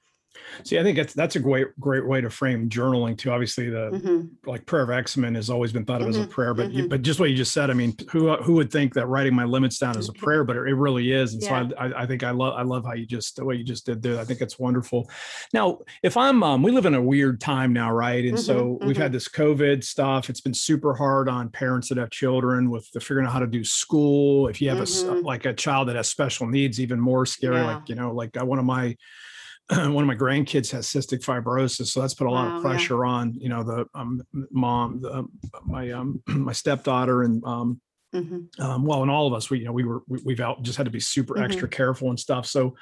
See, 0.65 0.79
I 0.79 0.83
think 0.83 0.97
that's 0.97 1.15
that's 1.15 1.37
a 1.37 1.41
great 1.41 1.69
great 1.79 2.07
way 2.07 2.21
to 2.21 2.31
frame 2.31 2.69
journaling 2.69 3.17
too. 3.17 3.31
Obviously, 3.31 3.71
the 3.71 3.91
mm-hmm. 3.91 4.51
like 4.51 4.67
prayer 4.67 4.83
of 4.83 4.91
excellence 4.91 5.37
has 5.37 5.51
always 5.51 5.73
been 5.73 5.85
thought 5.85 6.01
of 6.01 6.09
mm-hmm. 6.09 6.11
as 6.11 6.17
a 6.17 6.21
mm-hmm. 6.21 6.31
prayer, 6.31 6.55
but 6.55 6.69
mm-hmm. 6.69 6.79
you, 6.79 6.89
but 6.89 7.03
just 7.03 7.21
what 7.21 7.31
you 7.31 7.37
just 7.37 7.53
said, 7.53 7.71
I 7.71 7.75
mean, 7.75 7.95
who 8.11 8.35
who 8.37 8.55
would 8.55 8.71
think 8.71 8.95
that 8.95 9.07
writing 9.07 9.35
my 9.35 9.45
limits 9.45 9.79
down 9.79 9.97
is 9.99 10.09
a 10.09 10.13
prayer? 10.13 10.45
But 10.45 10.57
it, 10.57 10.77
really 10.77 11.13
is, 11.13 11.33
and 11.35 11.43
yeah. 11.43 11.69
so 11.69 11.75
I, 11.77 12.03
I 12.03 12.07
think 12.07 12.23
I 12.23 12.31
love 12.31 12.55
I 12.55 12.63
love 12.63 12.85
how 12.85 12.93
you 12.93 13.07
just 13.07 13.37
the 13.37 13.45
way 13.45 13.55
you 13.55 13.65
just 13.65 13.87
did 13.87 14.03
there. 14.03 14.19
I 14.19 14.25
think 14.25 14.41
it's 14.41 14.59
wonderful. 14.59 15.09
Now, 15.53 15.79
if 16.03 16.17
I'm 16.17 16.43
um, 16.43 16.63
we 16.63 16.73
live 16.73 16.87
in 16.87 16.95
a 16.95 17.03
weird 17.03 17.41
time 17.41 17.73
now, 17.73 17.93
right? 17.93 18.25
And 18.25 18.39
so 18.39 18.79
we've 18.83 18.97
had 18.97 19.07
mm-hmm. 19.07 19.15
this 19.15 19.29
COVID 19.29 19.85
stuff. 19.85 20.29
It's 20.29 20.41
been 20.41 20.55
super 20.55 20.95
hard 20.95 21.29
on 21.29 21.49
parents 21.49 21.89
that 21.89 21.99
have 21.99 22.11
children 22.11 22.71
with 22.71 22.91
the 22.93 23.01
figuring 23.01 23.27
out 23.27 23.33
how 23.33 23.39
to 23.39 23.47
do 23.47 23.65
school. 23.65 24.49
If 24.49 24.61
you 24.61 24.69
have 24.69 24.79
a 24.79 24.83
mm-hmm. 24.83 25.25
like 25.25 25.47
a 25.47 25.55
child 25.55 25.89
that 25.89 25.97
has 25.97 26.11
special 26.11 26.47
needs, 26.47 26.81
even 26.81 27.01
more 27.01 27.27
scary. 27.27 27.57
Yeah. 27.57 27.77
Like 27.77 27.89
you 27.89 27.95
know, 27.95 28.13
like 28.13 28.37
one 28.37 28.59
of 28.59 28.65
my 28.65 28.97
one 29.71 29.97
of 29.97 30.07
my 30.07 30.15
grandkids 30.15 30.71
has 30.71 30.87
cystic 30.87 31.25
fibrosis, 31.25 31.87
so 31.87 32.01
that's 32.01 32.15
put 32.15 32.27
a 32.27 32.31
lot 32.31 32.49
wow, 32.49 32.57
of 32.57 32.63
pressure 32.63 33.05
yeah. 33.05 33.11
on 33.11 33.35
you 33.35 33.49
know 33.49 33.63
the 33.65 33.87
um, 33.95 34.23
mom, 34.51 35.01
the, 35.01 35.27
my 35.65 35.91
um, 35.91 36.23
my 36.29 36.53
stepdaughter, 36.53 37.23
and 37.23 37.43
um, 37.45 37.81
mm-hmm. 38.15 38.63
um, 38.63 38.85
well, 38.85 39.03
and 39.03 39.11
all 39.11 39.27
of 39.27 39.33
us. 39.33 39.51
We 39.51 39.61
you 39.61 39.65
know 39.65 39.73
we 39.73 39.85
were 39.85 40.03
we, 40.09 40.35
have 40.35 40.41
out 40.41 40.63
just 40.63 40.79
had 40.79 40.87
to 40.87 40.93
be 40.93 41.01
super 41.01 41.35
mm-hmm. 41.35 41.45
extra 41.45 41.69
careful 41.69 42.11
and 42.11 42.21
stuff. 42.21 42.47
So 42.47 42.77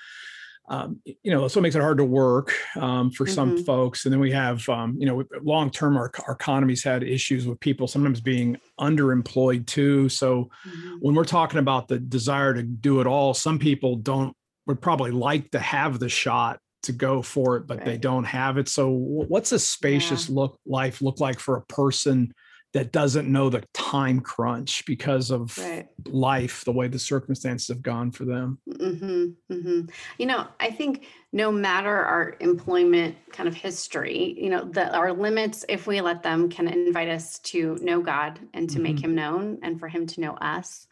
um, 0.69 1.01
you 1.05 1.31
know, 1.31 1.47
so 1.47 1.59
it 1.59 1.63
makes 1.63 1.75
it 1.75 1.83
hard 1.83 1.99
to 1.99 2.05
work 2.05 2.55
um, 2.77 3.11
for 3.11 3.25
mm-hmm. 3.25 3.35
some 3.35 3.65
folks. 3.65 4.07
And 4.07 4.13
then 4.13 4.21
we 4.21 4.33
have, 4.33 4.67
um, 4.69 4.97
you 4.99 5.07
know, 5.07 5.23
long 5.43 5.71
term, 5.71 5.97
our, 5.97 6.11
our 6.27 6.35
economy's 6.35 6.83
had 6.83 7.03
issues 7.03 7.47
with 7.47 7.61
people 7.61 7.87
sometimes 7.87 8.21
being 8.21 8.57
underemployed 8.81 9.67
too. 9.67 10.09
So 10.09 10.49
mm-hmm. 10.67 10.97
when 11.01 11.15
we're 11.15 11.25
talking 11.25 11.59
about 11.59 11.89
the 11.89 11.99
desire 11.99 12.55
to 12.55 12.63
do 12.63 13.01
it 13.01 13.07
all, 13.07 13.35
some 13.35 13.59
people 13.59 13.97
don't 13.97 14.35
would 14.67 14.81
probably 14.81 15.11
like 15.11 15.51
to 15.51 15.59
have 15.59 15.99
the 15.99 16.09
shot 16.09 16.59
to 16.85 16.93
go 16.93 17.23
for 17.23 17.57
it, 17.57 17.67
but 17.67 17.79
right. 17.79 17.87
they 17.87 17.99
don't 17.99 18.25
have 18.25 18.59
it. 18.59 18.69
So, 18.69 18.89
what's 18.91 19.53
a 19.53 19.59
spacious 19.59 20.29
yeah. 20.29 20.35
look 20.37 20.59
life 20.67 21.03
look 21.03 21.21
like 21.21 21.39
for 21.39 21.57
a 21.57 21.63
person 21.63 22.33
that 22.75 22.91
doesn't 22.91 23.31
know 23.31 23.49
the 23.49 23.63
time 23.73 24.21
crunch 24.21 24.85
because 24.85 25.31
of 25.31 25.57
right. 25.59 25.87
life, 26.07 26.65
the 26.65 26.73
way 26.73 26.89
the 26.89 26.99
circumstances 26.99 27.69
have 27.69 27.83
gone 27.83 28.11
for 28.11 28.25
them? 28.25 28.59
Mm-hmm, 28.69 29.55
mm-hmm. 29.55 29.81
You 30.19 30.27
know, 30.27 30.49
I 30.59 30.73
think 30.73 31.07
no 31.33 31.53
matter 31.53 31.95
our 31.95 32.37
employment 32.41 33.17
kind 33.31 33.49
of 33.49 33.55
history, 33.55 34.35
you 34.37 34.51
know, 34.51 34.65
the, 34.65 34.93
our 34.93 35.13
limits, 35.13 35.65
if 35.69 35.87
we 35.87 36.01
let 36.01 36.25
them, 36.25 36.49
can 36.49 36.67
invite 36.67 37.09
us 37.09 37.39
to 37.41 37.79
know 37.81 38.03
God 38.03 38.41
and 38.53 38.69
to 38.71 38.75
mm-hmm. 38.75 38.83
make 38.83 39.01
Him 39.01 39.15
known, 39.15 39.61
and 39.63 39.79
for 39.79 39.87
Him 39.87 40.07
to 40.09 40.21
know 40.21 40.33
us. 40.35 40.89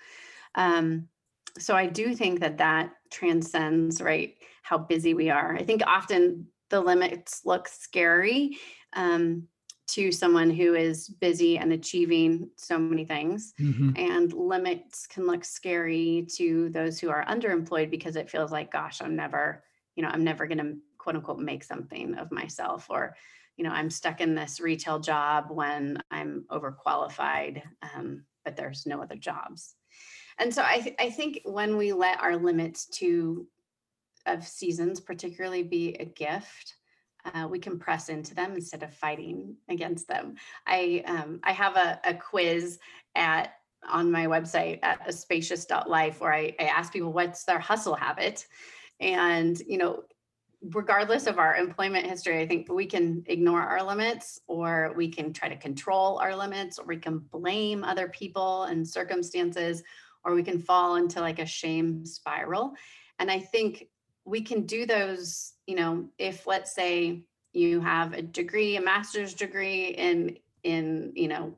Um, 0.54 1.08
so 1.58 1.74
I 1.74 1.86
do 1.86 2.14
think 2.14 2.40
that 2.40 2.58
that 2.58 2.92
transcends 3.10 4.00
right 4.00 4.36
how 4.62 4.78
busy 4.78 5.14
we 5.14 5.30
are. 5.30 5.54
I 5.54 5.64
think 5.64 5.82
often 5.86 6.46
the 6.70 6.80
limits 6.80 7.42
look 7.44 7.68
scary 7.68 8.56
um, 8.94 9.46
to 9.88 10.10
someone 10.10 10.50
who 10.50 10.74
is 10.74 11.08
busy 11.08 11.58
and 11.58 11.72
achieving 11.72 12.48
so 12.56 12.78
many 12.78 13.04
things. 13.04 13.52
Mm-hmm. 13.60 13.90
And 13.96 14.32
limits 14.32 15.06
can 15.06 15.26
look 15.26 15.44
scary 15.44 16.26
to 16.36 16.70
those 16.70 16.98
who 16.98 17.10
are 17.10 17.26
underemployed 17.26 17.90
because 17.90 18.16
it 18.16 18.30
feels 18.30 18.50
like, 18.50 18.72
gosh, 18.72 19.02
I'm 19.02 19.16
never, 19.16 19.62
you 19.96 20.02
know, 20.02 20.08
I'm 20.08 20.24
never 20.24 20.46
going 20.46 20.58
to 20.58 20.76
quote 20.96 21.16
unquote 21.16 21.40
make 21.40 21.64
something 21.64 22.14
of 22.14 22.32
myself 22.32 22.86
or, 22.88 23.16
you 23.56 23.64
know, 23.64 23.70
I'm 23.70 23.90
stuck 23.90 24.20
in 24.20 24.34
this 24.34 24.60
retail 24.60 24.98
job 24.98 25.46
when 25.50 26.02
I'm 26.10 26.46
overqualified, 26.50 27.62
um, 27.94 28.24
but 28.44 28.56
there's 28.56 28.86
no 28.86 29.02
other 29.02 29.16
jobs. 29.16 29.74
And 30.38 30.54
so 30.54 30.64
I, 30.66 30.80
th- 30.80 30.96
I 30.98 31.10
think 31.10 31.40
when 31.44 31.76
we 31.76 31.92
let 31.92 32.20
our 32.20 32.36
limits 32.36 32.86
to 32.98 33.46
of 34.26 34.46
seasons 34.46 35.00
particularly 35.00 35.62
be 35.62 35.94
a 35.94 36.04
gift 36.04 36.76
uh, 37.34 37.46
we 37.48 37.58
can 37.58 37.78
press 37.78 38.08
into 38.08 38.34
them 38.34 38.54
instead 38.54 38.82
of 38.82 38.92
fighting 38.92 39.56
against 39.68 40.08
them 40.08 40.34
i 40.66 41.02
um, 41.06 41.40
i 41.44 41.52
have 41.52 41.76
a, 41.76 42.00
a 42.04 42.14
quiz 42.14 42.78
at 43.14 43.54
on 43.88 44.10
my 44.10 44.26
website 44.26 44.78
at 44.82 45.00
a 45.08 45.12
spacious.life 45.12 46.20
where 46.20 46.32
I, 46.32 46.54
I 46.60 46.64
ask 46.64 46.92
people 46.92 47.12
what's 47.12 47.44
their 47.44 47.58
hustle 47.58 47.96
habit 47.96 48.46
and 49.00 49.58
you 49.66 49.78
know 49.78 50.04
regardless 50.70 51.26
of 51.26 51.38
our 51.38 51.56
employment 51.56 52.06
history, 52.06 52.40
I 52.40 52.46
think 52.46 52.70
we 52.70 52.86
can 52.86 53.24
ignore 53.26 53.62
our 53.62 53.82
limits 53.82 54.40
or 54.46 54.92
we 54.96 55.08
can 55.08 55.32
try 55.32 55.48
to 55.48 55.56
control 55.56 56.18
our 56.18 56.36
limits 56.36 56.78
or 56.78 56.86
we 56.86 56.98
can 56.98 57.18
blame 57.18 57.82
other 57.82 58.08
people 58.08 58.64
and 58.64 58.86
circumstances 58.86 59.82
or 60.24 60.34
we 60.34 60.42
can 60.42 60.58
fall 60.58 60.96
into 60.96 61.20
like 61.20 61.40
a 61.40 61.46
shame 61.46 62.06
spiral. 62.06 62.74
And 63.18 63.30
I 63.30 63.40
think 63.40 63.88
we 64.24 64.42
can 64.42 64.66
do 64.66 64.86
those, 64.86 65.52
you 65.66 65.74
know, 65.74 66.08
if 66.18 66.46
let's 66.46 66.74
say 66.74 67.24
you 67.52 67.80
have 67.80 68.12
a 68.12 68.22
degree, 68.22 68.76
a 68.76 68.80
master's 68.80 69.34
degree 69.34 69.86
in 69.88 70.38
in, 70.62 71.12
you 71.16 71.28
know, 71.28 71.56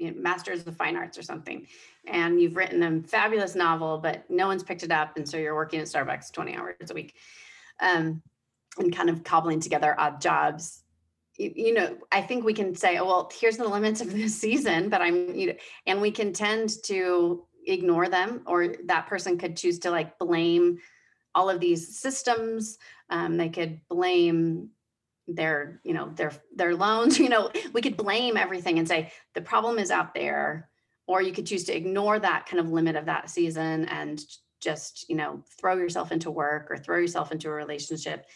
masters 0.00 0.66
of 0.66 0.76
fine 0.76 0.96
arts 0.96 1.18
or 1.18 1.22
something 1.22 1.66
and 2.06 2.40
you've 2.40 2.56
written 2.56 2.82
a 2.82 3.02
fabulous 3.06 3.54
novel 3.54 3.98
but 3.98 4.24
no 4.30 4.46
one's 4.46 4.62
picked 4.62 4.82
it 4.82 4.90
up 4.90 5.16
and 5.16 5.28
so 5.28 5.36
you're 5.36 5.54
working 5.54 5.80
at 5.80 5.86
starbucks 5.86 6.32
20 6.32 6.56
hours 6.56 6.74
a 6.90 6.94
week 6.94 7.14
um, 7.80 8.22
and 8.78 8.94
kind 8.94 9.10
of 9.10 9.22
cobbling 9.24 9.60
together 9.60 9.94
odd 9.98 10.20
jobs 10.20 10.82
you, 11.36 11.52
you, 11.54 11.74
know 11.74 11.96
i 12.12 12.20
think 12.20 12.44
we 12.44 12.54
can 12.54 12.74
say 12.74 12.96
oh 12.98 13.04
well 13.04 13.30
here's 13.38 13.56
the 13.56 13.68
limits 13.68 14.00
of 14.00 14.12
this 14.12 14.36
season 14.40 14.88
but 14.88 15.02
i'm 15.02 15.34
you 15.34 15.48
know 15.48 15.54
and 15.86 16.00
we 16.00 16.10
can 16.10 16.32
tend 16.32 16.70
to 16.84 17.44
ignore 17.66 18.08
them 18.08 18.42
or 18.46 18.74
that 18.86 19.06
person 19.06 19.36
could 19.36 19.56
choose 19.56 19.78
to 19.78 19.90
like 19.90 20.18
blame 20.18 20.78
all 21.34 21.50
of 21.50 21.60
these 21.60 21.98
systems 21.98 22.78
um, 23.10 23.36
they 23.36 23.48
could 23.48 23.80
blame 23.88 24.70
their 25.28 25.80
you 25.84 25.94
know 25.94 26.10
their 26.16 26.32
their 26.54 26.74
loans 26.74 27.18
you 27.20 27.28
know 27.28 27.50
we 27.72 27.82
could 27.82 27.96
blame 27.96 28.36
everything 28.36 28.78
and 28.78 28.88
say 28.88 29.12
the 29.34 29.40
problem 29.40 29.78
is 29.78 29.90
out 29.90 30.14
there 30.14 30.68
or 31.06 31.20
you 31.20 31.32
could 31.32 31.46
choose 31.46 31.64
to 31.64 31.76
ignore 31.76 32.20
that 32.20 32.46
kind 32.46 32.60
of 32.60 32.70
limit 32.70 32.94
of 32.94 33.06
that 33.06 33.28
season 33.28 33.84
and 33.86 34.24
just 34.60 35.08
you 35.08 35.16
know 35.16 35.42
throw 35.58 35.76
yourself 35.76 36.12
into 36.12 36.30
work 36.30 36.70
or 36.70 36.76
throw 36.76 36.98
yourself 36.98 37.32
into 37.32 37.48
a 37.48 37.52
relationship. 37.52 38.26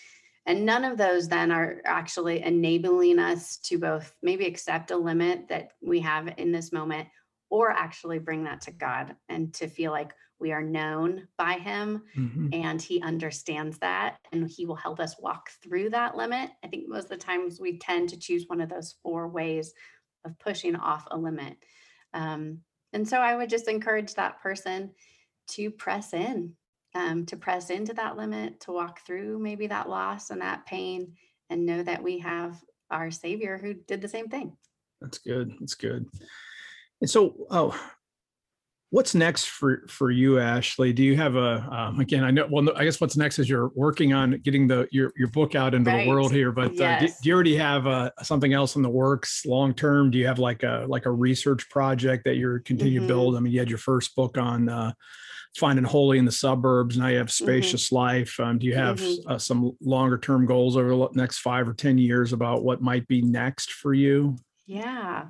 And 0.47 0.67
none 0.67 0.85
of 0.85 0.99
those 0.99 1.27
then 1.29 1.51
are 1.51 1.81
actually 1.87 2.43
enabling 2.43 3.19
us 3.19 3.57
to 3.59 3.79
both 3.79 4.15
maybe 4.23 4.45
accept 4.45 4.91
a 4.91 4.97
limit 4.97 5.49
that 5.49 5.71
we 5.81 6.01
have 6.01 6.35
in 6.37 6.53
this 6.53 6.71
moment 6.71 7.09
or 7.49 7.71
actually 7.71 8.19
bring 8.19 8.45
that 8.45 8.61
to 8.63 8.71
god 8.71 9.15
and 9.29 9.55
to 9.55 9.69
feel 9.69 9.93
like 9.93 10.13
we 10.41 10.53
are 10.53 10.63
known 10.63 11.27
by 11.39 11.55
him 11.55 12.03
mm-hmm. 12.17 12.49
and 12.53 12.81
he 12.81 13.01
understands 13.03 13.79
that 13.79 14.17
and 14.33 14.49
he 14.49 14.67
will 14.67 14.75
help 14.75 15.01
us 15.01 15.17
walk 15.21 15.51
through 15.63 15.91
that 15.91 16.17
limit 16.17 16.51
i 16.65 16.69
think 16.69 16.89
most 16.89 17.05
of 17.05 17.11
the 17.11 17.17
times 17.17 17.61
we 17.61 17.79
tend 17.79 18.09
to 18.09 18.19
choose 18.19 18.45
one 18.47 18.61
of 18.61 18.69
those 18.69 18.97
four 19.03 19.29
ways 19.29 19.73
of 20.25 20.39
pushing 20.39 20.77
off 20.77 21.07
a 21.11 21.17
limit 21.17 21.57
um, 22.13 22.59
and 22.93 23.09
so 23.09 23.19
i 23.19 23.37
would 23.37 23.49
just 23.49 23.69
encourage 23.69 24.15
that 24.15 24.41
person 24.43 24.91
to 25.47 25.71
press 25.71 26.13
in, 26.13 26.53
um, 26.95 27.27
to 27.27 27.37
press 27.37 27.71
into 27.71 27.95
that 27.95 28.17
limit, 28.17 28.61
to 28.61 28.73
walk 28.73 29.01
through 29.07 29.39
maybe 29.39 29.67
that 29.67 29.89
loss 29.89 30.31
and 30.31 30.41
that 30.41 30.67
pain, 30.67 31.13
and 31.51 31.67
know 31.67 31.83
that 31.83 32.03
we 32.03 32.19
have 32.21 32.61
our 32.91 33.11
Savior 33.11 33.59
who 33.59 33.75
did 33.75 34.01
the 34.01 34.09
same 34.09 34.29
thing. 34.29 34.57
That's 35.01 35.19
good. 35.19 35.55
That's 35.61 35.75
good. 35.75 36.07
And 37.01 37.11
so, 37.11 37.47
oh, 37.51 37.79
what's 38.95 39.13
next 39.13 39.47
for 39.47 39.83
for 39.89 40.13
you, 40.13 40.39
Ashley? 40.39 40.93
Do 40.93 41.03
you 41.03 41.17
have 41.17 41.35
a 41.35 41.67
um, 41.69 41.99
again? 41.99 42.23
I 42.23 42.31
know. 42.31 42.47
Well, 42.49 42.71
I 42.77 42.85
guess 42.85 43.01
what's 43.01 43.17
next 43.17 43.41
is 43.41 43.49
you're 43.49 43.73
working 43.75 44.13
on 44.13 44.39
getting 44.43 44.69
the 44.69 44.87
your 44.93 45.13
your 45.17 45.27
book 45.29 45.57
out 45.57 45.75
into 45.75 45.91
right. 45.91 46.05
the 46.05 46.11
world 46.11 46.31
here. 46.31 46.53
But 46.53 46.75
yes. 46.75 47.03
uh, 47.03 47.07
do, 47.07 47.13
do, 47.23 47.29
you 47.29 47.35
already 47.35 47.57
have 47.57 47.89
uh, 47.89 48.11
something 48.23 48.53
else 48.53 48.77
in 48.77 48.83
the 48.83 48.89
works 48.89 49.45
long 49.45 49.75
term? 49.75 50.13
Do 50.13 50.19
you 50.19 50.29
have 50.29 50.39
like 50.39 50.63
a 50.63 50.87
like 50.89 51.07
a 51.07 51.11
research 51.11 51.69
project 51.71 52.25
that 52.25 52.37
you're 52.37 52.61
continue 52.61 53.01
mm-hmm. 53.01 53.09
to 53.09 53.15
build? 53.15 53.37
I 53.37 53.41
mean, 53.41 53.53
you 53.53 53.59
had 53.59 53.69
your 53.69 53.79
first 53.79 54.15
book 54.15 54.39
on. 54.39 54.69
Uh, 54.69 54.93
finding 55.57 55.85
holy 55.85 56.19
in 56.19 56.25
the 56.25 56.33
suburbs. 56.33 56.99
Now 56.99 57.07
you 57.07 57.19
have 57.19 57.29
mm-hmm. 57.29 57.45
spacious 57.45 57.87
mm-hmm. 57.87 57.95
life. 57.95 58.41
Um, 58.41 58.59
do 58.59 58.67
you 58.67 58.75
have 58.75 58.99
mm-hmm. 58.99 59.31
uh, 59.31 59.39
some 59.39 59.71
longer 59.81 60.19
term 60.19 60.47
goals 60.47 60.77
over 60.77 60.89
the 60.89 61.09
next 61.13 61.39
five 61.39 61.69
or 61.69 61.75
10 61.75 61.97
years 61.97 62.33
about 62.33 62.65
what 62.65 62.83
might 62.83 63.07
be 63.07 63.23
next 63.23 63.71
for 63.71 63.95
you? 63.95 64.37
Yeah. 64.67 65.27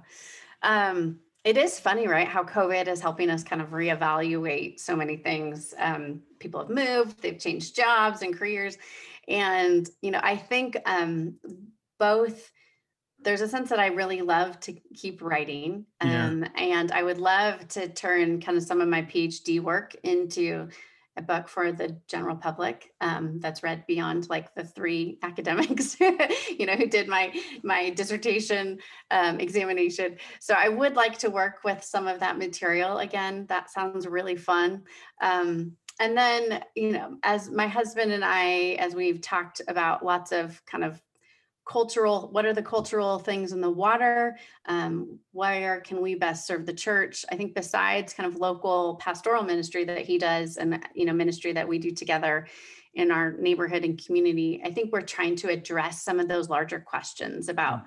Um, 0.62 1.18
it 1.44 1.58
is 1.58 1.78
funny, 1.78 2.08
right? 2.08 2.26
How 2.26 2.42
COVID 2.42 2.88
is 2.88 3.00
helping 3.00 3.28
us 3.28 3.44
kind 3.44 3.60
of 3.60 3.68
reevaluate 3.68 4.80
so 4.80 4.96
many 4.96 5.16
things. 5.16 5.74
Um, 5.78 6.22
people 6.38 6.60
have 6.60 6.70
moved, 6.70 7.20
they've 7.20 7.38
changed 7.38 7.76
jobs 7.76 8.22
and 8.22 8.36
careers. 8.36 8.78
And, 9.28 9.88
you 10.00 10.10
know, 10.10 10.20
I 10.22 10.36
think 10.36 10.78
um, 10.86 11.34
both 11.98 12.50
there's 13.20 13.40
a 13.40 13.48
sense 13.48 13.70
that 13.70 13.78
I 13.78 13.86
really 13.88 14.22
love 14.22 14.58
to 14.60 14.72
keep 14.94 15.22
writing. 15.22 15.86
Um, 16.00 16.42
yeah. 16.42 16.48
And 16.56 16.92
I 16.92 17.02
would 17.02 17.18
love 17.18 17.66
to 17.68 17.88
turn 17.88 18.40
kind 18.40 18.56
of 18.56 18.64
some 18.64 18.80
of 18.80 18.88
my 18.88 19.02
PhD 19.02 19.60
work 19.60 19.94
into 20.02 20.68
a 21.16 21.22
book 21.22 21.48
for 21.48 21.72
the 21.72 21.96
general 22.08 22.36
public 22.36 22.92
um, 23.00 23.38
that's 23.40 23.62
read 23.62 23.84
beyond 23.86 24.28
like 24.28 24.54
the 24.54 24.64
three 24.64 25.18
academics 25.22 25.98
you 26.00 26.66
know 26.66 26.74
who 26.74 26.86
did 26.86 27.08
my 27.08 27.32
my 27.62 27.90
dissertation 27.90 28.78
um, 29.10 29.40
examination. 29.40 30.16
So 30.40 30.54
i 30.54 30.68
would 30.68 30.96
like 30.96 31.18
to 31.18 31.30
work 31.30 31.60
with 31.64 31.82
some 31.82 32.06
of 32.06 32.20
that 32.20 32.38
material 32.38 32.98
again. 32.98 33.46
That 33.48 33.70
sounds 33.70 34.06
really 34.06 34.36
fun. 34.36 34.82
Um, 35.20 35.76
and 36.00 36.16
then 36.16 36.64
you 36.74 36.90
know 36.92 37.16
as 37.22 37.50
my 37.50 37.68
husband 37.68 38.10
and 38.10 38.24
i 38.24 38.76
as 38.80 38.96
we've 38.96 39.20
talked 39.20 39.60
about 39.68 40.04
lots 40.04 40.32
of 40.32 40.60
kind 40.66 40.82
of 40.82 41.00
cultural 41.66 42.28
what 42.30 42.44
are 42.44 42.52
the 42.52 42.62
cultural 42.62 43.18
things 43.18 43.52
in 43.52 43.60
the 43.60 43.70
water 43.70 44.36
um, 44.66 45.18
where 45.32 45.80
can 45.80 46.00
we 46.02 46.14
best 46.14 46.46
serve 46.46 46.66
the 46.66 46.72
church 46.72 47.24
i 47.30 47.36
think 47.36 47.54
besides 47.54 48.12
kind 48.12 48.26
of 48.26 48.38
local 48.38 48.96
pastoral 48.96 49.42
ministry 49.42 49.84
that 49.84 50.02
he 50.02 50.18
does 50.18 50.56
and 50.56 50.84
you 50.94 51.06
know 51.06 51.12
ministry 51.12 51.52
that 51.52 51.66
we 51.66 51.78
do 51.78 51.90
together 51.90 52.46
in 52.94 53.10
our 53.10 53.32
neighborhood 53.38 53.84
and 53.84 54.04
community 54.04 54.60
i 54.64 54.70
think 54.70 54.92
we're 54.92 55.00
trying 55.00 55.34
to 55.34 55.48
address 55.48 56.02
some 56.02 56.20
of 56.20 56.28
those 56.28 56.50
larger 56.50 56.80
questions 56.80 57.48
about 57.48 57.78
mm. 57.78 57.86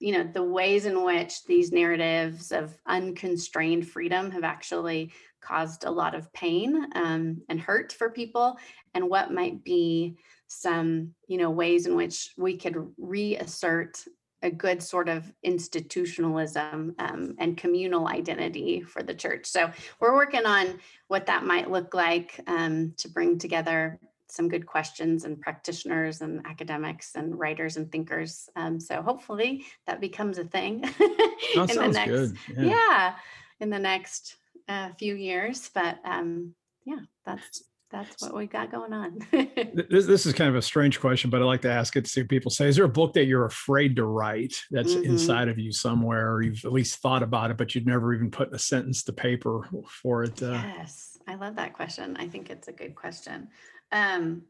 you 0.00 0.12
know 0.12 0.28
the 0.34 0.42
ways 0.42 0.84
in 0.84 1.02
which 1.02 1.44
these 1.46 1.72
narratives 1.72 2.52
of 2.52 2.76
unconstrained 2.86 3.88
freedom 3.88 4.30
have 4.30 4.44
actually 4.44 5.12
caused 5.40 5.84
a 5.84 5.90
lot 5.90 6.14
of 6.14 6.30
pain 6.32 6.88
um, 6.94 7.40
and 7.48 7.60
hurt 7.60 7.92
for 7.92 8.10
people 8.10 8.58
and 8.94 9.08
what 9.08 9.32
might 9.32 9.64
be 9.64 10.18
some 10.48 11.14
you 11.28 11.38
know 11.38 11.50
ways 11.50 11.86
in 11.86 11.94
which 11.94 12.32
we 12.36 12.56
could 12.56 12.76
reassert 12.98 14.04
a 14.42 14.50
good 14.50 14.82
sort 14.82 15.08
of 15.08 15.32
institutionalism 15.42 16.94
um, 16.98 17.34
and 17.38 17.56
communal 17.56 18.06
identity 18.06 18.80
for 18.80 19.02
the 19.02 19.14
church. 19.14 19.46
So 19.46 19.70
we're 20.00 20.14
working 20.14 20.46
on 20.46 20.78
what 21.08 21.26
that 21.26 21.44
might 21.44 21.70
look 21.70 21.92
like 21.92 22.40
um, 22.46 22.94
to 22.98 23.08
bring 23.08 23.38
together 23.38 23.98
some 24.30 24.48
good 24.48 24.66
questions 24.66 25.24
and 25.24 25.40
practitioners 25.40 26.20
and 26.20 26.44
academics 26.46 27.14
and 27.14 27.38
writers 27.38 27.76
and 27.76 27.90
thinkers. 27.90 28.48
Um, 28.56 28.78
so 28.78 29.02
hopefully 29.02 29.64
that 29.86 30.00
becomes 30.00 30.38
a 30.38 30.44
thing 30.44 30.84
in 31.54 31.66
the 31.66 31.90
next, 31.92 32.34
yeah. 32.56 32.62
yeah. 32.62 33.14
in 33.60 33.70
the 33.70 33.78
next 33.78 34.36
uh, 34.68 34.90
few 34.98 35.14
years. 35.14 35.70
But 35.74 35.98
um, 36.04 36.54
yeah, 36.84 37.00
that's 37.24 37.62
that's 37.90 38.22
what 38.22 38.34
we 38.34 38.46
got 38.46 38.70
going 38.70 38.92
on. 38.92 39.18
this, 39.32 40.06
this 40.06 40.26
is 40.26 40.32
kind 40.34 40.50
of 40.50 40.56
a 40.56 40.62
strange 40.62 41.00
question, 41.00 41.30
but 41.30 41.40
I 41.40 41.44
like 41.44 41.62
to 41.62 41.70
ask 41.70 41.96
it 41.96 42.04
to 42.04 42.10
see 42.10 42.20
what 42.20 42.28
people 42.28 42.50
say. 42.50 42.68
Is 42.68 42.76
there 42.76 42.84
a 42.84 42.88
book 42.88 43.14
that 43.14 43.24
you're 43.24 43.46
afraid 43.46 43.96
to 43.96 44.04
write 44.04 44.54
that's 44.70 44.94
mm-hmm. 44.94 45.10
inside 45.10 45.48
of 45.48 45.58
you 45.58 45.72
somewhere, 45.72 46.32
or 46.32 46.42
you've 46.42 46.64
at 46.64 46.72
least 46.72 47.00
thought 47.00 47.22
about 47.22 47.50
it, 47.50 47.56
but 47.56 47.74
you've 47.74 47.86
never 47.86 48.14
even 48.14 48.30
put 48.30 48.52
a 48.52 48.58
sentence 48.58 49.02
to 49.04 49.12
paper 49.12 49.68
for 50.02 50.24
it? 50.24 50.42
Uh... 50.42 50.52
Yes, 50.76 51.18
I 51.26 51.36
love 51.36 51.56
that 51.56 51.72
question. 51.72 52.16
I 52.18 52.28
think 52.28 52.50
it's 52.50 52.68
a 52.68 52.72
good 52.72 52.94
question. 52.94 53.48
Um, 53.90 54.42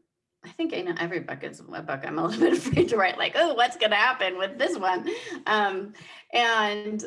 I 0.45 0.49
think 0.49 0.73
I 0.73 0.81
know 0.81 0.95
every 0.99 1.19
book 1.19 1.43
is 1.43 1.59
a 1.59 1.81
book 1.81 2.01
I'm 2.05 2.19
a 2.19 2.23
little 2.27 2.39
bit 2.39 2.57
afraid 2.57 2.89
to 2.89 2.97
write, 2.97 3.17
like, 3.17 3.33
oh, 3.35 3.53
what's 3.53 3.77
going 3.77 3.91
to 3.91 3.95
happen 3.95 4.37
with 4.37 4.57
this 4.57 4.77
one? 4.77 5.09
Um, 5.45 5.93
and, 6.33 7.03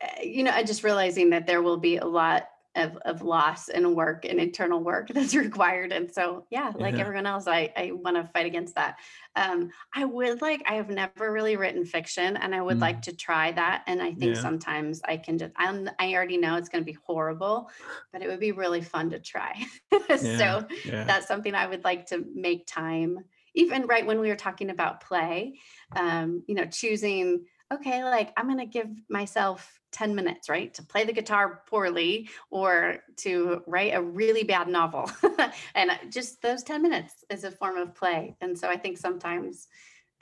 eh, 0.00 0.22
you 0.22 0.44
know, 0.44 0.52
I 0.52 0.62
just 0.62 0.84
realizing 0.84 1.30
that 1.30 1.46
there 1.46 1.62
will 1.62 1.76
be 1.78 1.96
a 1.96 2.06
lot 2.06 2.48
of, 2.76 2.96
of 3.04 3.22
loss 3.22 3.68
and 3.68 3.96
work 3.96 4.24
and 4.24 4.38
internal 4.38 4.80
work 4.80 5.08
that's 5.14 5.34
required. 5.34 5.92
And 5.92 6.12
so, 6.12 6.46
yeah, 6.50 6.72
like 6.76 6.94
yeah. 6.94 7.00
everyone 7.00 7.26
else, 7.26 7.46
I, 7.46 7.72
I 7.76 7.92
want 7.92 8.16
to 8.16 8.24
fight 8.32 8.46
against 8.46 8.74
that. 8.76 8.98
Um, 9.34 9.70
I 9.94 10.04
would 10.04 10.42
like, 10.42 10.62
I 10.66 10.74
have 10.74 10.88
never 10.88 11.32
really 11.32 11.56
written 11.56 11.84
fiction 11.84 12.36
and 12.36 12.54
I 12.54 12.60
would 12.60 12.78
mm. 12.78 12.82
like 12.82 13.02
to 13.02 13.16
try 13.16 13.52
that. 13.52 13.82
And 13.86 14.00
I 14.00 14.14
think 14.14 14.36
yeah. 14.36 14.42
sometimes 14.42 15.00
I 15.04 15.16
can 15.16 15.38
just, 15.38 15.52
I'm, 15.56 15.90
I 15.98 16.14
already 16.14 16.36
know 16.36 16.56
it's 16.56 16.68
going 16.68 16.82
to 16.82 16.90
be 16.90 16.98
horrible, 17.06 17.70
but 18.12 18.22
it 18.22 18.28
would 18.28 18.40
be 18.40 18.52
really 18.52 18.80
fun 18.80 19.10
to 19.10 19.18
try. 19.18 19.54
yeah. 20.08 20.16
so 20.16 20.66
that's 20.84 21.26
something 21.26 21.54
I 21.54 21.66
would 21.66 21.84
like 21.84 22.06
to 22.06 22.24
make 22.34 22.66
time 22.66 23.18
even 23.56 23.86
right 23.86 24.06
when 24.06 24.20
we 24.20 24.28
were 24.28 24.36
talking 24.36 24.70
about 24.70 25.00
play, 25.00 25.58
um, 25.96 26.44
you 26.46 26.54
know, 26.54 26.66
choosing 26.66 27.46
okay, 27.72 28.04
like 28.04 28.32
I'm 28.36 28.46
going 28.46 28.58
to 28.58 28.66
give 28.66 28.88
myself 29.08 29.80
10 29.92 30.14
minutes, 30.14 30.48
right, 30.48 30.72
to 30.74 30.82
play 30.82 31.04
the 31.04 31.12
guitar 31.12 31.62
poorly 31.68 32.28
or 32.50 32.98
to 33.18 33.62
write 33.66 33.94
a 33.94 34.02
really 34.02 34.44
bad 34.44 34.68
novel. 34.68 35.10
and 35.74 35.90
uh, 35.90 35.96
just 36.10 36.42
those 36.42 36.62
10 36.62 36.82
minutes 36.82 37.24
is 37.30 37.44
a 37.44 37.50
form 37.50 37.76
of 37.76 37.94
play. 37.94 38.36
And 38.40 38.58
so 38.58 38.68
I 38.68 38.76
think 38.76 38.98
sometimes 38.98 39.68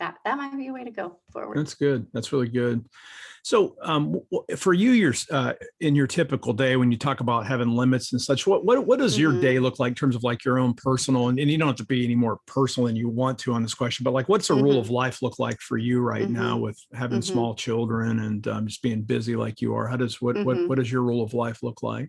that 0.05 0.17
that 0.25 0.37
might 0.37 0.57
be 0.57 0.69
a 0.69 0.73
way 0.73 0.85
to 0.85 0.91
go 0.91 1.19
forward. 1.33 1.57
That's 1.57 1.75
good. 1.75 2.07
That's 2.13 2.33
really 2.33 2.49
good. 2.49 2.85
So, 3.43 3.77
um, 3.83 4.21
for 4.57 4.73
you, 4.73 4.93
your 4.93 5.15
uh, 5.31 5.53
in 5.81 5.95
your 5.95 6.07
typical 6.07 6.55
day, 6.55 6.77
when 6.77 6.91
you 6.91 6.97
talk 6.97 7.21
about 7.21 7.47
having 7.47 7.69
limits 7.69 8.13
and 8.13 8.21
such, 8.21 8.47
what 8.47 8.65
what 8.65 8.87
what 8.87 8.99
does 8.99 9.13
mm-hmm. 9.15 9.21
your 9.21 9.41
day 9.41 9.59
look 9.59 9.79
like 9.79 9.91
in 9.91 9.95
terms 9.95 10.17
of 10.17 10.25
like 10.25 10.45
your 10.45 10.59
own 10.59 10.75
personal? 10.75 11.29
And, 11.29 11.39
and, 11.39 11.51
you 11.51 11.59
don't 11.59 11.69
have 11.69 11.77
to 11.77 11.85
be 11.85 12.05
any 12.05 12.15
more 12.15 12.39
personal 12.47 12.87
than 12.87 12.97
you 12.97 13.09
want 13.09 13.39
to 13.41 13.53
on 13.53 13.63
this 13.63 13.75
question, 13.75 14.03
but 14.05 14.15
like, 14.15 14.29
what's 14.29 14.49
a 14.49 14.55
mm-hmm. 14.55 14.63
rule 14.63 14.79
of 14.79 14.89
life 14.89 15.21
look 15.21 15.39
like 15.39 15.61
for 15.61 15.77
you 15.77 16.01
right 16.01 16.23
mm-hmm. 16.23 16.43
now 16.43 16.57
with 16.57 16.79
having 16.95 17.21
mm-hmm. 17.21 17.33
small 17.33 17.55
children 17.55 18.21
and 18.21 18.49
um, 18.49 18.67
just 18.67 18.83
being 18.83 19.03
busy 19.03 19.37
like 19.37 19.61
you 19.61 19.75
are? 19.75 19.87
How 19.87 19.97
does 19.97 20.23
what 20.23 20.37
what 20.45 20.57
mm-hmm. 20.57 20.69
what 20.69 20.79
does 20.79 20.91
your 20.91 21.03
rule 21.03 21.23
of 21.23 21.35
life 21.35 21.63
look 21.63 21.83
like? 21.83 22.09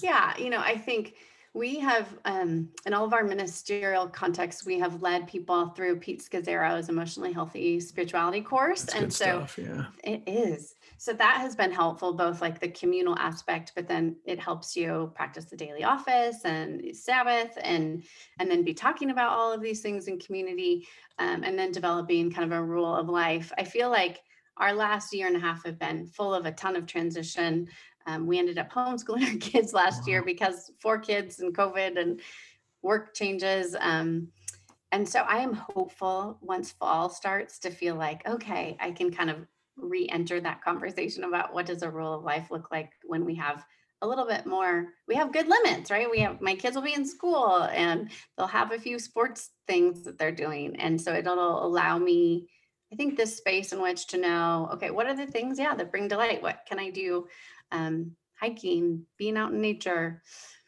Yeah, 0.00 0.36
you 0.38 0.50
know, 0.50 0.60
I 0.60 0.78
think 0.78 1.14
we 1.54 1.78
have, 1.80 2.08
um, 2.24 2.70
in 2.86 2.94
all 2.94 3.04
of 3.04 3.12
our 3.12 3.24
ministerial 3.24 4.08
contexts, 4.08 4.64
we 4.64 4.78
have 4.78 5.02
led 5.02 5.28
people 5.28 5.68
through 5.68 5.96
Pete 5.96 6.22
Scazzero's 6.22 6.88
emotionally 6.88 7.32
healthy 7.32 7.78
spirituality 7.78 8.40
course. 8.40 8.84
That's 8.84 8.94
and 8.94 9.12
so 9.12 9.24
stuff, 9.24 9.58
yeah. 9.58 9.84
it 10.02 10.22
is. 10.26 10.76
So 10.96 11.12
that 11.12 11.38
has 11.42 11.54
been 11.54 11.70
helpful, 11.70 12.14
both 12.14 12.40
like 12.40 12.58
the 12.58 12.68
communal 12.68 13.18
aspect, 13.18 13.72
but 13.74 13.86
then 13.86 14.16
it 14.24 14.40
helps 14.40 14.74
you 14.74 15.12
practice 15.14 15.44
the 15.44 15.56
daily 15.56 15.84
office 15.84 16.44
and 16.44 16.96
Sabbath 16.96 17.58
and 17.60 18.02
and 18.38 18.50
then 18.50 18.62
be 18.62 18.72
talking 18.72 19.10
about 19.10 19.32
all 19.32 19.52
of 19.52 19.60
these 19.60 19.82
things 19.82 20.08
in 20.08 20.18
community 20.18 20.86
um, 21.18 21.44
and 21.44 21.58
then 21.58 21.70
developing 21.70 22.30
kind 22.30 22.50
of 22.50 22.58
a 22.58 22.62
rule 22.62 22.94
of 22.94 23.10
life. 23.10 23.52
I 23.58 23.64
feel 23.64 23.90
like 23.90 24.22
our 24.56 24.72
last 24.72 25.12
year 25.12 25.26
and 25.26 25.36
a 25.36 25.40
half 25.40 25.64
have 25.64 25.78
been 25.78 26.06
full 26.06 26.34
of 26.34 26.46
a 26.46 26.52
ton 26.52 26.76
of 26.76 26.86
transition 26.86 27.68
um, 28.06 28.26
we 28.26 28.38
ended 28.38 28.58
up 28.58 28.72
homeschooling 28.72 29.26
our 29.32 29.38
kids 29.38 29.72
last 29.72 30.06
year 30.06 30.22
because 30.22 30.70
four 30.80 30.98
kids 30.98 31.40
and 31.40 31.56
COVID 31.56 32.00
and 32.00 32.20
work 32.82 33.14
changes. 33.14 33.76
Um, 33.78 34.28
and 34.90 35.08
so 35.08 35.20
I 35.20 35.38
am 35.38 35.54
hopeful 35.54 36.38
once 36.42 36.72
fall 36.72 37.08
starts 37.08 37.58
to 37.60 37.70
feel 37.70 37.94
like, 37.94 38.26
okay, 38.28 38.76
I 38.80 38.90
can 38.90 39.10
kind 39.10 39.30
of 39.30 39.46
re-enter 39.76 40.40
that 40.40 40.62
conversation 40.62 41.24
about 41.24 41.54
what 41.54 41.66
does 41.66 41.82
a 41.82 41.90
rule 41.90 42.14
of 42.14 42.24
life 42.24 42.50
look 42.50 42.70
like 42.70 42.90
when 43.04 43.24
we 43.24 43.34
have 43.36 43.64
a 44.02 44.06
little 44.06 44.26
bit 44.26 44.46
more 44.46 44.88
we 45.06 45.14
have 45.14 45.32
good 45.32 45.48
limits 45.48 45.90
right? 45.90 46.10
We 46.10 46.18
have 46.18 46.40
my 46.40 46.54
kids 46.54 46.74
will 46.74 46.82
be 46.82 46.94
in 46.94 47.06
school 47.06 47.62
and 47.72 48.10
they'll 48.36 48.46
have 48.48 48.72
a 48.72 48.78
few 48.78 48.98
sports 48.98 49.50
things 49.66 50.04
that 50.04 50.18
they're 50.18 50.32
doing 50.32 50.76
and 50.76 51.00
so 51.00 51.14
it'll 51.14 51.64
allow 51.64 51.98
me 51.98 52.48
i 52.92 52.96
think 52.96 53.16
this 53.16 53.36
space 53.36 53.72
in 53.72 53.80
which 53.80 54.08
to 54.08 54.18
know 54.18 54.68
okay 54.72 54.90
what 54.90 55.06
are 55.06 55.16
the 55.16 55.26
things 55.26 55.58
yeah 55.58 55.74
that 55.74 55.90
bring 55.90 56.08
delight 56.08 56.42
what 56.42 56.60
can 56.68 56.78
i 56.78 56.90
do 56.90 57.26
um, 57.72 58.12
hiking, 58.38 59.04
being 59.18 59.36
out 59.36 59.52
in 59.52 59.60
nature, 59.60 60.22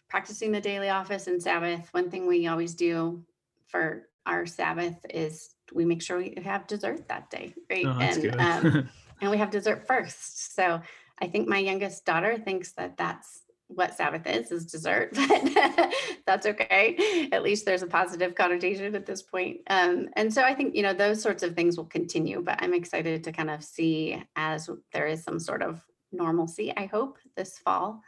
practicing 0.09 0.53
the 0.53 0.61
daily 0.61 0.89
office 0.89 1.27
and 1.27 1.43
Sabbath. 1.43 1.89
One 1.93 2.11
thing 2.11 2.27
we 2.27 2.47
always 2.47 2.75
do 2.75 3.25
for 3.67 4.09
our 4.27 4.47
Sabbath 4.47 4.97
is 5.11 5.55
we 5.73 5.85
make 5.85 6.03
sure 6.03 6.19
we 6.19 6.37
have 6.45 6.67
dessert 6.67 7.09
that 7.09 7.31
day, 7.31 7.55
right? 7.71 7.87
Oh, 7.87 7.99
and 8.01 8.41
um, 8.41 8.89
and 9.21 9.31
we 9.31 9.39
have 9.39 9.51
dessert 9.51 9.87
first. 9.87 10.55
So 10.55 10.81
I 11.21 11.27
think 11.27 11.49
my 11.49 11.59
youngest 11.59 12.05
daughter 12.05 12.39
thinks 12.39 12.73
that 12.73 12.97
that's 12.97 13.41
what 13.69 13.95
Sabbath 13.95 14.27
is 14.27 14.53
is 14.53 14.67
dessert, 14.67 15.11
but 15.15 15.93
that's 16.27 16.47
okay. 16.47 17.29
At 17.33 17.43
least 17.43 17.65
there's 17.65 17.83
a 17.83 17.87
positive 17.87 18.35
connotation 18.35 18.95
at 18.95 19.07
this 19.07 19.23
point. 19.23 19.61
Um, 19.69 20.09
and 20.15 20.33
so 20.33 20.43
I 20.43 20.55
think 20.55 20.75
you 20.75 20.83
know 20.83 20.95
those 20.95 21.23
sorts 21.23 21.43
of 21.43 21.55
things 21.55 21.77
will 21.77 21.87
continue, 21.87 22.43
but 22.43 22.63
I'm 22.63 22.75
excited 22.75 23.25
to 23.25 23.33
kind 23.33 23.51
of 23.51 23.65
see 23.65 24.23
as 24.37 24.69
there 24.93 25.07
is 25.07 25.25
some 25.25 25.41
sort 25.41 25.63
of 25.63 25.83
normalcy, 26.17 26.73
I 26.77 26.87
hope, 26.87 27.19
this 27.37 27.59
fall 27.59 28.03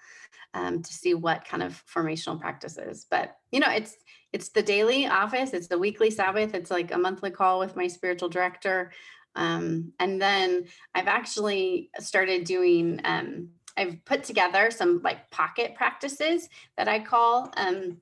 um, 0.54 0.82
to 0.82 0.92
see 0.92 1.14
what 1.14 1.44
kind 1.44 1.62
of 1.62 1.82
formational 1.92 2.40
practices. 2.40 3.06
But 3.10 3.36
you 3.52 3.60
know, 3.60 3.70
it's 3.70 3.96
it's 4.32 4.50
the 4.50 4.62
daily 4.62 5.06
office, 5.06 5.52
it's 5.52 5.68
the 5.68 5.78
weekly 5.78 6.10
Sabbath, 6.10 6.54
it's 6.54 6.70
like 6.70 6.92
a 6.92 6.98
monthly 6.98 7.30
call 7.30 7.58
with 7.58 7.76
my 7.76 7.86
spiritual 7.86 8.28
director. 8.28 8.92
Um, 9.34 9.92
and 10.00 10.20
then 10.20 10.66
I've 10.94 11.08
actually 11.08 11.90
started 11.98 12.44
doing 12.44 13.00
um, 13.04 13.50
I've 13.76 14.02
put 14.04 14.24
together 14.24 14.70
some 14.70 15.02
like 15.02 15.30
pocket 15.30 15.74
practices 15.74 16.48
that 16.78 16.88
I 16.88 17.00
call 17.00 17.52
um, 17.56 17.98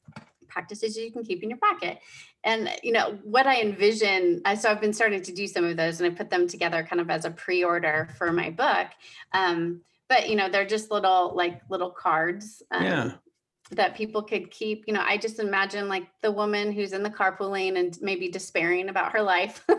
practices 0.49 0.97
you 0.97 1.11
can 1.11 1.25
keep 1.25 1.43
in 1.43 1.51
your 1.51 1.59
pocket. 1.59 1.99
And 2.45 2.71
you 2.83 2.93
know 2.93 3.19
what 3.25 3.47
I 3.47 3.61
envision. 3.61 4.43
So 4.59 4.71
I've 4.71 4.81
been 4.81 4.93
starting 4.93 5.23
to 5.23 5.33
do 5.33 5.47
some 5.47 5.65
of 5.65 5.77
those, 5.77 6.01
and 6.01 6.11
I 6.11 6.15
put 6.15 6.31
them 6.31 6.47
together 6.47 6.87
kind 6.89 7.01
of 7.01 7.11
as 7.11 7.25
a 7.25 7.31
pre-order 7.31 8.09
for 8.19 8.33
my 8.33 8.51
book. 8.51 8.89
Um, 9.33 9.81
but 10.09 10.29
you 10.29 10.37
know 10.37 10.49
they're 10.49 10.67
just 10.67 10.91
little 10.91 11.35
like 11.35 11.61
little 11.71 11.91
cards 11.91 12.63
um, 12.71 12.85
yeah. 12.85 13.13
that 13.73 13.97
people 13.97 14.23
could 14.23 14.51
keep. 14.51 14.85
You 14.87 14.95
know 14.95 15.05
i 15.05 15.17
just 15.17 15.39
imagine 15.39 15.89
like 15.89 16.07
the 16.23 16.33
woman 16.33 16.73
who's 16.73 16.93
in 16.93 17.03
the 17.03 17.11
carpool 17.11 17.51
lane 17.51 17.77
and 17.77 17.97
maybe 18.01 18.29
despairing 18.29 18.89
about 18.89 19.13
her 19.13 19.23
life. 19.23 19.65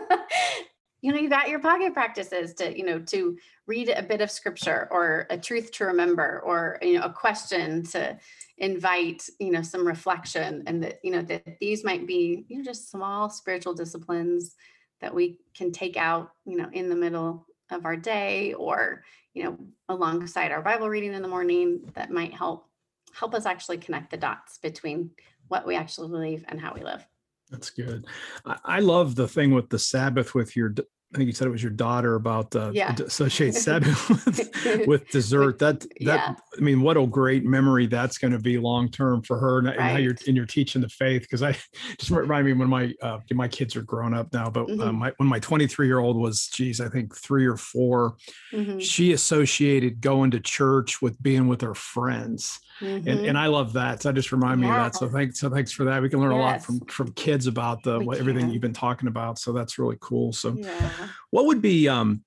You 1.02 1.12
know 1.12 1.18
you 1.18 1.28
got 1.28 1.48
your 1.48 1.60
pocket 1.60 1.92
practices 1.92 2.54
to 2.54 2.76
you 2.76 2.84
know 2.84 2.98
to 2.98 3.38
read 3.68 3.90
a 3.90 4.02
bit 4.02 4.20
of 4.20 4.30
scripture 4.30 4.88
or 4.90 5.28
a 5.30 5.38
truth 5.38 5.70
to 5.72 5.84
remember 5.84 6.40
or 6.44 6.78
you 6.82 6.94
know 6.94 7.04
a 7.04 7.12
question 7.12 7.84
to 7.84 8.18
invite 8.58 9.22
you 9.38 9.52
know 9.52 9.62
some 9.62 9.86
reflection 9.86 10.64
and 10.66 10.82
that 10.82 10.98
you 11.04 11.12
know 11.12 11.22
that 11.22 11.44
these 11.60 11.84
might 11.84 12.08
be 12.08 12.44
you 12.48 12.58
know 12.58 12.64
just 12.64 12.90
small 12.90 13.28
spiritual 13.28 13.72
disciplines 13.72 14.56
that 15.00 15.14
we 15.14 15.38
can 15.54 15.70
take 15.70 15.96
out 15.96 16.32
you 16.44 16.56
know 16.56 16.68
in 16.72 16.88
the 16.88 16.96
middle 16.96 17.46
of 17.70 17.84
our 17.84 17.96
day 17.96 18.54
or 18.54 19.04
you 19.36 19.44
know 19.44 19.58
alongside 19.88 20.50
our 20.50 20.62
bible 20.62 20.88
reading 20.88 21.12
in 21.12 21.22
the 21.22 21.28
morning 21.28 21.80
that 21.94 22.10
might 22.10 22.32
help 22.32 22.66
help 23.12 23.34
us 23.34 23.46
actually 23.46 23.78
connect 23.78 24.10
the 24.10 24.16
dots 24.16 24.58
between 24.58 25.10
what 25.48 25.66
we 25.66 25.76
actually 25.76 26.08
believe 26.08 26.44
and 26.48 26.60
how 26.60 26.74
we 26.74 26.82
live. 26.82 27.06
That's 27.50 27.70
good. 27.70 28.04
I 28.44 28.80
love 28.80 29.14
the 29.14 29.28
thing 29.28 29.52
with 29.52 29.68
the 29.68 29.78
sabbath 29.78 30.34
with 30.34 30.56
your 30.56 30.74
I 31.16 31.18
think 31.18 31.28
you 31.28 31.32
said 31.32 31.46
it 31.46 31.50
was 31.50 31.62
your 31.62 31.72
daughter 31.72 32.14
about 32.14 32.54
uh, 32.54 32.70
yeah. 32.74 32.94
associate 32.94 33.54
with, 33.66 34.86
with 34.86 35.08
dessert. 35.08 35.58
That 35.60 35.80
that 35.80 35.88
yeah. 36.00 36.34
I 36.58 36.60
mean, 36.60 36.82
what 36.82 36.98
a 36.98 37.06
great 37.06 37.42
memory 37.42 37.86
that's 37.86 38.18
going 38.18 38.34
to 38.34 38.38
be 38.38 38.58
long 38.58 38.90
term 38.90 39.22
for 39.22 39.38
her, 39.38 39.60
and, 39.60 39.68
right. 39.68 39.78
and, 39.78 39.90
how 39.92 39.96
you're 39.96 40.16
and 40.26 40.36
you're 40.36 40.44
teaching 40.44 40.82
the 40.82 40.90
faith. 40.90 41.22
Because 41.22 41.42
I 41.42 41.52
just 41.98 42.10
remind 42.10 42.44
me 42.44 42.52
when 42.52 42.68
my 42.68 42.92
uh, 43.00 43.20
my 43.32 43.48
kids 43.48 43.76
are 43.76 43.82
grown 43.82 44.12
up 44.12 44.30
now, 44.34 44.50
but 44.50 44.64
uh, 44.64 44.66
mm-hmm. 44.66 44.80
uh, 44.82 44.92
my, 44.92 45.12
when 45.16 45.26
my 45.26 45.38
23 45.38 45.86
year 45.86 46.00
old 46.00 46.18
was, 46.18 46.48
geez, 46.48 46.82
I 46.82 46.90
think 46.90 47.16
three 47.16 47.46
or 47.46 47.56
4 47.56 48.14
mm-hmm. 48.52 48.78
she 48.78 49.12
associated 49.12 50.02
going 50.02 50.32
to 50.32 50.40
church 50.40 51.00
with 51.00 51.22
being 51.22 51.48
with 51.48 51.62
her 51.62 51.74
friends. 51.74 52.60
Mm-hmm. 52.80 53.08
And, 53.08 53.26
and 53.26 53.38
I 53.38 53.46
love 53.46 53.72
that. 53.74 54.02
So 54.02 54.10
I 54.10 54.12
just 54.12 54.32
remind 54.32 54.60
yeah. 54.60 54.66
me 54.66 54.76
of 54.76 54.82
that. 54.82 54.98
So 54.98 55.08
thanks. 55.08 55.40
So 55.40 55.48
thanks 55.48 55.72
for 55.72 55.84
that. 55.84 56.02
We 56.02 56.08
can 56.08 56.20
learn 56.20 56.32
yes. 56.32 56.38
a 56.38 56.42
lot 56.42 56.62
from 56.62 56.80
from 56.80 57.12
kids 57.12 57.46
about 57.46 57.82
the 57.82 58.00
what, 58.00 58.18
everything 58.18 58.50
you've 58.50 58.62
been 58.62 58.72
talking 58.72 59.08
about. 59.08 59.38
So 59.38 59.52
that's 59.52 59.78
really 59.78 59.96
cool. 60.00 60.32
So, 60.32 60.54
yeah. 60.56 60.90
what 61.30 61.46
would 61.46 61.62
be 61.62 61.88
um, 61.88 62.22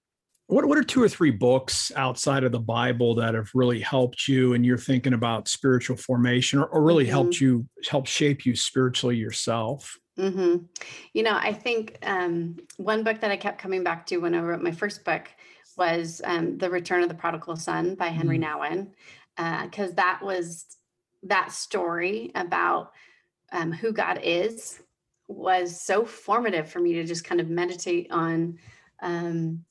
what 0.48 0.66
what 0.66 0.78
are 0.78 0.84
two 0.84 1.02
or 1.02 1.10
three 1.10 1.30
books 1.30 1.92
outside 1.96 2.44
of 2.44 2.52
the 2.52 2.60
Bible 2.60 3.14
that 3.16 3.36
have 3.36 3.52
really 3.54 3.80
helped 3.80 4.28
you 4.28 4.54
and 4.54 4.66
you're 4.66 4.80
thinking 4.80 5.14
about 5.14 5.48
spiritual 5.48 5.96
formation 5.96 6.60
or, 6.60 6.66
or 6.66 6.82
really 6.82 7.04
mm-hmm. 7.04 7.12
helped 7.12 7.40
you 7.40 7.68
help 7.88 8.08
shape 8.08 8.46
you 8.46 8.56
spiritually 8.56 9.16
yourself? 9.16 10.00
Mm-hmm. 10.18 10.66
You 11.14 11.24
know, 11.24 11.36
I 11.36 11.54
think 11.54 12.00
um, 12.04 12.58
one 12.78 13.04
book 13.04 13.22
that 13.22 13.32
I 13.32 13.38
kept 13.38 13.62
coming 13.62 13.84
back 13.84 14.08
to 14.08 14.18
when 14.18 14.34
I 14.34 14.40
wrote 14.40 14.62
my 14.62 14.72
first 14.72 15.06
book 15.06 15.30
was 15.78 16.22
um, 16.26 16.58
The 16.58 16.70
Return 16.70 17.04
of 17.04 17.10
the 17.10 17.16
Prodigal 17.16 17.56
Son 17.56 17.96
by 17.96 18.08
Henri 18.08 18.38
mm-hmm. 18.38 18.60
Nouwen 18.60 18.88
because 19.40 19.92
uh, 19.92 19.96
that 19.96 20.20
was 20.22 20.66
that 21.24 21.52
story 21.52 22.32
about 22.36 22.92
um, 23.52 23.72
who 23.72 23.94
God 23.94 24.20
is 24.24 24.82
was 25.28 25.80
so 25.80 26.04
formative 26.04 26.70
for 26.70 26.80
me 26.80 26.94
to 26.94 27.04
just 27.04 27.24
kind 27.24 27.40
of 27.40 27.50
meditate 27.50 28.08
on. 28.12 28.58
Um, 29.02 29.64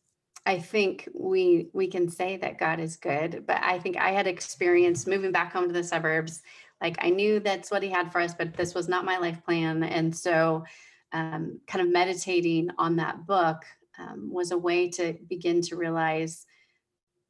I 0.46 0.58
think 0.58 1.08
we 1.14 1.68
we 1.74 1.88
can 1.88 2.08
say 2.08 2.38
that 2.38 2.58
God 2.58 2.80
is 2.80 2.96
good, 2.96 3.44
but 3.46 3.58
I 3.62 3.78
think 3.78 3.98
I 3.98 4.12
had 4.12 4.26
experienced 4.26 5.06
moving 5.06 5.32
back 5.32 5.52
home 5.52 5.66
to 5.66 5.74
the 5.74 5.84
suburbs. 5.84 6.40
Like 6.80 6.96
I 7.00 7.10
knew 7.10 7.40
that's 7.40 7.70
what 7.70 7.82
He 7.82 7.90
had 7.90 8.10
for 8.10 8.20
us, 8.20 8.34
but 8.34 8.54
this 8.54 8.74
was 8.74 8.88
not 8.88 9.04
my 9.04 9.18
life 9.18 9.44
plan, 9.44 9.82
and 9.82 10.16
so 10.16 10.64
um, 11.12 11.60
kind 11.66 11.86
of 11.86 11.92
meditating 11.92 12.70
on 12.78 12.96
that 12.96 13.26
book 13.26 13.62
um, 13.98 14.30
was 14.32 14.52
a 14.52 14.58
way 14.58 14.88
to 14.90 15.14
begin 15.28 15.60
to 15.62 15.76
realize 15.76 16.46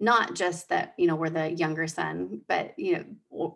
not 0.00 0.34
just 0.34 0.68
that 0.68 0.94
you 0.96 1.06
know 1.06 1.16
we're 1.16 1.28
the 1.28 1.50
younger 1.50 1.86
son 1.86 2.40
but 2.46 2.72
you 2.78 2.96
know 2.96 3.04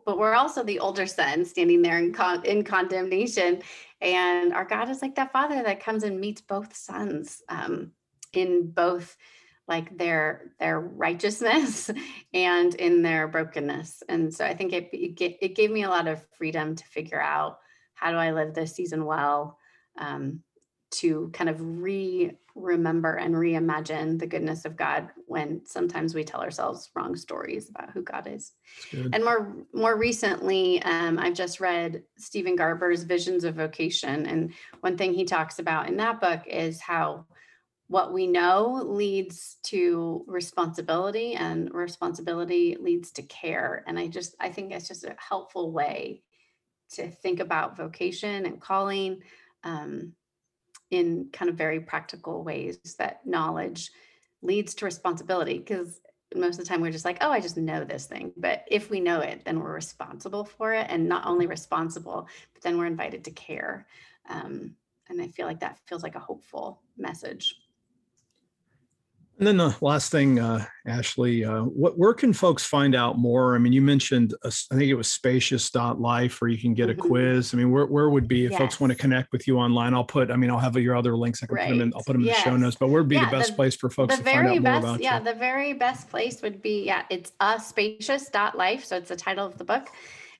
but 0.05 0.19
we're 0.19 0.35
also 0.35 0.63
the 0.63 0.79
older 0.79 1.07
son 1.07 1.45
standing 1.45 1.83
there 1.83 1.99
in, 1.99 2.13
con- 2.13 2.45
in 2.45 2.65
condemnation. 2.65 3.63
And 4.01 4.53
our 4.53 4.65
god 4.65 4.89
is 4.89 5.03
like 5.03 5.15
that 5.17 5.33
father 5.33 5.63
that 5.63 5.85
comes 5.85 6.05
and 6.05 6.21
meets 6.21 6.41
both 6.41 6.75
sons 6.75 7.43
um, 7.49 7.93
in 8.33 8.71
both 8.71 9.17
like 9.69 9.97
their 9.97 10.53
their 10.59 10.81
righteousness 10.81 11.91
and 12.35 12.75
in 12.75 13.03
their 13.03 13.29
brokenness. 13.29 14.03
And 14.09 14.35
so 14.35 14.45
i 14.45 14.55
think 14.55 14.73
it, 14.73 14.91
it, 14.93 15.55
gave 15.55 15.71
me 15.71 15.85
a 15.85 15.91
lot 15.91 16.09
of 16.09 16.27
freedom 16.37 16.75
to 16.75 16.85
figure 16.85 17.21
out 17.21 17.59
how 17.95 18.11
do 18.11 18.17
i 18.17 18.33
live 18.33 18.55
this 18.55 18.75
season 18.75 19.05
well 19.05 19.59
um, 19.99 20.41
to 20.91 21.31
kind 21.33 21.51
of 21.51 21.57
re 21.61 22.33
remember 22.55 23.15
and 23.15 23.35
reimagine 23.35 24.19
the 24.19 24.27
goodness 24.27 24.65
of 24.65 24.77
God 24.77 25.09
when 25.27 25.63
sometimes 25.65 26.15
we 26.15 26.25
tell 26.25 26.41
ourselves 26.41 26.91
wrong 26.95 27.17
stories 27.17 27.71
about 27.71 27.91
who 27.91 28.03
God 28.03 28.27
is. 28.27 28.53
And 29.13 29.25
more 29.25 29.57
more 29.73 29.97
recently, 29.97 30.83
um, 30.83 31.19
I've 31.19 31.35
just 31.35 31.61
read 31.61 32.03
Stephen 32.19 32.57
Garber's 32.57 33.05
Visions 33.05 33.45
of 33.45 33.55
Vocation, 33.55 34.27
and 34.27 34.53
one 34.81 34.97
thing 34.97 35.15
he 35.15 35.25
talks 35.25 35.59
about 35.59 35.89
in 35.89 35.97
that 35.99 36.21
book 36.21 36.47
is 36.47 36.81
how 36.81 37.27
what 37.89 38.13
we 38.13 38.27
know 38.27 38.83
leads 38.85 39.59
to 39.65 40.25
responsibility, 40.27 41.35
and 41.35 41.73
responsibility 41.73 42.77
leads 42.81 43.13
to 43.13 43.23
care. 43.23 43.85
And 43.87 43.99
I 43.99 44.09
just 44.09 44.35
I 44.41 44.51
think 44.51 44.73
it's 44.73 44.89
just 44.89 45.05
a 45.05 45.17
helpful 45.19 45.73
way 45.73 46.23
to 46.93 47.11
think 47.11 47.41
about 47.41 47.77
vocation 47.77 48.47
and 48.47 48.61
calling. 48.61 49.23
Um, 49.65 50.13
in 50.93 51.27
kind 51.33 51.49
of 51.49 51.57
very 51.57 51.81
practical 51.81 52.45
ways 52.45 52.79
that 52.99 53.27
knowledge 53.27 53.91
leads 54.43 54.75
to 54.75 54.85
responsibility 54.85 55.59
because 55.59 56.01
most 56.37 56.59
of 56.59 56.65
the 56.65 56.69
time 56.69 56.81
we're 56.81 56.93
just 56.93 57.05
like 57.05 57.19
oh 57.23 57.31
i 57.33 57.41
just 57.41 57.57
know 57.57 57.83
this 57.83 58.07
thing. 58.07 58.33
But 58.37 58.65
if 58.71 58.91
we 58.91 59.01
know 59.01 59.21
it 59.21 59.43
then 59.45 59.59
we're 59.59 59.75
responsible 59.75 60.45
for 60.45 60.75
it 60.75 60.87
and 60.91 61.09
not 61.09 61.27
only 61.27 61.47
responsible 61.47 62.29
but 62.53 62.63
then 62.63 62.79
we're 62.79 62.87
invited 62.87 63.25
to 63.25 63.31
care. 63.33 63.87
Um, 64.29 64.77
and 65.09 65.21
i 65.21 65.27
feel 65.29 65.47
like 65.47 65.61
that 65.61 65.79
feels 65.87 66.03
like 66.03 66.15
a 66.15 66.21
hopeful 66.21 66.83
message 66.97 67.57
and 69.43 69.47
then 69.49 69.57
the 69.57 69.75
last 69.81 70.13
thing, 70.13 70.39
uh, 70.39 70.65
Ashley, 70.87 71.45
uh, 71.45 71.63
what 71.63 71.99
where 71.99 72.15
can 72.15 72.33
folks 72.33 72.65
find 72.65 72.95
out 72.95 73.19
more? 73.19 73.57
I 73.57 73.59
mean, 73.59 73.73
you 73.73 73.83
mentioned 73.83 74.35
I 74.45 74.51
think 74.71 74.85
it 74.85 74.95
was 74.95 75.11
spacious.life 75.11 76.41
where 76.41 76.49
you 76.49 76.59
can 76.59 76.75
get 76.75 76.89
a 76.89 76.95
mm-hmm. 76.95 77.09
quiz. 77.09 77.53
I 77.53 77.57
mean, 77.57 77.73
where, 77.73 77.87
where 77.87 78.09
would 78.09 78.29
be 78.29 78.45
if 78.45 78.53
yes. 78.53 78.61
folks 78.61 78.79
want 78.79 78.93
to 78.93 78.97
connect 78.97 79.33
with 79.33 79.49
you 79.49 79.59
online? 79.59 79.95
I'll 79.95 80.05
put, 80.05 80.31
I 80.31 80.37
mean, 80.37 80.49
I'll 80.49 80.61
have 80.61 80.77
your 80.77 80.95
other 80.95 81.17
links. 81.17 81.43
I 81.43 81.47
can 81.47 81.57
right. 81.57 81.67
put 81.67 81.71
them 81.71 81.81
in, 81.81 81.93
I'll 81.93 82.05
put 82.05 82.13
them 82.13 82.21
yes. 82.21 82.37
in 82.37 82.45
the 82.45 82.51
show 82.51 82.57
notes, 82.57 82.77
but 82.79 82.87
where 82.87 83.03
would 83.03 83.09
be 83.09 83.17
yeah, 83.17 83.29
the 83.29 83.37
best 83.37 83.51
the, 83.51 83.57
place 83.57 83.75
for 83.75 83.91
folks 83.91 84.17
to 84.17 84.23
find 84.23 84.47
out 84.47 84.63
best, 84.63 84.83
more 84.85 84.95
about 84.95 85.03
yeah, 85.03 85.19
you? 85.19 85.25
the 85.25 85.35
very 85.35 85.73
best 85.73 86.09
place 86.09 86.41
would 86.41 86.63
be, 86.63 86.85
yeah, 86.85 87.03
it's 87.11 87.33
a 87.41 87.59
spacious.life. 87.59 88.85
So 88.85 88.97
it's 88.97 89.09
the 89.09 89.17
title 89.17 89.45
of 89.45 89.59
the 89.59 89.65
book. 89.65 89.89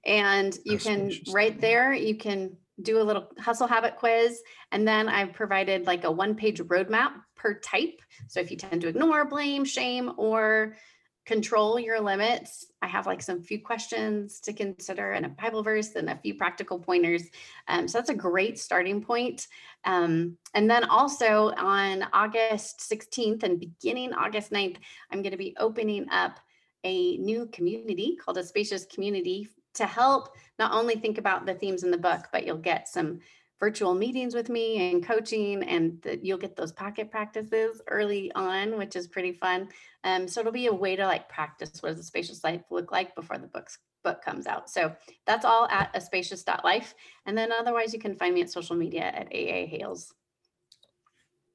And 0.07 0.57
you 0.65 0.77
a 0.77 0.79
can, 0.79 1.11
spacious. 1.11 1.35
right 1.35 1.61
there, 1.61 1.93
you 1.93 2.15
can 2.15 2.57
do 2.83 3.01
a 3.01 3.03
little 3.03 3.29
hustle 3.39 3.67
habit 3.67 3.97
quiz. 3.97 4.43
And 4.71 4.87
then 4.87 5.09
I've 5.09 5.33
provided 5.33 5.87
like 5.87 6.05
a 6.05 6.11
one 6.11 6.35
page 6.35 6.61
roadmap 6.61 7.13
per 7.37 7.55
type. 7.55 8.01
So 8.29 8.41
if 8.41 8.51
you 8.51 8.57
tend 8.57 8.81
to 8.83 8.89
ignore, 8.89 9.25
blame, 9.25 9.65
shame, 9.65 10.13
or 10.17 10.77
control 11.25 11.79
your 11.79 12.01
limits, 12.01 12.67
I 12.81 12.89
have 12.89 13.07
like 13.07 13.23
some 13.23 13.43
few 13.43 13.61
questions 13.61 14.41
to 14.41 14.53
consider 14.53 15.13
and 15.13 15.25
a 15.25 15.29
Bible 15.29 15.63
verse 15.63 15.95
and 15.95 16.11
a 16.11 16.19
few 16.19 16.35
practical 16.35 16.81
pointers. 16.81 17.23
Um, 17.69 17.87
so 17.87 17.99
that's 17.99 18.11
a 18.11 18.15
great 18.15 18.59
starting 18.59 19.01
point. 19.03 19.47
Um, 19.85 20.37
and 20.55 20.69
then 20.69 20.85
also 20.85 21.53
on 21.57 22.05
August 22.13 22.81
16th 22.81 23.45
and 23.45 23.61
beginning 23.61 24.13
August 24.15 24.51
9th, 24.51 24.79
I'm 25.11 25.23
going 25.23 25.33
to 25.33 25.39
be 25.39 25.57
opening 25.61 26.09
up 26.11 26.41
a 26.85 27.17
new 27.19 27.47
community 27.47 28.17
called 28.17 28.39
a 28.39 28.45
spacious 28.45 28.85
community 28.87 29.49
to 29.75 29.87
help 29.87 30.37
not 30.59 30.73
only 30.73 30.97
think 30.97 31.19
about 31.19 31.47
the 31.47 31.55
themes 31.55 31.83
in 31.83 31.91
the 31.91 31.99
book, 31.99 32.29
but 32.33 32.47
you'll 32.47 32.57
get 32.57 32.89
some 32.89 33.21
virtual 33.59 33.95
meetings 33.95 34.35
with 34.35 34.49
me 34.49 34.91
and 34.91 35.07
coaching, 35.07 35.63
and 35.63 36.03
the, 36.03 36.19
you'll 36.21 36.37
get 36.37 36.57
those 36.57 36.73
pocket 36.73 37.11
practices 37.11 37.81
early 37.87 38.33
on, 38.35 38.77
which 38.77 38.97
is 38.97 39.07
pretty 39.07 39.33
fun. 39.33 39.69
Um, 40.03 40.27
so 40.27 40.41
it'll 40.41 40.53
be 40.53 40.67
a 40.67 40.73
way 40.73 40.97
to 40.97 41.07
like 41.07 41.29
practice 41.29 41.81
what 41.81 41.91
does 41.91 42.01
a 42.01 42.03
spacious 42.03 42.43
life 42.43 42.63
look 42.71 42.91
like 42.91 43.15
before 43.15 43.39
the 43.39 43.47
book's 43.47 43.79
book 44.03 44.21
comes 44.21 44.49
out. 44.49 44.69
So 44.69 44.93
that's 45.27 45.45
all 45.45 45.69
at 45.69 45.91
a 45.95 46.01
spacious.life. 46.01 46.95
And 47.27 47.39
then 47.39 47.53
otherwise 47.53 47.93
you 47.93 48.01
can 48.01 48.17
find 48.17 48.35
me 48.35 48.43
at 48.43 48.51
social 48.51 48.75
media 48.75 49.05
at 49.05 49.29
AA 49.29 49.67
Hales. 49.67 50.13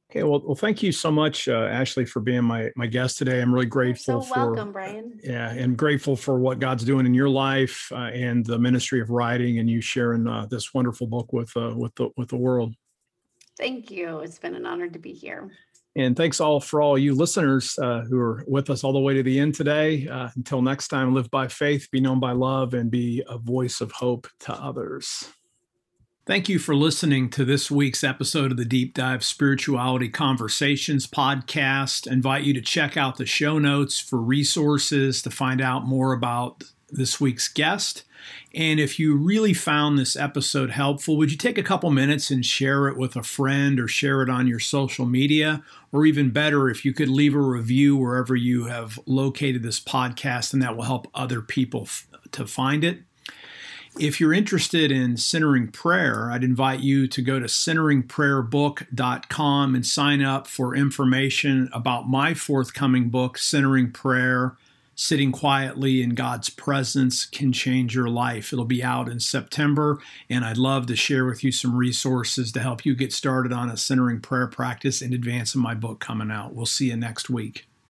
Okay, 0.09 0.23
well, 0.23 0.41
well, 0.45 0.55
thank 0.55 0.81
you 0.81 0.93
so 0.93 1.11
much, 1.11 1.49
uh, 1.49 1.67
Ashley, 1.69 2.05
for 2.05 2.21
being 2.21 2.43
my 2.43 2.71
my 2.77 2.87
guest 2.87 3.17
today. 3.17 3.41
I'm 3.41 3.53
really 3.53 3.65
grateful 3.65 4.15
You're 4.15 4.23
so 4.23 4.33
for 4.33 4.51
welcome, 4.53 4.71
Brian. 4.71 5.19
Yeah, 5.21 5.51
and 5.51 5.77
grateful 5.77 6.15
for 6.15 6.39
what 6.39 6.59
God's 6.59 6.85
doing 6.85 7.05
in 7.05 7.13
your 7.13 7.27
life 7.27 7.91
uh, 7.91 8.11
and 8.13 8.45
the 8.45 8.57
ministry 8.57 9.01
of 9.01 9.09
writing, 9.09 9.59
and 9.59 9.69
you 9.69 9.81
sharing 9.81 10.25
uh, 10.25 10.45
this 10.49 10.73
wonderful 10.73 11.07
book 11.07 11.33
with 11.33 11.51
uh, 11.57 11.73
with 11.75 11.93
the 11.95 12.09
with 12.15 12.29
the 12.29 12.37
world. 12.37 12.73
Thank 13.57 13.91
you. 13.91 14.19
It's 14.19 14.39
been 14.39 14.55
an 14.55 14.65
honor 14.65 14.87
to 14.87 14.99
be 14.99 15.11
here. 15.11 15.51
And 15.97 16.15
thanks 16.15 16.39
all 16.39 16.59
for 16.59 16.79
all 16.81 16.95
you 16.97 17.15
listeners 17.15 17.77
uh, 17.79 18.01
who 18.01 18.19
are 18.19 18.45
with 18.47 18.69
us 18.69 18.83
all 18.83 18.93
the 18.93 18.99
way 18.99 19.15
to 19.15 19.23
the 19.23 19.39
end 19.39 19.55
today. 19.55 20.07
Uh, 20.07 20.29
until 20.35 20.61
next 20.61 20.89
time, 20.89 21.13
live 21.15 21.29
by 21.31 21.47
faith, 21.47 21.89
be 21.91 21.99
known 21.99 22.19
by 22.19 22.33
love, 22.33 22.75
and 22.75 22.91
be 22.91 23.23
a 23.27 23.37
voice 23.37 23.81
of 23.81 23.91
hope 23.91 24.27
to 24.41 24.53
others. 24.53 25.27
Thank 26.27 26.49
you 26.49 26.59
for 26.59 26.75
listening 26.75 27.29
to 27.29 27.45
this 27.45 27.71
week's 27.71 28.03
episode 28.03 28.51
of 28.51 28.57
the 28.57 28.65
Deep 28.65 28.93
Dive 28.93 29.23
Spirituality 29.23 30.09
Conversations 30.09 31.07
podcast. 31.07 32.05
I 32.05 32.11
invite 32.11 32.43
you 32.43 32.53
to 32.53 32.59
check 32.59 32.97
out 32.97 33.15
the 33.15 33.25
show 33.25 33.59
notes 33.59 33.97
for 33.97 34.17
resources 34.17 35.21
to 35.21 35.31
find 35.31 35.61
out 35.61 35.85
more 35.85 36.11
about 36.11 36.65
this 36.89 37.21
week's 37.21 37.47
guest. 37.47 38.03
And 38.53 38.77
if 38.77 38.99
you 38.99 39.15
really 39.15 39.53
found 39.53 39.97
this 39.97 40.17
episode 40.17 40.71
helpful, 40.71 41.15
would 41.15 41.31
you 41.31 41.37
take 41.37 41.57
a 41.57 41.63
couple 41.63 41.91
minutes 41.91 42.29
and 42.29 42.45
share 42.45 42.89
it 42.89 42.97
with 42.97 43.15
a 43.15 43.23
friend 43.23 43.79
or 43.79 43.87
share 43.87 44.21
it 44.21 44.29
on 44.29 44.47
your 44.47 44.59
social 44.59 45.05
media? 45.05 45.63
Or 45.93 46.05
even 46.05 46.31
better, 46.31 46.69
if 46.69 46.83
you 46.83 46.91
could 46.91 47.07
leave 47.07 47.35
a 47.35 47.39
review 47.39 47.95
wherever 47.95 48.35
you 48.35 48.65
have 48.65 48.99
located 49.05 49.63
this 49.63 49.79
podcast, 49.79 50.51
and 50.51 50.61
that 50.61 50.75
will 50.75 50.83
help 50.83 51.07
other 51.15 51.41
people 51.41 51.83
f- 51.83 52.05
to 52.33 52.45
find 52.45 52.83
it. 52.83 53.03
If 53.99 54.19
you're 54.19 54.33
interested 54.33 54.91
in 54.91 55.17
centering 55.17 55.69
prayer, 55.69 56.29
I'd 56.31 56.43
invite 56.43 56.81
you 56.81 57.07
to 57.07 57.21
go 57.21 57.39
to 57.39 57.47
centeringprayerbook.com 57.47 59.75
and 59.75 59.85
sign 59.85 60.21
up 60.21 60.45
for 60.45 60.75
information 60.75 61.69
about 61.73 62.07
my 62.07 62.35
forthcoming 62.35 63.09
book, 63.09 63.39
Centering 63.39 63.91
Prayer 63.91 64.55
Sitting 64.93 65.31
Quietly 65.31 66.03
in 66.03 66.13
God's 66.15 66.49
Presence 66.49 67.25
Can 67.25 67.51
Change 67.51 67.95
Your 67.95 68.09
Life. 68.09 68.53
It'll 68.53 68.65
be 68.65 68.83
out 68.83 69.09
in 69.09 69.19
September, 69.19 69.99
and 70.29 70.45
I'd 70.45 70.57
love 70.57 70.85
to 70.87 70.95
share 70.95 71.25
with 71.25 71.43
you 71.43 71.51
some 71.51 71.75
resources 71.75 72.51
to 72.51 72.59
help 72.59 72.85
you 72.85 72.95
get 72.95 73.13
started 73.13 73.51
on 73.51 73.69
a 73.69 73.77
centering 73.77 74.21
prayer 74.21 74.47
practice 74.47 75.01
in 75.01 75.13
advance 75.13 75.55
of 75.55 75.61
my 75.61 75.73
book 75.73 75.99
coming 75.99 76.29
out. 76.29 76.53
We'll 76.53 76.67
see 76.67 76.89
you 76.89 76.97
next 76.97 77.31
week. 77.31 77.65